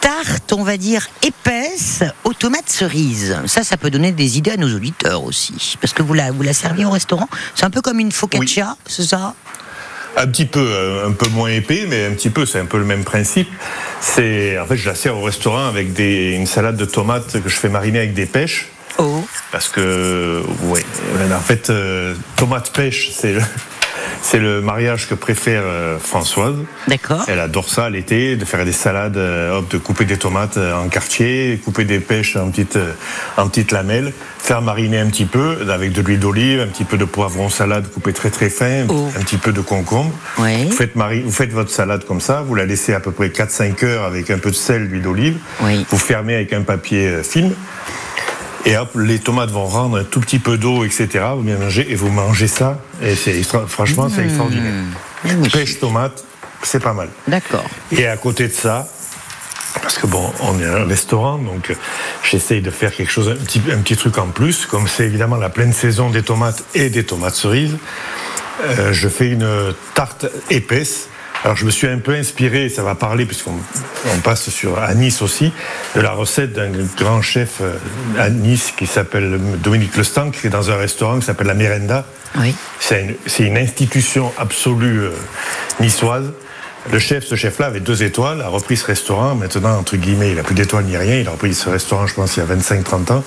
tarte, 0.00 0.52
on 0.54 0.64
va 0.64 0.78
dire, 0.78 1.06
épaisse 1.22 2.02
aux 2.24 2.32
tomates 2.32 2.70
cerises. 2.70 3.36
Ça, 3.46 3.62
ça 3.62 3.76
peut 3.76 3.90
donner 3.90 4.12
des 4.12 4.38
idées 4.38 4.52
à 4.52 4.56
nos 4.56 4.74
auditeurs 4.74 5.22
aussi. 5.22 5.76
Parce 5.80 5.92
que 5.92 6.02
vous 6.02 6.14
la, 6.14 6.32
vous 6.32 6.42
la 6.42 6.54
servez 6.54 6.86
au 6.86 6.90
restaurant. 6.90 7.28
C'est 7.54 7.66
un 7.66 7.70
peu 7.70 7.82
comme 7.82 8.00
une 8.00 8.10
focaccia, 8.10 8.76
c'est 8.86 9.04
ça? 9.04 9.34
Un 10.16 10.26
petit 10.26 10.46
peu, 10.46 10.66
euh, 10.66 11.06
un 11.06 11.12
peu 11.12 11.28
moins 11.28 11.50
épais, 11.50 11.86
mais 11.88 12.06
un 12.06 12.12
petit 12.12 12.30
peu, 12.30 12.46
c'est 12.46 12.58
un 12.58 12.64
peu 12.64 12.78
le 12.78 12.84
même 12.84 13.04
principe. 13.04 13.48
C'est, 14.00 14.58
en 14.58 14.66
fait, 14.66 14.76
je 14.76 14.88
la 14.88 14.94
sers 14.94 15.16
au 15.16 15.22
restaurant 15.22 15.66
avec 15.68 15.92
des, 15.92 16.32
une 16.32 16.46
salade 16.46 16.76
de 16.76 16.86
tomates 16.86 17.40
que 17.40 17.48
je 17.48 17.54
fais 17.54 17.68
mariner 17.68 17.98
avec 17.98 18.14
des 18.14 18.26
pêches. 18.26 18.70
Parce 19.52 19.68
que, 19.68 20.42
ouais, 20.64 20.84
en 21.34 21.40
fait, 21.40 21.70
euh, 21.70 22.14
tomate 22.36 22.70
pêche, 22.72 23.10
c'est 23.12 23.32
le, 23.32 23.40
c'est 24.22 24.38
le 24.38 24.60
mariage 24.60 25.08
que 25.08 25.14
préfère 25.14 25.62
euh, 25.64 25.98
Françoise. 25.98 26.54
D'accord. 26.86 27.24
Elle 27.26 27.40
adore 27.40 27.68
ça 27.68 27.90
l'été, 27.90 28.36
de 28.36 28.44
faire 28.44 28.64
des 28.64 28.70
salades, 28.72 29.16
euh, 29.16 29.58
hop, 29.58 29.68
de 29.68 29.78
couper 29.78 30.04
des 30.04 30.18
tomates 30.18 30.56
euh, 30.56 30.74
en 30.74 30.88
quartier, 30.88 31.60
couper 31.64 31.84
des 31.84 31.98
pêches 31.98 32.36
en 32.36 32.48
petites, 32.50 32.76
euh, 32.76 32.92
en 33.36 33.48
petites 33.48 33.72
lamelles, 33.72 34.12
faire 34.38 34.62
mariner 34.62 35.00
un 35.00 35.08
petit 35.08 35.24
peu 35.24 35.56
avec 35.68 35.90
de 35.92 36.00
l'huile 36.00 36.20
d'olive, 36.20 36.60
un 36.60 36.68
petit 36.68 36.84
peu 36.84 36.96
de 36.96 37.04
poivron 37.04 37.48
salade 37.50 37.90
coupé 37.90 38.12
très 38.12 38.30
très 38.30 38.50
fin, 38.50 38.86
Oh. 38.88 39.08
un 39.18 39.20
petit 39.24 39.36
peu 39.36 39.52
de 39.52 39.60
concombre. 39.60 40.12
Ouais. 40.38 40.64
Vous 40.66 40.70
faites, 40.76 40.94
mari- 40.94 41.22
vous 41.24 41.32
faites 41.32 41.52
votre 41.52 41.70
salade 41.70 42.04
comme 42.04 42.20
ça, 42.20 42.42
vous 42.42 42.54
la 42.54 42.66
laissez 42.66 42.94
à 42.94 43.00
peu 43.00 43.10
près 43.10 43.30
4-5 43.30 43.82
heures 43.84 44.04
avec 44.04 44.30
un 44.30 44.38
peu 44.38 44.50
de 44.50 44.56
sel, 44.56 44.88
d'huile 44.88 45.02
d'olive. 45.02 45.38
Oui. 45.62 45.84
Vous 45.90 45.98
fermez 45.98 46.36
avec 46.36 46.52
un 46.52 46.62
papier 46.62 47.08
euh, 47.08 47.22
film. 47.24 47.52
Et 48.66 48.76
hop, 48.76 48.90
les 48.94 49.18
tomates 49.18 49.50
vont 49.50 49.64
rendre 49.66 49.98
un 49.98 50.04
tout 50.04 50.20
petit 50.20 50.38
peu 50.38 50.58
d'eau, 50.58 50.84
etc. 50.84 51.08
Vous 51.34 51.42
mélangez 51.42 51.90
et 51.90 51.94
vous 51.94 52.10
mangez 52.10 52.48
ça. 52.48 52.78
Et 53.02 53.14
c'est 53.14 53.42
franchement, 53.66 54.06
Mmh. 54.06 54.12
c'est 54.14 54.24
extraordinaire. 54.24 54.72
Pêche 55.52 55.78
tomate, 55.80 56.24
c'est 56.62 56.80
pas 56.82 56.92
mal. 56.92 57.08
D'accord. 57.26 57.64
Et 57.92 58.06
à 58.06 58.16
côté 58.16 58.48
de 58.48 58.52
ça, 58.52 58.86
parce 59.82 59.98
que 59.98 60.06
bon, 60.06 60.32
on 60.40 60.58
est 60.60 60.66
un 60.66 60.84
restaurant, 60.84 61.38
donc 61.38 61.74
j'essaye 62.22 62.60
de 62.60 62.70
faire 62.70 62.94
quelque 62.94 63.10
chose, 63.12 63.28
un 63.28 63.36
petit, 63.44 63.62
un 63.72 63.78
petit 63.78 63.96
truc 63.96 64.18
en 64.18 64.28
plus. 64.28 64.66
Comme 64.66 64.88
c'est 64.88 65.04
évidemment 65.04 65.36
la 65.36 65.48
pleine 65.50 65.72
saison 65.72 66.10
des 66.10 66.22
tomates 66.22 66.64
et 66.74 66.90
des 66.90 67.04
tomates 67.04 67.34
cerises, 67.36 67.76
euh, 68.62 68.92
je 68.92 69.08
fais 69.08 69.28
une 69.30 69.74
tarte 69.94 70.26
épaisse. 70.50 71.08
Alors 71.44 71.56
je 71.56 71.64
me 71.64 71.70
suis 71.70 71.86
un 71.86 71.98
peu 71.98 72.12
inspiré, 72.14 72.68
ça 72.68 72.82
va 72.82 72.94
parler 72.94 73.24
puisqu'on 73.24 73.54
on 74.14 74.18
passe 74.20 74.50
sur 74.50 74.78
à 74.78 74.94
Nice 74.94 75.22
aussi, 75.22 75.52
de 75.96 76.00
la 76.00 76.10
recette 76.12 76.52
d'un 76.52 76.70
grand 76.98 77.22
chef 77.22 77.60
euh, 77.62 77.74
à 78.18 78.28
Nice 78.28 78.72
qui 78.76 78.86
s'appelle 78.86 79.40
Dominique 79.62 79.96
Lestanc, 79.96 80.30
qui 80.30 80.46
est 80.46 80.50
dans 80.50 80.70
un 80.70 80.76
restaurant 80.76 81.18
qui 81.18 81.26
s'appelle 81.26 81.46
la 81.46 81.54
Merenda. 81.54 82.04
Oui. 82.38 82.54
C'est 82.78 83.02
une, 83.02 83.14
c'est 83.26 83.44
une 83.44 83.56
institution 83.56 84.32
absolue 84.38 85.00
euh, 85.00 85.10
niçoise. 85.80 86.30
Le 86.90 86.98
chef, 86.98 87.24
ce 87.24 87.34
chef-là, 87.34 87.66
avait 87.66 87.80
deux 87.80 88.02
étoiles, 88.02 88.40
a 88.40 88.48
repris 88.48 88.76
ce 88.76 88.86
restaurant. 88.86 89.34
Maintenant, 89.34 89.78
entre 89.78 89.96
guillemets, 89.96 90.30
il 90.30 90.36
n'a 90.36 90.42
plus 90.42 90.54
d'étoiles 90.54 90.84
ni 90.84 90.96
rien. 90.96 91.16
Il 91.16 91.28
a 91.28 91.32
repris 91.32 91.54
ce 91.54 91.68
restaurant, 91.68 92.06
je 92.06 92.14
pense, 92.14 92.36
il 92.36 92.40
y 92.40 92.42
a 92.42 92.46
25-30 92.46 93.12
ans. 93.12 93.24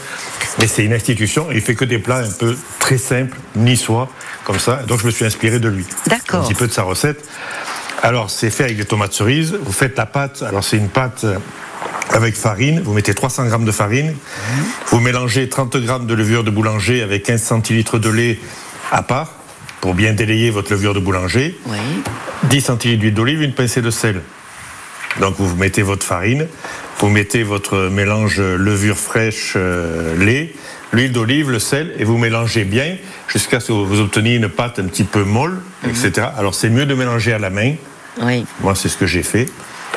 Mais 0.59 0.67
c'est 0.67 0.83
une 0.83 0.93
institution 0.93 1.51
et 1.51 1.55
il 1.55 1.61
fait 1.61 1.75
que 1.75 1.85
des 1.85 1.99
plats 1.99 2.17
un 2.17 2.31
peu 2.31 2.57
très 2.79 2.97
simples, 2.97 3.37
niçois, 3.55 4.09
comme 4.43 4.59
ça. 4.59 4.77
Donc, 4.87 4.99
je 5.01 5.05
me 5.05 5.11
suis 5.11 5.25
inspiré 5.25 5.59
de 5.59 5.69
lui. 5.69 5.85
D'accord. 6.07 6.41
Un 6.41 6.47
petit 6.47 6.55
peu 6.55 6.67
de 6.67 6.73
sa 6.73 6.81
recette. 6.81 7.23
Alors, 8.03 8.29
c'est 8.29 8.49
fait 8.49 8.65
avec 8.65 8.75
des 8.75 8.83
tomates 8.83 9.13
cerises. 9.13 9.57
Vous 9.63 9.71
faites 9.71 9.97
la 9.97 10.05
pâte. 10.05 10.43
Alors, 10.43 10.61
c'est 10.61 10.75
une 10.75 10.89
pâte 10.89 11.23
euh, 11.23 11.37
avec 12.11 12.35
farine. 12.35 12.81
Vous 12.81 12.93
mettez 12.93 13.13
300 13.13 13.45
grammes 13.45 13.63
de 13.63 13.71
farine. 13.71 14.13
Vous 14.87 14.99
mélangez 14.99 15.47
30 15.47 15.77
grammes 15.77 16.05
de 16.05 16.13
levure 16.13 16.43
de 16.43 16.51
boulanger 16.51 17.01
avec 17.01 17.23
15 17.23 17.41
centilitres 17.41 17.99
de 17.99 18.09
lait 18.09 18.39
à 18.91 19.03
part 19.03 19.31
pour 19.79 19.93
bien 19.93 20.11
délayer 20.11 20.49
votre 20.49 20.73
levure 20.73 20.93
de 20.93 20.99
boulanger. 20.99 21.57
10 22.49 22.61
centilitres 22.61 22.99
d'huile 22.99 23.13
d'olive, 23.13 23.41
une 23.41 23.53
pincée 23.53 23.81
de 23.81 23.89
sel. 23.89 24.21
Donc 25.21 25.35
vous 25.37 25.55
mettez 25.55 25.81
votre 25.81 26.05
farine, 26.05 26.47
vous 26.99 27.07
mettez 27.07 27.43
votre 27.43 27.87
mélange 27.89 28.41
levure 28.41 28.97
fraîche, 28.97 29.53
euh, 29.55 30.17
lait, 30.17 30.53
l'huile 30.91 31.11
d'olive, 31.11 31.51
le 31.51 31.59
sel, 31.59 31.93
et 31.99 32.03
vous 32.03 32.17
mélangez 32.17 32.65
bien 32.65 32.97
jusqu'à 33.27 33.59
ce 33.59 33.67
que 33.67 33.73
vous 33.73 34.01
obteniez 34.01 34.35
une 34.35 34.49
pâte 34.49 34.79
un 34.79 34.85
petit 34.85 35.03
peu 35.03 35.23
molle, 35.23 35.61
etc. 35.87 36.27
Alors 36.37 36.55
c'est 36.55 36.69
mieux 36.69 36.85
de 36.85 36.95
mélanger 36.95 37.31
à 37.31 37.39
la 37.39 37.49
main. 37.49 37.75
Oui. 38.21 38.45
Moi 38.61 38.75
c'est 38.75 38.89
ce 38.89 38.97
que 38.97 39.05
j'ai 39.05 39.23
fait. 39.23 39.47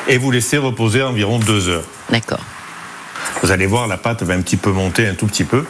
Et 0.07 0.17
vous 0.17 0.31
laissez 0.31 0.57
reposer 0.57 1.03
environ 1.03 1.39
deux 1.39 1.69
heures. 1.69 1.83
D'accord. 2.09 2.43
Vous 3.43 3.51
allez 3.51 3.65
voir, 3.65 3.87
la 3.87 3.97
pâte 3.97 4.23
va 4.23 4.33
un 4.33 4.41
petit 4.41 4.57
peu 4.57 4.71
monter, 4.71 5.07
un 5.07 5.13
tout 5.13 5.27
petit 5.27 5.43
peu. 5.43 5.65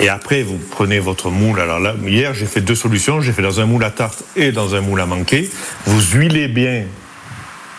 Et 0.00 0.08
après, 0.08 0.42
vous 0.42 0.58
prenez 0.70 0.98
votre 0.98 1.30
moule. 1.30 1.60
Alors 1.60 1.78
là, 1.78 1.94
hier, 2.04 2.34
j'ai 2.34 2.46
fait 2.46 2.60
deux 2.60 2.74
solutions. 2.74 3.20
J'ai 3.20 3.32
fait 3.32 3.42
dans 3.42 3.60
un 3.60 3.66
moule 3.66 3.84
à 3.84 3.90
tarte 3.90 4.24
et 4.36 4.52
dans 4.52 4.74
un 4.74 4.80
moule 4.80 5.00
à 5.00 5.06
manquer. 5.06 5.48
Vous 5.86 6.00
huilez 6.18 6.48
bien 6.48 6.84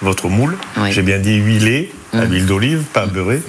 votre 0.01 0.30
moule. 0.30 0.57
J'ai 0.89 1.01
bien 1.01 1.20
dit 1.20 1.36
huilé, 1.36 1.91
à 2.13 2.26
l'huile 2.26 2.45
d'olive, 2.45 2.84
pas 2.93 3.07
beurré. 3.07 3.41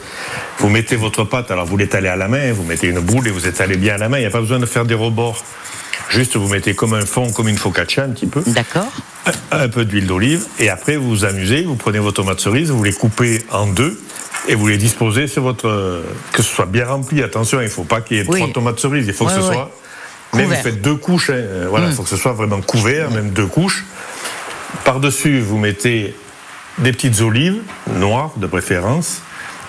Vous 0.58 0.68
mettez 0.68 0.96
votre 0.96 1.24
pâte, 1.24 1.50
alors 1.50 1.66
vous 1.66 1.76
l'étalez 1.76 2.08
à 2.08 2.16
la 2.16 2.28
main, 2.28 2.52
vous 2.52 2.64
mettez 2.64 2.88
une 2.88 3.00
boule 3.00 3.28
et 3.28 3.30
vous 3.30 3.46
étalez 3.46 3.76
bien 3.76 3.94
à 3.94 3.98
la 3.98 4.08
main. 4.08 4.18
Il 4.18 4.22
n'y 4.22 4.26
a 4.26 4.30
pas 4.30 4.40
besoin 4.40 4.58
de 4.58 4.66
faire 4.66 4.86
des 4.86 4.94
rebords. 4.94 5.44
Juste, 6.08 6.36
vous 6.36 6.48
mettez 6.48 6.74
comme 6.74 6.94
un 6.94 7.04
fond, 7.04 7.30
comme 7.30 7.48
une 7.48 7.58
focaccia 7.58 8.04
un 8.04 8.10
petit 8.10 8.26
peu. 8.26 8.42
D'accord. 8.46 8.92
Un, 9.50 9.68
peu 9.68 9.84
d'huile 9.84 10.06
d'olive. 10.06 10.44
Et 10.58 10.68
après, 10.70 10.96
vous 10.96 11.08
vous 11.08 11.24
amusez, 11.24 11.62
vous 11.64 11.74
prenez 11.76 11.98
vos 11.98 12.12
tomates 12.12 12.40
cerises, 12.40 12.70
vous 12.70 12.82
les 12.84 12.92
coupez 12.92 13.44
en 13.50 13.66
deux 13.66 13.98
et 14.48 14.54
vous 14.54 14.68
les 14.68 14.76
disposez 14.76 15.26
sur 15.26 15.42
votre. 15.42 16.02
que 16.32 16.42
ce 16.42 16.48
soit 16.54 16.66
bien 16.66 16.86
rempli. 16.86 17.22
Attention, 17.22 17.60
il 17.60 17.64
ne 17.64 17.68
faut 17.70 17.84
pas 17.84 18.00
qu'il 18.00 18.18
y 18.18 18.20
ait 18.20 18.24
Oui. 18.28 18.38
trois 18.40 18.52
tomates 18.52 18.78
cerises. 18.78 19.06
Il 19.06 19.12
faut 19.12 19.26
Ouais, 19.26 19.34
que 19.34 19.40
ce 19.42 19.46
ouais. 19.48 19.54
soit. 19.54 19.70
Mais 20.34 20.44
vous 20.44 20.54
faites 20.54 20.80
deux 20.82 20.94
couches. 20.96 21.30
hein, 21.30 21.34
euh, 21.34 21.66
Voilà, 21.68 21.86
il 21.86 21.92
Mm. 21.92 21.94
faut 21.96 22.02
que 22.02 22.08
ce 22.08 22.16
soit 22.16 22.32
vraiment 22.32 22.60
couvert, 22.60 23.10
même 23.10 23.30
deux 23.30 23.46
couches. 23.46 23.84
Par-dessus, 24.84 25.40
vous 25.40 25.58
mettez 25.58 26.14
des 26.78 26.92
petites 26.92 27.20
olives, 27.20 27.62
noires 27.96 28.32
de 28.36 28.46
préférence, 28.46 29.22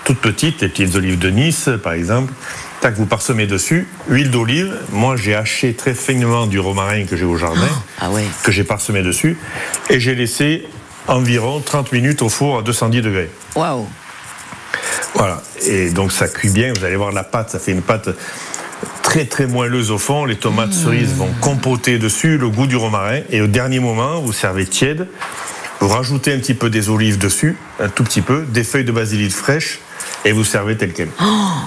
toutes 0.04 0.20
petites, 0.20 0.62
les 0.62 0.68
petites 0.70 0.96
olives 0.96 1.18
de 1.20 1.30
Nice, 1.30 1.70
par 1.82 1.94
exemple. 1.94 2.34
Tac, 2.82 2.96
vous 2.96 3.06
parsemez 3.08 3.48
dessus. 3.48 3.88
Huile 4.08 4.30
d'olive. 4.30 4.76
Moi, 4.92 5.16
j'ai 5.16 5.34
haché 5.36 5.74
très 5.74 5.96
finement 5.96 6.46
du 6.46 6.60
romarin 6.60 7.06
que 7.06 7.18
j'ai 7.18 7.26
au 7.26 7.36
jardin, 7.38 7.68
Ah 8.00 8.12
ouais. 8.12 8.24
que 8.44 8.52
j'ai 8.52 8.64
parsemé 8.64 9.02
dessus. 9.02 9.38
Et 9.90 10.00
j'ai 10.00 10.14
laissé 10.14 10.64
environ 11.08 11.60
30 11.60 11.92
minutes 11.92 12.22
au 12.22 12.30
four 12.30 12.60
à 12.60 12.62
210 12.62 13.02
degrés. 13.02 13.30
Waouh. 13.56 13.88
Voilà. 15.16 15.42
Et 15.66 15.90
donc 15.90 16.12
ça 16.12 16.28
cuit 16.28 16.50
bien. 16.50 16.72
Vous 16.74 16.84
allez 16.86 16.96
voir 16.98 17.12
la 17.12 17.24
pâte, 17.24 17.50
ça 17.50 17.58
fait 17.60 17.72
une 17.72 17.82
pâte 17.82 18.10
très 19.02 19.26
très 19.26 19.48
moelleuse 19.48 19.90
au 19.90 19.98
fond. 19.98 20.26
Les 20.26 20.36
tomates 20.36 20.74
cerises 20.74 21.14
vont 21.16 21.30
compoter 21.42 21.98
dessus, 21.98 22.38
le 22.38 22.50
goût 22.50 22.68
du 22.68 22.76
romarin. 22.76 23.22
Et 23.32 23.42
au 23.42 23.48
dernier 23.48 23.80
moment, 23.80 24.22
vous 24.22 24.34
servez 24.34 24.68
tiède. 24.68 25.08
Vous 25.80 25.88
rajoutez 25.88 26.32
un 26.34 26.38
petit 26.40 26.54
peu 26.54 26.70
des 26.70 26.90
olives 26.90 27.18
dessus, 27.18 27.56
un 27.80 27.90
tout 27.90 28.04
petit 28.04 28.22
peu, 28.22 28.46
des 28.48 28.64
feuilles 28.64 28.84
de 28.84 28.92
basilic 28.92 29.32
fraîches, 29.32 29.80
et 30.26 30.32
vous 30.32 30.44
servez 30.44 30.78
tel 30.78 30.94
quel. 30.94 31.10
Oh, 31.22 31.26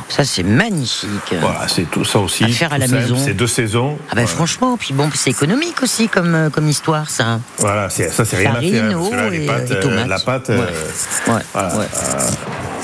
ça 0.09 0.25
c'est 0.25 0.43
magnifique. 0.43 1.35
Voilà, 1.41 1.67
c'est 1.69 1.91
tout 1.91 2.05
ça 2.05 2.19
aussi. 2.19 2.45
À 2.45 2.49
faire 2.49 2.73
à 2.73 2.79
la 2.79 2.87
simple. 2.87 3.03
maison. 3.03 3.17
C'est 3.23 3.35
deux 3.35 3.47
saisons. 3.47 3.97
Ah 4.03 4.15
ben 4.15 4.23
Voilà. 4.23 4.27
franchement, 4.29 4.77
puis 4.77 4.93
bon, 4.95 5.09
c'est 5.15 5.31
économique 5.31 5.83
aussi 5.83 6.09
comme, 6.09 6.35
euh, 6.35 6.51
comme 6.51 6.69
histoire 6.69 7.09
ça. 7.11 7.41
Voilà, 7.59 7.89
ça 7.91 8.25
c'est 8.25 8.37
rien 8.37 8.55
à 8.55 8.61
faire. 8.61 8.89
là, 9.17 9.31
les 9.31 9.43
et, 9.45 9.47
pâtes, 9.47 9.71
euh, 9.71 9.77
et 9.77 9.81
tomates. 9.81 10.09
la 10.09 10.19
pâte, 10.19 10.49
Ouais. 10.49 10.57
euh, 10.59 11.33
Ouais, 11.33 11.41
voilà, 11.53 11.77
ouais. 11.79 11.87
euh, 12.15 12.29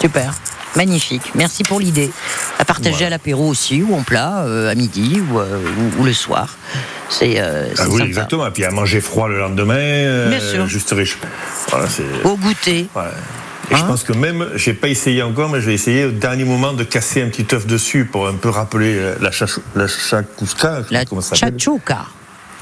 Super. 0.00 0.34
Magnifique. 0.76 1.32
Merci 1.34 1.62
pour 1.62 1.80
l'idée. 1.80 2.10
À 2.58 2.66
partager 2.66 3.06
à 3.06 3.08
l'apéro 3.10 3.48
aussi, 3.48 3.82
ou 3.82 3.94
en 3.94 4.02
plat, 4.02 4.42
euh, 4.44 4.70
à 4.70 4.74
midi, 4.74 5.22
ou, 5.30 5.38
euh, 5.38 5.58
ou- 5.96 6.02
ou 6.02 6.04
le 6.04 6.12
soir. 6.12 6.58
C'est 7.08 7.36
euh, 7.38 7.68
ah 7.78 7.84
oui, 7.88 7.92
sympa. 7.92 8.04
exactement. 8.04 8.46
Et 8.46 8.50
puis 8.50 8.64
à 8.66 8.70
manger 8.70 9.00
froid 9.00 9.26
le 9.28 9.38
lendemain, 9.38 10.28
Bien 10.28 10.40
sûr. 10.40 10.66
juste 10.66 10.90
riche. 10.94 11.16
Voilà. 11.70 11.86
Au 12.24 12.36
goûter. 12.36 12.88
Et 13.70 13.76
je 13.76 13.82
pense 13.84 14.04
que 14.04 14.12
même, 14.12 14.48
j'ai 14.54 14.74
pas 14.74 14.88
essayé 14.88 15.22
encore, 15.22 15.48
mais 15.50 15.60
je 15.60 15.66
vais 15.66 15.74
essayer 15.74 16.04
au 16.04 16.10
dernier 16.12 16.44
moment 16.44 16.72
de 16.72 16.84
casser 16.84 17.22
un 17.22 17.28
petit 17.28 17.46
œuf 17.54 17.66
dessus 17.66 18.04
pour 18.04 18.28
un 18.28 18.34
peu 18.34 18.48
rappeler 18.48 18.94
euh, 18.96 19.16
la, 19.20 19.30
chachou- 19.30 19.60
la 19.74 19.86
chakouska. 19.88 20.82
La 20.90 21.04
Chachuca. 21.34 22.06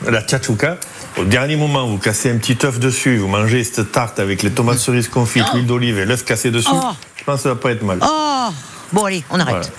La 0.09 0.23
tchatchouka. 0.23 0.79
Au 1.17 1.25
dernier 1.25 1.57
moment, 1.57 1.87
vous 1.87 1.99
cassez 1.99 2.31
un 2.31 2.39
petit 2.39 2.59
œuf 2.65 2.81
dessus, 2.81 3.19
vous 3.19 3.29
mangez 3.29 3.63
cette 3.65 3.93
tarte 3.93 4.19
avec 4.19 4.43
les 4.43 4.51
tomates 4.51 4.79
cerises 4.79 5.09
confites, 5.09 5.45
l'huile 5.55 5.67
d'olive 5.67 5.99
et 5.99 6.05
l'œuf 6.07 6.25
cassé 6.25 6.51
dessus. 6.51 6.69
Oh. 6.73 6.91
Je 7.17 7.25
pense 7.25 7.37
que 7.37 7.43
ça 7.45 7.49
va 7.51 7.55
pas 7.57 7.71
être 7.71 7.83
mal. 7.85 7.99
Oh 8.03 8.49
Bon 8.93 9.05
allez, 9.05 9.23
on 9.31 9.39
arrête. 9.41 9.71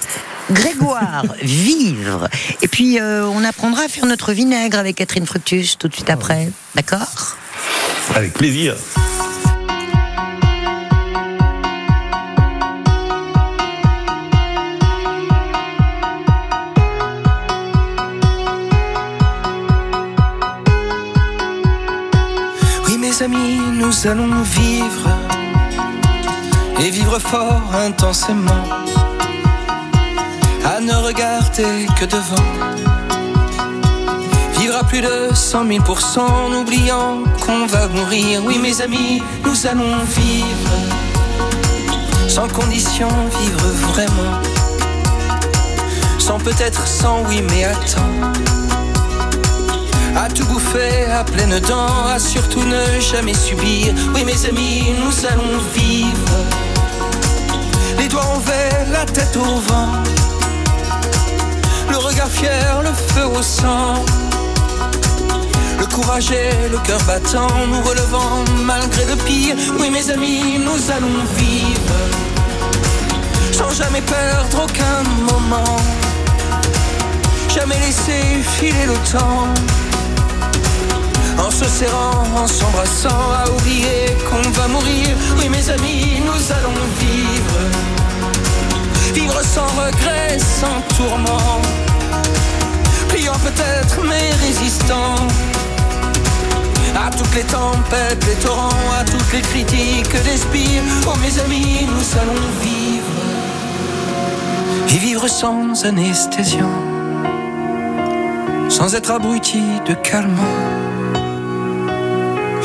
Voilà. 0.49 0.61
Grégoire, 0.61 1.23
vivre. 1.41 2.29
Et 2.61 2.67
puis 2.67 2.99
euh, 2.99 3.25
on 3.25 3.43
apprendra 3.43 3.83
à 3.83 3.87
faire 3.87 4.05
notre 4.05 4.31
vinaigre 4.31 4.77
avec 4.79 4.95
Catherine 4.97 5.25
Fructus 5.25 5.77
tout 5.77 5.87
de 5.87 5.93
suite 5.93 6.09
après. 6.09 6.49
D'accord? 6.75 7.35
Avec 8.15 8.33
plaisir. 8.33 8.75
Nous 23.85 24.07
allons 24.07 24.41
vivre 24.41 25.09
et 26.79 26.89
vivre 26.89 27.19
fort 27.19 27.61
intensément. 27.73 28.63
À 30.65 30.79
ne 30.79 30.93
regarder 30.93 31.85
que 31.99 32.05
devant. 32.05 32.49
Vivre 34.59 34.75
à 34.77 34.83
plus 34.83 35.01
de 35.01 35.33
100 35.33 35.65
000% 35.65 36.19
en 36.19 36.51
oubliant 36.53 37.23
qu'on 37.45 37.67
va 37.67 37.87
mourir. 37.87 38.41
Oui, 38.43 38.57
mes 38.57 38.81
amis, 38.81 39.21
nous 39.45 39.67
allons 39.67 39.97
vivre 40.07 40.75
sans 42.27 42.47
condition, 42.47 43.09
vivre 43.39 43.67
vraiment. 43.91 44.41
Sans 46.17 46.39
peut-être 46.39 46.87
sans 46.87 47.21
oui, 47.27 47.43
mais 47.49 47.65
attends 47.65 48.64
à 50.15 50.27
tout 50.29 50.45
bouffer 50.45 51.05
à 51.11 51.23
pleines 51.23 51.59
dents, 51.59 52.07
à 52.07 52.19
surtout 52.19 52.63
ne 52.63 52.99
jamais 52.99 53.33
subir. 53.33 53.93
Oui, 54.13 54.23
mes 54.23 54.45
amis, 54.45 54.93
nous 55.03 55.25
allons 55.25 55.59
vivre. 55.73 56.37
Les 57.97 58.07
doigts 58.07 58.25
envers, 58.25 58.85
la 58.91 59.05
tête 59.05 59.35
au 59.35 59.59
vent. 59.59 59.89
Le 61.89 61.97
regard 61.97 62.29
fier, 62.29 62.81
le 62.81 62.93
feu 63.13 63.25
au 63.25 63.41
sang. 63.41 64.03
Le 65.79 65.85
courage 65.87 66.31
et 66.31 66.69
le 66.69 66.77
cœur 66.79 67.01
battant, 67.05 67.47
nous 67.67 67.81
relevant 67.81 68.43
malgré 68.63 69.05
le 69.05 69.15
pire. 69.17 69.55
Oui, 69.79 69.89
mes 69.89 70.09
amis, 70.09 70.59
nous 70.59 70.91
allons 70.91 71.25
vivre. 71.35 71.95
Sans 73.51 73.71
jamais 73.71 74.01
perdre 74.01 74.63
aucun 74.63 75.03
moment. 75.31 75.77
Jamais 77.53 77.77
laisser 77.79 78.41
filer 78.57 78.85
le 78.85 79.17
temps. 79.17 79.84
Se 81.55 81.63
serrant, 81.63 82.25
en 82.35 82.47
s'embrassant, 82.47 83.31
à 83.31 83.49
oublier 83.49 84.13
qu'on 84.27 84.49
va 84.59 84.67
mourir. 84.67 85.15
Oui, 85.37 85.47
mes 85.47 85.69
amis, 85.69 86.21
nous 86.25 86.51
allons 86.51 86.81
vivre. 86.99 87.59
Vivre 89.13 89.41
sans 89.41 89.67
regret, 89.67 90.37
sans 90.37 90.81
tourment. 90.97 91.61
Pliant 93.07 93.39
peut-être, 93.41 94.03
mais 94.03 94.31
résistant. 94.45 95.15
À 96.93 97.09
toutes 97.09 97.33
les 97.33 97.43
tempêtes, 97.43 98.25
les 98.27 98.35
torrents, 98.45 98.91
à 98.99 99.05
toutes 99.05 99.31
les 99.31 99.41
critiques 99.41 100.23
des 100.25 100.37
spires. 100.37 100.83
Oh, 101.07 101.13
mes 101.21 101.39
amis, 101.39 101.87
nous 101.87 102.19
allons 102.19 102.47
vivre. 102.61 103.15
Et 104.89 104.97
vivre 104.97 105.29
sans 105.29 105.85
anesthésion. 105.85 106.69
Sans 108.67 108.93
être 108.93 109.11
abruti 109.11 109.63
de 109.87 109.93
calmant. 109.93 110.74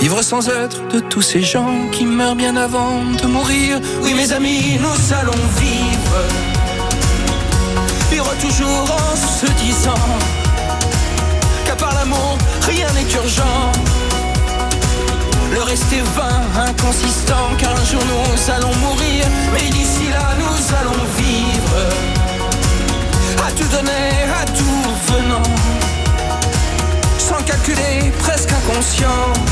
Vivre 0.00 0.22
sans 0.22 0.48
être 0.48 0.88
de 0.88 0.98
tous 0.98 1.20
ces 1.20 1.42
gens 1.42 1.88
qui 1.92 2.06
meurent 2.06 2.34
bien 2.34 2.56
avant 2.56 3.02
de 3.22 3.26
mourir. 3.26 3.78
Oui, 4.00 4.14
mes 4.14 4.32
amis, 4.32 4.78
nous 4.80 5.14
allons 5.14 5.42
vivre. 5.58 6.16
Vivre 8.10 8.34
toujours 8.40 8.88
en 8.90 9.14
se 9.14 9.46
disant 9.62 10.08
qu'à 11.66 11.76
part 11.76 11.92
l'amour, 11.94 12.38
rien 12.62 12.86
n'est 12.94 13.12
urgent. 13.12 13.72
Le 15.52 15.62
reste 15.62 15.92
est 15.92 16.08
vain, 16.16 16.64
inconsistant, 16.66 17.50
car 17.58 17.72
un 17.72 17.84
jour 17.84 18.00
nous 18.06 18.52
allons 18.54 18.74
mourir, 18.76 19.26
mais 19.52 19.68
d'ici 19.68 20.08
là 20.10 20.34
nous 20.38 20.76
allons 20.80 21.04
vivre. 21.18 21.76
À 23.46 23.50
tout 23.52 23.68
donner, 23.76 24.12
à 24.40 24.46
tout 24.46 25.12
venant, 25.12 25.42
sans 27.18 27.42
calculer, 27.44 28.10
presque 28.22 28.50
inconscient. 28.50 29.49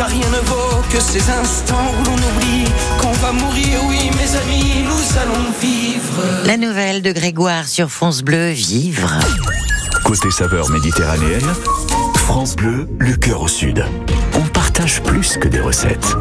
Car 0.00 0.08
rien 0.08 0.30
ne 0.30 0.48
vaut 0.48 0.82
que 0.90 0.98
ces 0.98 1.30
instants 1.30 1.92
où 2.00 2.04
l'on 2.04 2.14
oublie 2.14 2.64
qu'on 2.98 3.12
va 3.12 3.32
mourir, 3.32 3.80
oui 3.86 4.10
mes 4.16 4.34
amis, 4.34 4.84
nous 4.84 5.18
allons 5.20 5.50
vivre. 5.60 6.46
La 6.46 6.56
nouvelle 6.56 7.02
de 7.02 7.12
Grégoire 7.12 7.68
sur 7.68 7.90
France 7.90 8.22
Bleu, 8.22 8.48
Vivre. 8.48 9.12
Côté 10.02 10.30
saveur 10.30 10.70
méditerranéenne, 10.70 11.46
France 12.14 12.56
Bleu, 12.56 12.88
le 12.98 13.14
cœur 13.14 13.42
au 13.42 13.48
sud. 13.48 13.84
On 14.32 14.46
partage 14.48 15.02
plus 15.02 15.36
que 15.36 15.48
des 15.48 15.60
recettes. 15.60 16.16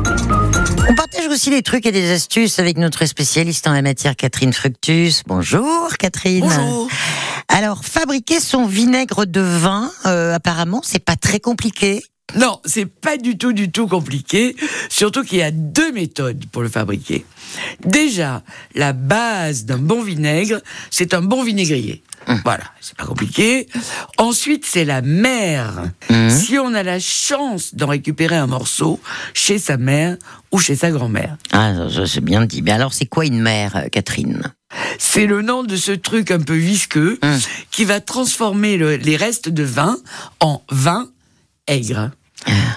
On 0.90 0.94
partage 0.94 1.28
aussi 1.32 1.50
des 1.50 1.62
trucs 1.62 1.86
et 1.86 1.94
des 1.94 2.12
astuces 2.12 2.60
avec 2.60 2.78
notre 2.78 3.06
spécialiste 3.06 3.66
en 3.66 3.72
la 3.72 3.82
matière, 3.82 4.18
Catherine 4.18 4.52
Fructus. 4.52 5.24
Bonjour 5.26 5.88
Catherine. 5.98 6.42
Bonjour. 6.42 6.90
Alors, 7.48 7.86
fabriquer 7.86 8.42
son 8.42 8.66
vinaigre 8.66 9.26
de 9.26 9.40
vin, 9.40 9.90
euh, 10.06 10.36
apparemment, 10.36 10.82
c'est 10.84 11.04
pas 11.04 11.16
très 11.16 11.40
compliqué. 11.40 12.04
Non, 12.36 12.60
c'est 12.66 12.86
pas 12.86 13.18
du 13.18 13.38
tout, 13.38 13.54
du 13.54 13.72
tout 13.72 13.88
compliqué. 13.88 14.56
Surtout 14.90 15.24
qu'il 15.24 15.40
y 15.40 15.44
a 15.44 15.52
deux 15.52 15.92
méthodes 15.92 16.46
pour 16.52 16.62
le 16.62 16.70
fabriquer. 16.70 17.26
Déjà, 17.84 18.44
la 18.76 18.94
base 18.94 19.66
d'un 19.66 19.78
bon 19.80 20.04
vinaigre, 20.04 20.62
c'est 20.92 21.14
un 21.14 21.22
bon 21.22 21.44
vinaigrier. 21.44 22.04
Voilà, 22.44 22.66
c'est 22.80 22.96
pas 22.96 23.06
compliqué. 23.06 23.68
Ensuite, 24.18 24.66
c'est 24.68 24.86
la 24.86 25.02
mère. 25.02 25.86
Si 26.30 26.60
on 26.60 26.74
a 26.76 26.84
la 26.84 27.00
chance 27.00 27.74
d'en 27.74 27.88
récupérer 27.88 28.36
un 28.36 28.46
morceau 28.46 29.00
chez 29.34 29.58
sa 29.58 29.78
mère 29.78 30.18
ou 30.52 30.60
chez 30.60 30.76
sa 30.76 30.92
grand-mère. 30.92 31.38
Ah, 31.52 31.74
c'est 32.06 32.24
bien 32.24 32.46
dit. 32.46 32.62
Mais 32.62 32.72
alors, 32.72 32.94
c'est 32.94 33.06
quoi 33.08 33.26
une 33.26 33.40
mère, 33.42 33.76
euh, 33.78 33.88
Catherine? 33.92 34.54
C'est 35.00 35.26
le 35.26 35.42
nom 35.42 35.64
de 35.64 35.76
ce 35.76 35.92
truc 35.94 36.30
un 36.30 36.40
peu 36.40 36.54
visqueux 36.56 37.20
qui 37.72 37.86
va 37.86 38.00
transformer 38.02 38.78
le- 38.78 38.98
les 38.98 39.16
restes 39.16 39.50
de 39.50 39.64
vin 39.64 39.98
en 40.40 40.62
vin 40.70 41.10
aigre. 41.68 42.12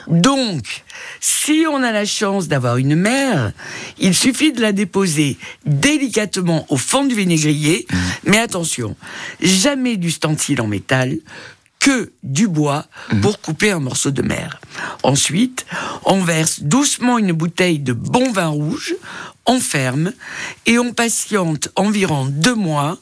Donc, 0.08 0.84
si 1.20 1.64
on 1.70 1.82
a 1.82 1.92
la 1.92 2.04
chance 2.04 2.48
d'avoir 2.48 2.76
une 2.76 2.96
mère, 2.96 3.52
il 3.98 4.14
suffit 4.14 4.52
de 4.52 4.60
la 4.60 4.72
déposer 4.72 5.38
délicatement 5.64 6.66
au 6.68 6.76
fond 6.76 7.04
du 7.04 7.14
vinaigrier, 7.14 7.86
mais 8.24 8.38
attention, 8.38 8.96
jamais 9.40 9.96
d'ustensile 9.96 10.60
en 10.60 10.66
métal, 10.66 11.18
que 11.82 12.12
du 12.22 12.46
bois 12.46 12.86
pour 13.22 13.40
couper 13.40 13.72
un 13.72 13.80
morceau 13.80 14.12
de 14.12 14.22
mer. 14.22 14.60
Ensuite, 15.02 15.66
on 16.04 16.22
verse 16.22 16.60
doucement 16.60 17.18
une 17.18 17.32
bouteille 17.32 17.80
de 17.80 17.92
bon 17.92 18.30
vin 18.30 18.46
rouge, 18.46 18.94
on 19.46 19.58
ferme 19.58 20.12
et 20.66 20.78
on 20.78 20.92
patiente 20.92 21.70
environ 21.74 22.26
deux 22.26 22.54
mois 22.54 22.98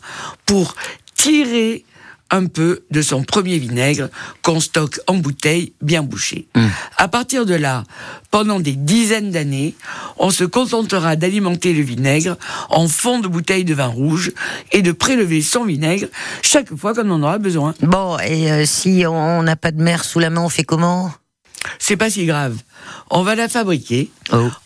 pour 0.46 0.74
tirer 1.14 1.84
un 2.30 2.46
peu 2.46 2.84
de 2.90 3.02
son 3.02 3.22
premier 3.22 3.58
vinaigre 3.58 4.08
qu'on 4.42 4.60
stocke 4.60 5.00
en 5.06 5.14
bouteille 5.14 5.72
bien 5.82 6.02
bouchée. 6.02 6.48
À 6.96 7.08
partir 7.08 7.46
de 7.46 7.54
là, 7.54 7.84
pendant 8.30 8.60
des 8.60 8.72
dizaines 8.72 9.30
d'années, 9.30 9.74
on 10.18 10.30
se 10.30 10.44
contentera 10.44 11.16
d'alimenter 11.16 11.72
le 11.72 11.82
vinaigre 11.82 12.36
en 12.68 12.88
fond 12.88 13.18
de 13.18 13.28
bouteille 13.28 13.64
de 13.64 13.74
vin 13.74 13.86
rouge 13.86 14.32
et 14.72 14.82
de 14.82 14.92
prélever 14.92 15.42
son 15.42 15.64
vinaigre 15.64 16.06
chaque 16.42 16.74
fois 16.74 16.94
qu'on 16.94 17.10
en 17.10 17.22
aura 17.22 17.38
besoin. 17.38 17.74
Bon, 17.82 18.18
et 18.18 18.50
euh, 18.50 18.64
si 18.66 19.04
on 19.06 19.42
n'a 19.42 19.56
pas 19.56 19.72
de 19.72 19.82
mer 19.82 20.04
sous 20.04 20.18
la 20.18 20.30
main, 20.30 20.42
on 20.42 20.48
fait 20.48 20.64
comment? 20.64 21.10
C'est 21.78 21.96
pas 21.96 22.10
si 22.10 22.26
grave. 22.26 22.56
On 23.10 23.22
va 23.22 23.34
la 23.34 23.48
fabriquer 23.48 24.10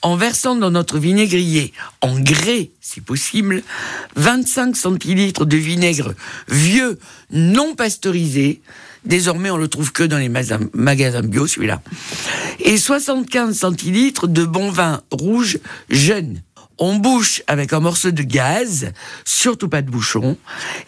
en 0.03 0.17
versant 0.17 0.55
dans 0.55 0.71
notre 0.71 0.99
vinaigrier, 0.99 1.73
en 2.01 2.19
grès 2.21 2.71
si 2.81 3.01
possible, 3.01 3.63
25 4.17 4.77
centilitres 4.77 5.47
de 5.47 5.57
vinaigre 5.57 6.15
vieux, 6.49 6.99
non 7.31 7.75
pasteurisé. 7.75 8.61
Désormais, 9.05 9.51
on 9.51 9.57
le 9.57 9.69
trouve 9.69 9.91
que 9.91 10.05
dans 10.05 10.19
les 10.19 10.29
magasins 10.29 11.23
bio, 11.23 11.47
celui-là. 11.47 11.83
Et 12.61 12.77
75 12.77 13.59
centilitres 13.59 14.29
de 14.29 14.45
bon 14.45 14.71
vin 14.71 15.03
rouge 15.11 15.59
jeune. 15.91 16.43
On 16.79 16.97
bouche 16.97 17.43
avec 17.47 17.73
un 17.73 17.81
morceau 17.81 18.11
de 18.11 18.23
gaz, 18.23 18.93
surtout 19.25 19.69
pas 19.69 19.83
de 19.83 19.91
bouchon, 19.91 20.37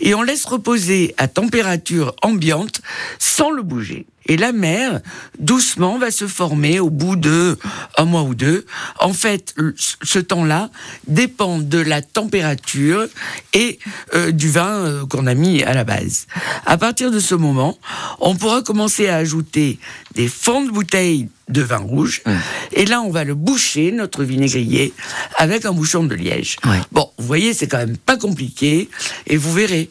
et 0.00 0.14
on 0.14 0.22
laisse 0.22 0.44
reposer 0.44 1.14
à 1.16 1.28
température 1.28 2.14
ambiante 2.22 2.80
sans 3.18 3.50
le 3.50 3.62
bouger. 3.62 4.07
Et 4.27 4.37
la 4.37 4.53
mer, 4.53 5.01
doucement, 5.39 5.99
va 5.99 6.11
se 6.11 6.27
former 6.27 6.81
au 6.81 6.91
bout 6.91 7.16
de 7.16 7.59
un 7.97 8.05
mois 8.05 8.22
ou 8.22 8.35
deux. 8.35 8.66
En 8.99 9.12
fait, 9.12 9.55
ce 10.03 10.18
temps-là 10.18 10.70
dépend 11.07 11.59
de 11.59 11.79
la 11.79 12.03
température 12.03 13.07
et 13.53 13.79
euh, 14.14 14.33
du 14.33 14.51
vin 14.51 14.68
euh, 14.68 15.07
qu'on 15.07 15.27
a 15.27 15.35
mis 15.35 15.62
à 15.62 15.74
la 15.74 15.85
base. 15.85 16.27
À 16.66 16.77
partir 16.77 17.11
de 17.11 17.20
ce 17.20 17.35
moment, 17.35 17.79
on 18.20 18.35
pourra 18.35 18.62
commencer 18.62 19.09
à 19.09 19.16
ajouter 19.16 19.79
des 20.14 20.29
fonds 20.29 20.64
de 20.64 20.70
bouteilles 20.70 21.29
de 21.49 21.62
vin 21.62 21.77
rouge. 21.77 22.22
Et 22.72 22.87
là, 22.87 23.03
on 23.03 23.11
va 23.11 23.22
le 23.22 23.35
boucher, 23.35 23.93
notre 23.93 24.24
vinaigrier, 24.24 24.93
avec 25.37 25.64
un 25.64 25.72
bouchon 25.72 26.03
de 26.03 26.14
liège. 26.14 26.57
Bon, 26.91 27.09
vous 27.18 27.27
voyez, 27.27 27.55
c'est 27.55 27.68
quand 27.68 27.79
même 27.79 27.97
pas 27.97 28.16
compliqué. 28.16 28.89
Et 29.29 29.37
vous 29.37 29.53
verrez, 29.53 29.89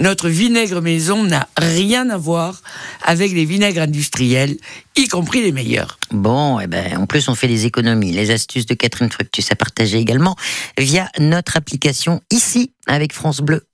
notre 0.00 0.28
vinaigre 0.28 0.80
maison 0.80 1.22
n'a 1.22 1.48
rien 1.56 2.10
à 2.10 2.16
voir 2.16 2.62
avec 3.04 3.32
les 3.32 3.44
vinaigres 3.44 3.67
industriels, 3.76 4.56
y 4.96 5.08
compris 5.08 5.42
les 5.42 5.52
meilleurs. 5.52 5.98
Bon, 6.10 6.58
eh 6.60 6.66
ben, 6.66 6.96
en 6.96 7.06
plus, 7.06 7.28
on 7.28 7.34
fait 7.34 7.48
des 7.48 7.66
économies. 7.66 8.12
Les 8.12 8.30
astuces 8.30 8.66
de 8.66 8.74
Catherine 8.74 9.10
Fructus 9.10 9.50
à 9.52 9.56
partager 9.56 9.98
également 9.98 10.36
via 10.78 11.10
notre 11.18 11.56
application 11.56 12.22
ici 12.30 12.72
avec 12.86 13.12
France 13.12 13.40
Bleu. 13.40 13.64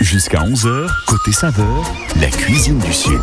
Jusqu'à 0.00 0.40
11h, 0.40 0.88
côté 1.06 1.32
saveur, 1.32 1.84
la 2.20 2.28
cuisine 2.28 2.78
du 2.78 2.92
Sud. 2.92 3.20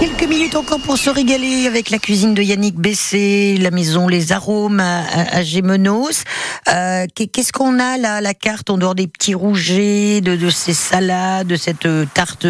Quelques 0.00 0.28
minutes 0.28 0.37
encore 0.58 0.80
pour 0.80 0.98
se 0.98 1.08
régaler 1.10 1.66
avec 1.66 1.90
la 1.90 1.98
cuisine 1.98 2.34
de 2.34 2.42
Yannick 2.42 2.74
Bessé, 2.76 3.56
la 3.60 3.70
maison 3.70 4.08
Les 4.08 4.32
Arômes 4.32 4.80
à, 4.80 5.00
à- 5.00 5.36
à 5.38 5.42
Gémenos. 5.42 6.24
Euh, 6.72 7.06
qu'est- 7.14 7.28
Qu'est-ce 7.28 7.52
qu'on 7.52 7.78
a 7.78 7.96
là, 7.96 8.20
la 8.20 8.34
carte, 8.34 8.68
en 8.70 8.76
dehors 8.78 8.94
des 8.96 9.06
petits 9.06 9.34
rougets, 9.34 10.20
de, 10.20 10.34
de 10.34 10.50
ces 10.50 10.74
salades, 10.74 11.46
de 11.46 11.56
cette 11.56 11.86
euh, 11.86 12.04
tarte 12.12 12.46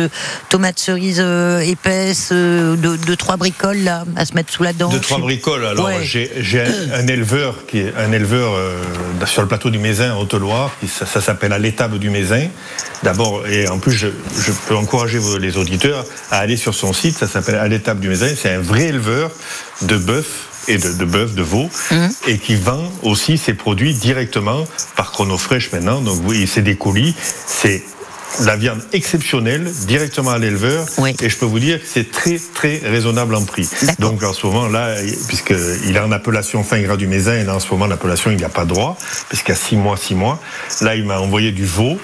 tomate 0.49 0.79
cerise 0.79 1.19
euh, 1.21 1.61
épaisse, 1.61 2.31
euh, 2.33 2.77
de, 2.77 2.97
de 2.97 3.15
trois 3.15 3.37
bricoles 3.37 3.79
là, 3.85 4.05
à 4.17 4.25
se 4.25 4.35
mettre 4.35 4.53
sous 4.53 4.63
la 4.63 4.73
dent 4.73 4.89
Deux, 4.89 5.01
trois 5.01 5.19
bricoles. 5.19 5.67
Alors, 5.67 5.87
Ouais. 5.87 5.99
j'ai 6.03 6.61
un, 6.63 7.01
un 7.01 7.07
éleveur 7.07 7.67
qui 7.67 7.79
est 7.81 7.93
un 7.99 8.13
éleveur 8.13 8.55
euh, 8.55 8.83
sur 9.27 9.43
le 9.43 9.49
plateau 9.49 9.69
du 9.71 9.79
Mézin, 9.79 10.15
en 10.15 10.21
Haute-Loire. 10.23 10.75
Ça, 10.89 11.05
ça 11.07 11.21
s'appelle 11.21 11.53
à 11.53 11.59
l'étable 11.59 11.99
du 11.99 12.09
Mézin. 12.11 12.49
D'abord, 13.03 13.47
et 13.47 13.69
en 13.69 13.79
plus, 13.79 13.93
je, 13.93 14.09
je 14.39 14.53
peux 14.67 14.75
encourager 14.77 15.19
les 15.41 15.57
auditeurs 15.57 16.05
à 16.31 16.39
aller 16.39 16.57
sur 16.57 16.75
son 16.75 16.93
site. 16.93 17.17
Ça 17.19 17.29
s'appelle 17.29 17.57
à 17.57 17.69
l'étable 17.69 17.98
du 17.99 18.09
Mézin. 18.09 18.29
C'est 18.41 18.51
un 18.51 18.61
vrai 18.61 18.85
éleveur 18.85 19.31
de 19.83 19.97
bœuf 19.97 20.27
et 20.69 20.77
de, 20.79 20.93
de 20.93 21.05
bœuf, 21.05 21.35
de 21.35 21.43
veau, 21.43 21.71
et 22.27 22.37
qui 22.39 22.55
vend 22.57 22.91
aussi 23.03 23.39
ses 23.39 23.55
produits 23.55 23.95
directement 23.95 24.67
par 24.97 25.13
chronofresh 25.13 25.73
maintenant. 25.73 26.01
Donc 26.03 26.21
oui, 26.27 26.47
c'est 26.47 26.63
des 26.63 26.77
colis. 26.77 27.15
C'est 27.47 27.83
la 28.45 28.57
viande 28.57 28.83
exceptionnelle 28.93 29.73
directement 29.87 30.33
à 30.33 30.39
l'éleveur 30.39 30.85
et 31.23 31.31
je 31.31 31.37
peux 31.39 31.47
vous 31.47 31.59
dire 31.59 31.81
que 31.81 31.87
c'est 31.91 32.11
très 32.11 32.39
très 32.55 32.77
raisonnable 32.85 33.35
en 33.35 33.43
prix. 33.47 33.67
Donc 33.99 34.23
en 34.23 34.35
ce 34.35 34.47
moment 34.47 34.69
là, 34.69 34.97
puisqu'il 35.29 35.97
est 35.97 35.99
en 35.99 36.13
appellation 36.13 36.63
fin 36.63 36.79
gras 36.83 36.99
du 36.99 37.07
Mézin 37.07 37.37
et 37.39 37.45
là 37.45 37.55
en 37.57 37.61
ce 37.61 37.71
moment 37.71 37.87
l'appellation 37.87 38.31
il 38.31 38.39
n'a 38.39 38.51
pas 38.51 38.67
droit 38.67 38.99
puisqu'il 39.31 39.53
y 39.53 39.55
a 39.55 39.57
six 39.57 39.77
mois, 39.77 39.97
six 39.97 40.15
mois. 40.15 40.39
Là 40.83 40.95
il 40.95 41.05
m'a 41.07 41.19
envoyé 41.19 41.53
du 41.53 41.65
veau. 41.65 41.99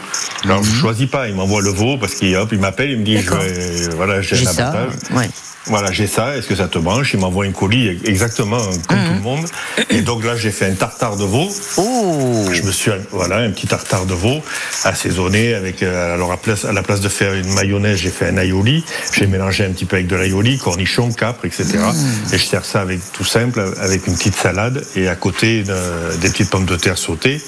Alors 0.45 0.61
Mhm. 0.61 0.65
je 0.65 0.75
choisis 0.75 1.11
pas, 1.11 1.29
il 1.29 1.35
m'envoie 1.35 1.61
le 1.61 1.71
veau 1.71 1.99
parce 1.99 2.15
qu'il 2.15 2.29
il 2.51 2.59
m'appelle, 2.59 2.91
il 2.93 3.01
me 3.01 3.05
dit 3.05 3.19
je 3.19 3.91
voilà 3.91 4.23
j'ai 4.23 4.37
un 4.37 5.17
ouais. 5.19 5.29
Voilà, 5.67 5.91
j'ai 5.93 6.07
ça, 6.07 6.37
est-ce 6.37 6.47
que 6.47 6.55
ça 6.55 6.69
te 6.69 6.79
branche? 6.79 7.15
Il 7.15 7.21
m'envoie 7.21 7.47
un 7.47 7.53
colis 7.53 7.99
exactement 8.05 8.59
comme 8.87 8.99
Mhm. 8.99 9.07
tout 9.09 9.15
le 9.15 9.21
monde. 9.21 9.47
Et 9.89 10.03
donc 10.03 10.23
là, 10.23 10.37
j'ai 10.37 10.51
fait 10.51 10.67
un 10.67 10.75
tartare 10.75 11.17
de 11.17 11.25
veau. 11.25 11.49
Oh 11.79 12.45
Je 12.53 12.63
me 12.63 12.71
suis, 12.71 12.91
voilà, 13.11 13.37
un 13.39 13.51
petit 13.51 13.67
tartare 13.67 14.05
de 14.05 14.13
veau 14.15 14.43
assaisonné 14.85 15.55
avec, 15.55 15.83
euh, 15.83 16.15
alors 16.15 16.33
à, 16.33 16.37
place, 16.37 16.67
à 16.67 16.73
la 16.73 16.83
place 16.83 17.01
de 17.01 17.09
faire 17.09 17.33
une 17.33 17.53
mayonnaise, 17.55 17.99
j'ai 17.99 18.11
fait 18.11 18.29
un 18.29 18.37
aioli. 18.37 18.85
J'ai 19.13 19.27
mélangé 19.27 19.65
un 19.65 19.71
petit 19.71 19.87
peu 19.87 19.97
avec 19.97 20.07
de 20.07 20.17
l'aioli, 20.17 20.59
cornichons, 20.59 21.11
capre, 21.13 21.47
etc. 21.47 21.65
Mhm. 21.79 22.35
Et 22.35 22.39
je 22.39 22.45
sers 22.45 22.65
ça 22.65 22.83
avec 22.83 23.01
tout 23.13 23.25
simple, 23.25 23.65
avec 23.81 24.07
une 24.07 24.15
petite 24.17 24.37
salade 24.37 24.85
et 24.97 25.09
à 25.09 25.17
côté 25.17 25.63
des 25.63 26.29
petites 26.29 26.51
pommes 26.51 26.67
de 26.67 26.77
terre 26.77 26.99
sautées. 26.99 27.41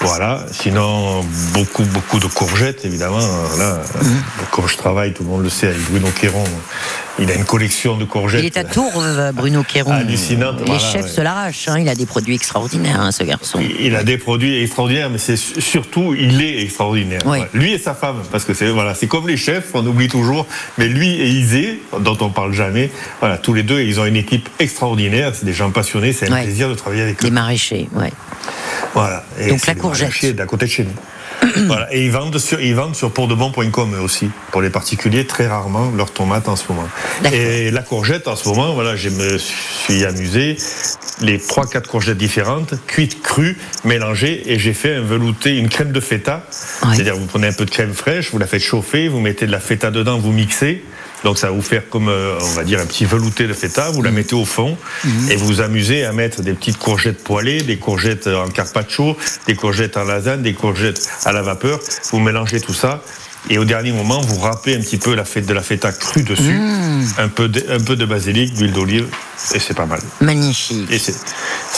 Voilà. 0.00 0.44
Sinon, 0.52 1.24
beaucoup, 1.54 1.84
beaucoup 1.84 2.18
de 2.18 2.26
courgettes, 2.26 2.84
évidemment. 2.84 3.18
Là, 3.58 3.80
Mhm. 4.02 4.22
comme 4.50 4.68
je 4.68 4.76
travaille, 4.76 5.12
tout 5.14 5.22
le 5.22 5.30
monde 5.30 5.42
le 5.42 5.50
sait, 5.50 5.68
avec 5.68 5.80
Bruno 5.90 6.08
Quéron, 6.20 6.44
Il 7.20 7.30
a 7.30 7.34
une 7.34 7.44
collection 7.44 7.96
de 7.96 8.04
courgettes. 8.04 8.40
Il 8.42 8.46
est 8.46 8.56
à 8.56 8.64
Tours, 8.64 8.92
euh, 9.00 9.30
Bruno 9.30 9.62
Kéron. 9.62 9.92
Hallucinante, 9.92 10.58
Les 10.58 10.64
voilà, 10.66 10.80
chefs 10.80 11.02
ouais. 11.04 11.08
se 11.08 11.20
l'arrachent. 11.20 11.68
hein. 11.68 11.78
Il 11.78 11.88
a 11.88 11.94
des 11.94 12.06
produits 12.06 12.34
extraordinaires, 12.34 13.00
hein, 13.00 13.12
ce 13.12 13.22
garçon. 13.22 13.60
Il 13.80 13.94
a 13.94 14.02
des 14.02 14.18
produits 14.18 14.60
extraordinaires, 14.60 15.10
mais 15.10 15.18
c'est 15.18 15.36
su- 15.36 15.60
surtout, 15.60 16.14
il 16.18 16.42
est 16.42 16.62
extraordinaire. 16.62 17.20
Oui. 17.24 17.38
Ouais. 17.38 17.48
Lui 17.54 17.72
et 17.72 17.78
sa 17.78 17.94
femme, 17.94 18.22
parce 18.32 18.44
que 18.44 18.52
c'est 18.52 18.68
voilà, 18.68 18.96
c'est 18.96 19.06
comme 19.06 19.28
les 19.28 19.36
chefs, 19.36 19.68
on 19.74 19.86
oublie 19.86 20.08
toujours, 20.08 20.44
mais 20.76 20.88
lui 20.88 21.08
et 21.08 21.28
Isée, 21.28 21.80
dont 22.00 22.18
on 22.20 22.30
parle 22.30 22.52
jamais, 22.52 22.90
voilà, 23.20 23.38
tous 23.38 23.54
les 23.54 23.62
deux, 23.62 23.80
ils 23.80 24.00
ont 24.00 24.06
une 24.06 24.16
équipe 24.16 24.48
extraordinaire, 24.58 25.32
c'est 25.36 25.44
des 25.46 25.52
gens 25.52 25.70
passionnés, 25.70 26.12
c'est 26.12 26.28
un 26.28 26.34
Ouais. 26.34 26.42
plaisir 26.42 26.68
de 26.68 26.74
travailler 26.74 27.02
avec 27.02 27.20
eux. 27.20 27.24
Des 27.26 27.30
maraîchers, 27.30 27.88
ouais. 27.92 28.12
Voilà. 28.92 29.24
Et 29.38 29.50
Donc 29.50 29.64
la 29.66 29.74
courgette. 29.76 30.34
d'à 30.34 30.46
côté 30.46 30.66
de 30.66 30.70
chez 30.70 30.82
nous. 30.84 30.90
voilà. 31.66 31.92
Et 31.94 32.04
ils 32.04 32.10
vendent 32.10 32.38
sur, 32.38 32.60
ils 32.60 32.74
vendent 32.74 32.96
sur 32.96 33.10
pourdebon.com 33.10 33.94
eux 33.94 34.00
aussi, 34.00 34.30
pour 34.50 34.62
les 34.62 34.70
particuliers, 34.70 35.26
très 35.26 35.46
rarement, 35.46 35.90
leurs 35.90 36.12
tomates 36.12 36.48
en 36.48 36.56
ce 36.56 36.64
moment. 36.68 36.88
Et 37.32 37.70
la 37.70 37.82
courgette, 37.82 38.28
en 38.28 38.36
ce 38.36 38.48
moment, 38.48 38.74
voilà, 38.74 38.96
je 38.96 39.08
me 39.08 39.38
suis 39.38 40.04
amusé. 40.04 40.56
Les 41.20 41.38
trois, 41.38 41.66
quatre 41.66 41.88
courgettes 41.88 42.18
différentes, 42.18 42.74
cuites 42.86 43.22
crues, 43.22 43.56
mélangées, 43.84 44.52
et 44.52 44.58
j'ai 44.58 44.74
fait 44.74 44.96
un 44.96 45.02
velouté, 45.02 45.56
une 45.56 45.68
crème 45.68 45.92
de 45.92 46.00
feta. 46.00 46.44
C'est-à-dire, 46.50 47.16
vous 47.16 47.26
prenez 47.26 47.48
un 47.48 47.52
peu 47.52 47.64
de 47.64 47.70
crème 47.70 47.94
fraîche, 47.94 48.30
vous 48.32 48.38
la 48.38 48.46
faites 48.46 48.62
chauffer, 48.62 49.08
vous 49.08 49.20
mettez 49.20 49.46
de 49.46 49.52
la 49.52 49.60
feta 49.60 49.90
dedans, 49.90 50.18
vous 50.18 50.32
mixez. 50.32 50.82
Donc 51.24 51.38
ça 51.38 51.48
va 51.48 51.52
vous 51.54 51.62
faire 51.62 51.88
comme, 51.88 52.08
euh, 52.08 52.38
on 52.40 52.52
va 52.52 52.64
dire, 52.64 52.80
un 52.80 52.86
petit 52.86 53.04
velouté 53.04 53.46
de 53.46 53.52
feta. 53.52 53.90
Vous 53.90 54.02
la 54.02 54.10
mettez 54.10 54.34
au 54.34 54.44
fond 54.44 54.76
et 55.30 55.36
vous 55.36 55.46
vous 55.46 55.60
amusez 55.60 56.04
à 56.04 56.12
mettre 56.12 56.42
des 56.42 56.52
petites 56.52 56.78
courgettes 56.78 57.24
poêlées, 57.24 57.62
des 57.62 57.78
courgettes 57.78 58.26
en 58.26 58.48
carpaccio, 58.48 59.16
des 59.46 59.54
courgettes 59.54 59.96
en 59.96 60.04
lasagne, 60.04 60.42
des 60.42 60.54
courgettes 60.54 61.08
à 61.24 61.32
la 61.32 61.42
vapeur. 61.42 61.80
Vous 62.12 62.20
mélangez 62.20 62.60
tout 62.60 62.74
ça. 62.74 63.02
Et 63.50 63.58
au 63.58 63.64
dernier 63.64 63.92
moment, 63.92 64.20
vous 64.20 64.38
râpez 64.38 64.74
un 64.74 64.80
petit 64.80 64.96
peu 64.96 65.14
la 65.14 65.24
fête 65.24 65.46
de 65.46 65.52
la 65.52 65.62
feta 65.62 65.92
crue 65.92 66.22
dessus, 66.22 66.58
un, 67.18 67.28
peu 67.28 67.48
de, 67.48 67.62
un 67.68 67.80
peu 67.80 67.94
de 67.94 68.06
basilic, 68.06 68.54
d'huile 68.54 68.72
d'olive, 68.72 69.06
et 69.54 69.58
c'est 69.58 69.74
pas 69.74 69.84
mal. 69.84 70.00
Magnifique. 70.22 70.90
Et 70.90 70.98
c'est 70.98 71.14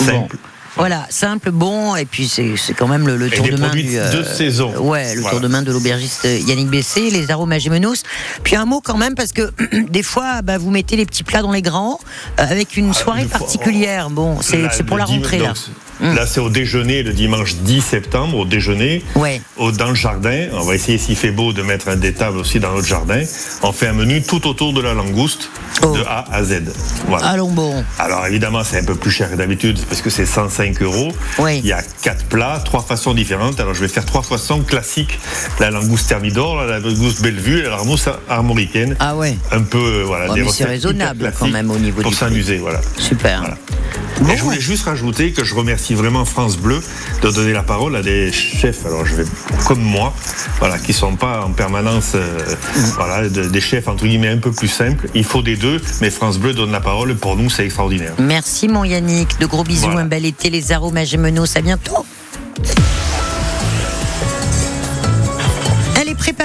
Bon. 0.05 0.29
Voilà, 0.77 1.07
simple, 1.09 1.51
bon, 1.53 1.97
et 1.97 2.05
puis 2.05 2.29
c'est 2.29 2.55
c'est 2.57 2.75
quand 2.75 2.87
même 2.89 3.07
le, 3.07 3.17
le 3.17 3.31
tour 3.31 3.47
de 3.49 3.57
main 3.57 3.71
du. 3.71 3.99
euh, 3.99 4.13
de 4.13 4.23
saison. 4.23 4.75
Ouais, 4.79 5.15
le 5.15 5.21
Voilà. 5.23 5.31
tour 5.33 5.41
de 5.41 5.49
main 5.49 5.63
de 5.63 5.73
l'aubergiste 5.73 6.25
Yannick 6.25 6.69
Bessé, 6.69 7.09
les 7.11 7.31
arômes 7.31 7.53
à 7.53 7.59
Gémenos. 7.59 8.03
Puis 8.43 8.57
un 8.57 8.67
mot 8.67 8.81
quand 8.83 8.99
même, 8.99 9.15
parce 9.15 9.33
que 9.33 9.51
des 9.89 10.03
fois, 10.03 10.43
bah, 10.43 10.59
vous 10.59 10.71
mettez 10.71 10.97
les 10.97 11.07
petits 11.07 11.25
plats 11.25 11.41
dans 11.43 11.53
les 11.53 11.63
grands, 11.63 11.99
euh, 12.39 12.45
avec 12.47 12.77
une 12.77 12.93
soirée 12.93 13.25
particulière. 13.25 14.11
Bon, 14.11 14.39
c'est 14.43 14.85
pour 14.85 14.99
la 14.99 15.05
rentrée, 15.07 15.39
là. 15.39 15.55
Donc, 16.01 16.17
Là, 16.17 16.27
c'est 16.27 16.41
au 16.41 16.49
déjeuner 16.51 17.03
le 17.03 17.13
dimanche 17.13 17.55
10 17.57 17.81
septembre, 17.81 18.39
au 18.39 18.45
déjeuner, 18.45 19.03
au, 19.57 19.71
dans 19.73 19.89
le 19.89 19.95
jardin. 19.95 20.47
On 20.53 20.63
va 20.65 20.75
essayer, 20.75 20.99
s'il 20.99 21.17
fait 21.17 21.31
beau, 21.31 21.53
de 21.53 21.63
mettre 21.63 21.89
un 21.89 21.97
des 21.97 22.13
tables 22.13 22.39
aussi 22.39 22.61
dans 22.61 22.73
notre 22.73 22.87
jardin. 22.87 23.23
On 23.63 23.73
fait 23.73 23.89
un 23.89 23.93
menu 23.93 24.23
tout 24.23 24.47
autour 24.47 24.73
de 24.73 24.81
la 24.81 24.95
langouste, 24.95 25.51
de 25.83 26.03
A 26.07 26.25
à 26.33 26.43
Z. 26.45 26.63
Voilà. 27.09 27.27
Allons 27.29 27.51
bon. 27.51 27.85
Alors 27.99 28.27
évidemment, 28.27 28.63
c'est 28.65 28.79
un 28.79 28.85
peu 28.85 28.95
plus 28.95 29.11
cher 29.11 29.31
que 29.31 29.37
d'habitude 29.37 29.79
parce 29.89 30.03
que 30.03 30.11
c'est 30.11 30.27
105 30.27 30.81
euros. 30.83 31.13
Il 31.49 31.67
y 31.67 31.73
a 31.73 31.83
quatre 32.03 32.25
plats, 32.27 32.61
trois 32.65 32.83
façons 32.83 33.15
différentes. 33.15 33.61
Alors 33.61 33.75
je 33.75 33.81
vais 33.81 33.89
faire 33.89 34.05
trois 34.05 34.23
façons 34.23 34.61
classiques 34.63 35.19
la 35.61 35.71
langouste 35.71 36.09
thermidor, 36.09 36.65
la 36.65 36.79
langouste 36.79 37.23
Bellevue 37.23 37.61
et 37.61 37.63
la 37.63 37.71
langouste 37.77 38.11
armoricaine. 38.29 38.97
Ah 39.01 39.17
ouais. 39.17 39.37
Un 39.53 39.63
peu, 39.63 40.03
voilà, 40.03 40.29
Ouais, 40.29 40.35
des 40.35 40.43
mais 40.43 40.51
c'est 40.51 40.65
raisonnable 40.65 41.33
quand 41.39 41.49
même 41.49 41.71
au 41.71 41.79
niveau 41.79 42.01
pour 42.03 42.11
du 42.11 42.17
prix. 42.17 42.27
s'amuser, 42.27 42.59
voilà. 42.59 42.81
Et 44.33 44.37
je 44.37 44.43
voulais 44.43 44.61
juste 44.61 44.85
rajouter 44.85 45.33
que 45.33 45.45
je 45.45 45.55
remercie 45.55 45.95
vraiment 45.95 46.25
France 46.25 46.57
Bleu 46.57 46.81
de 47.23 47.31
donner 47.31 47.53
la 47.53 47.63
parole 47.63 47.95
à 47.97 48.03
des 48.03 48.33
chefs, 48.33 48.85
alors 48.87 49.05
je 49.05 49.15
vais 49.17 49.25
comme 49.67 49.81
moi, 49.83 50.13
voilà, 50.59 50.79
qui 50.79 50.93
sont 50.93 51.17
pas 51.17 51.43
en 51.45 51.51
permanence, 51.53 52.13
euh, 52.15 52.39
voilà, 52.97 53.29
de- 53.29 53.49
des 53.49 53.61
chefs 53.61 53.89
entre 53.89 54.05
guillemets 54.07 54.29
un 54.31 54.39
peu 54.39 54.53
plus 54.53 54.69
simples. 54.69 55.09
Il 55.15 55.25
faut 55.25 55.43
des 55.43 55.57
deux, 55.57 55.81
mais 56.01 56.11
France 56.11 56.39
Bleu 56.39 56.55
donne 56.55 56.73
la 56.73 56.81
parole. 56.81 57.15
Pour 57.17 57.37
nous, 57.37 57.51
c'est 57.51 57.65
extraordinaire. 57.65 58.15
Merci 58.19 58.69
mon 58.69 58.85
Yannick, 58.85 59.39
de 59.39 59.47
gros 59.47 59.65
bisous, 59.65 59.87
un 59.89 60.05
bel 60.07 60.25
été, 60.25 60.51
les 60.51 60.73
arômes 60.73 60.97
à 60.97 61.05
Gémenos, 61.05 61.57
à 61.57 61.61
bientôt. 61.61 62.05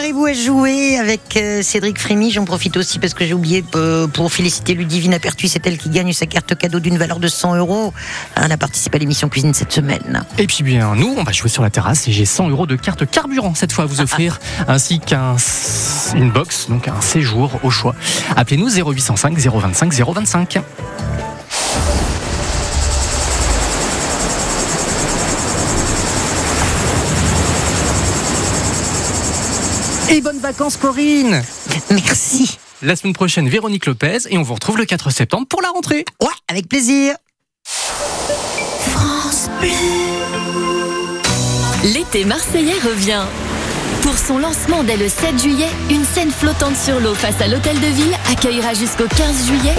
Préparez-vous 0.01 0.25
à 0.25 0.33
jouer 0.33 0.97
avec 0.97 1.37
euh, 1.37 1.61
Cédric 1.61 1.99
Frémy. 1.99 2.31
J'en 2.31 2.43
profite 2.43 2.75
aussi 2.75 2.97
parce 2.97 3.13
que 3.13 3.23
j'ai 3.23 3.35
oublié 3.35 3.63
euh, 3.75 4.07
pour 4.07 4.33
féliciter 4.33 4.73
Ludivine 4.73 5.13
Apertu, 5.13 5.47
c'est 5.47 5.67
elle 5.67 5.77
qui 5.77 5.89
gagne 5.89 6.11
sa 6.11 6.25
carte 6.25 6.55
cadeau 6.55 6.79
d'une 6.79 6.97
valeur 6.97 7.19
de 7.19 7.27
100 7.27 7.57
euros. 7.57 7.93
Elle 8.35 8.51
a 8.51 8.57
participé 8.57 8.95
à 8.95 8.99
l'émission 8.99 9.29
Cuisine 9.29 9.53
cette 9.53 9.71
semaine. 9.71 10.23
Et 10.39 10.47
puis 10.47 10.63
bien, 10.63 10.95
nous, 10.95 11.13
on 11.15 11.21
va 11.21 11.31
jouer 11.31 11.49
sur 11.49 11.61
la 11.61 11.69
terrasse 11.69 12.07
et 12.07 12.11
j'ai 12.11 12.25
100 12.25 12.49
euros 12.49 12.65
de 12.65 12.75
carte 12.75 13.05
carburant 13.05 13.53
cette 13.53 13.73
fois 13.73 13.83
à 13.83 13.87
vous 13.87 14.01
offrir, 14.01 14.39
ainsi 14.67 14.99
qu'un 14.99 15.35
une 16.15 16.31
box, 16.31 16.65
donc 16.67 16.87
un 16.87 16.99
séjour 17.01 17.59
au 17.61 17.69
choix. 17.69 17.93
Appelez-nous 18.35 18.69
0805 18.69 19.37
025 19.37 19.93
025. 19.93 20.61
Et 30.11 30.19
bonnes 30.19 30.39
vacances 30.39 30.75
Corinne 30.75 31.41
Merci 31.89 32.57
La 32.81 32.97
semaine 32.97 33.13
prochaine, 33.13 33.47
Véronique 33.47 33.85
Lopez 33.85 34.17
et 34.29 34.37
on 34.37 34.41
vous 34.41 34.55
retrouve 34.55 34.77
le 34.77 34.83
4 34.83 35.09
septembre 35.09 35.47
pour 35.47 35.61
la 35.61 35.69
rentrée. 35.69 36.03
Ouais, 36.21 36.27
avec 36.49 36.67
plaisir. 36.67 37.15
France 37.63 39.49
Bleu. 39.61 39.69
L'été 41.93 42.25
marseillais 42.25 42.79
revient. 42.83 43.23
Pour 44.01 44.17
son 44.17 44.39
lancement 44.39 44.83
dès 44.83 44.97
le 44.97 45.07
7 45.07 45.39
juillet, 45.39 45.69
une 45.89 46.03
scène 46.03 46.31
flottante 46.31 46.75
sur 46.75 46.99
l'eau 46.99 47.13
face 47.13 47.39
à 47.39 47.47
l'hôtel 47.47 47.79
de 47.79 47.87
ville 47.87 48.13
accueillera 48.29 48.73
jusqu'au 48.73 49.07
15 49.07 49.47
juillet 49.47 49.69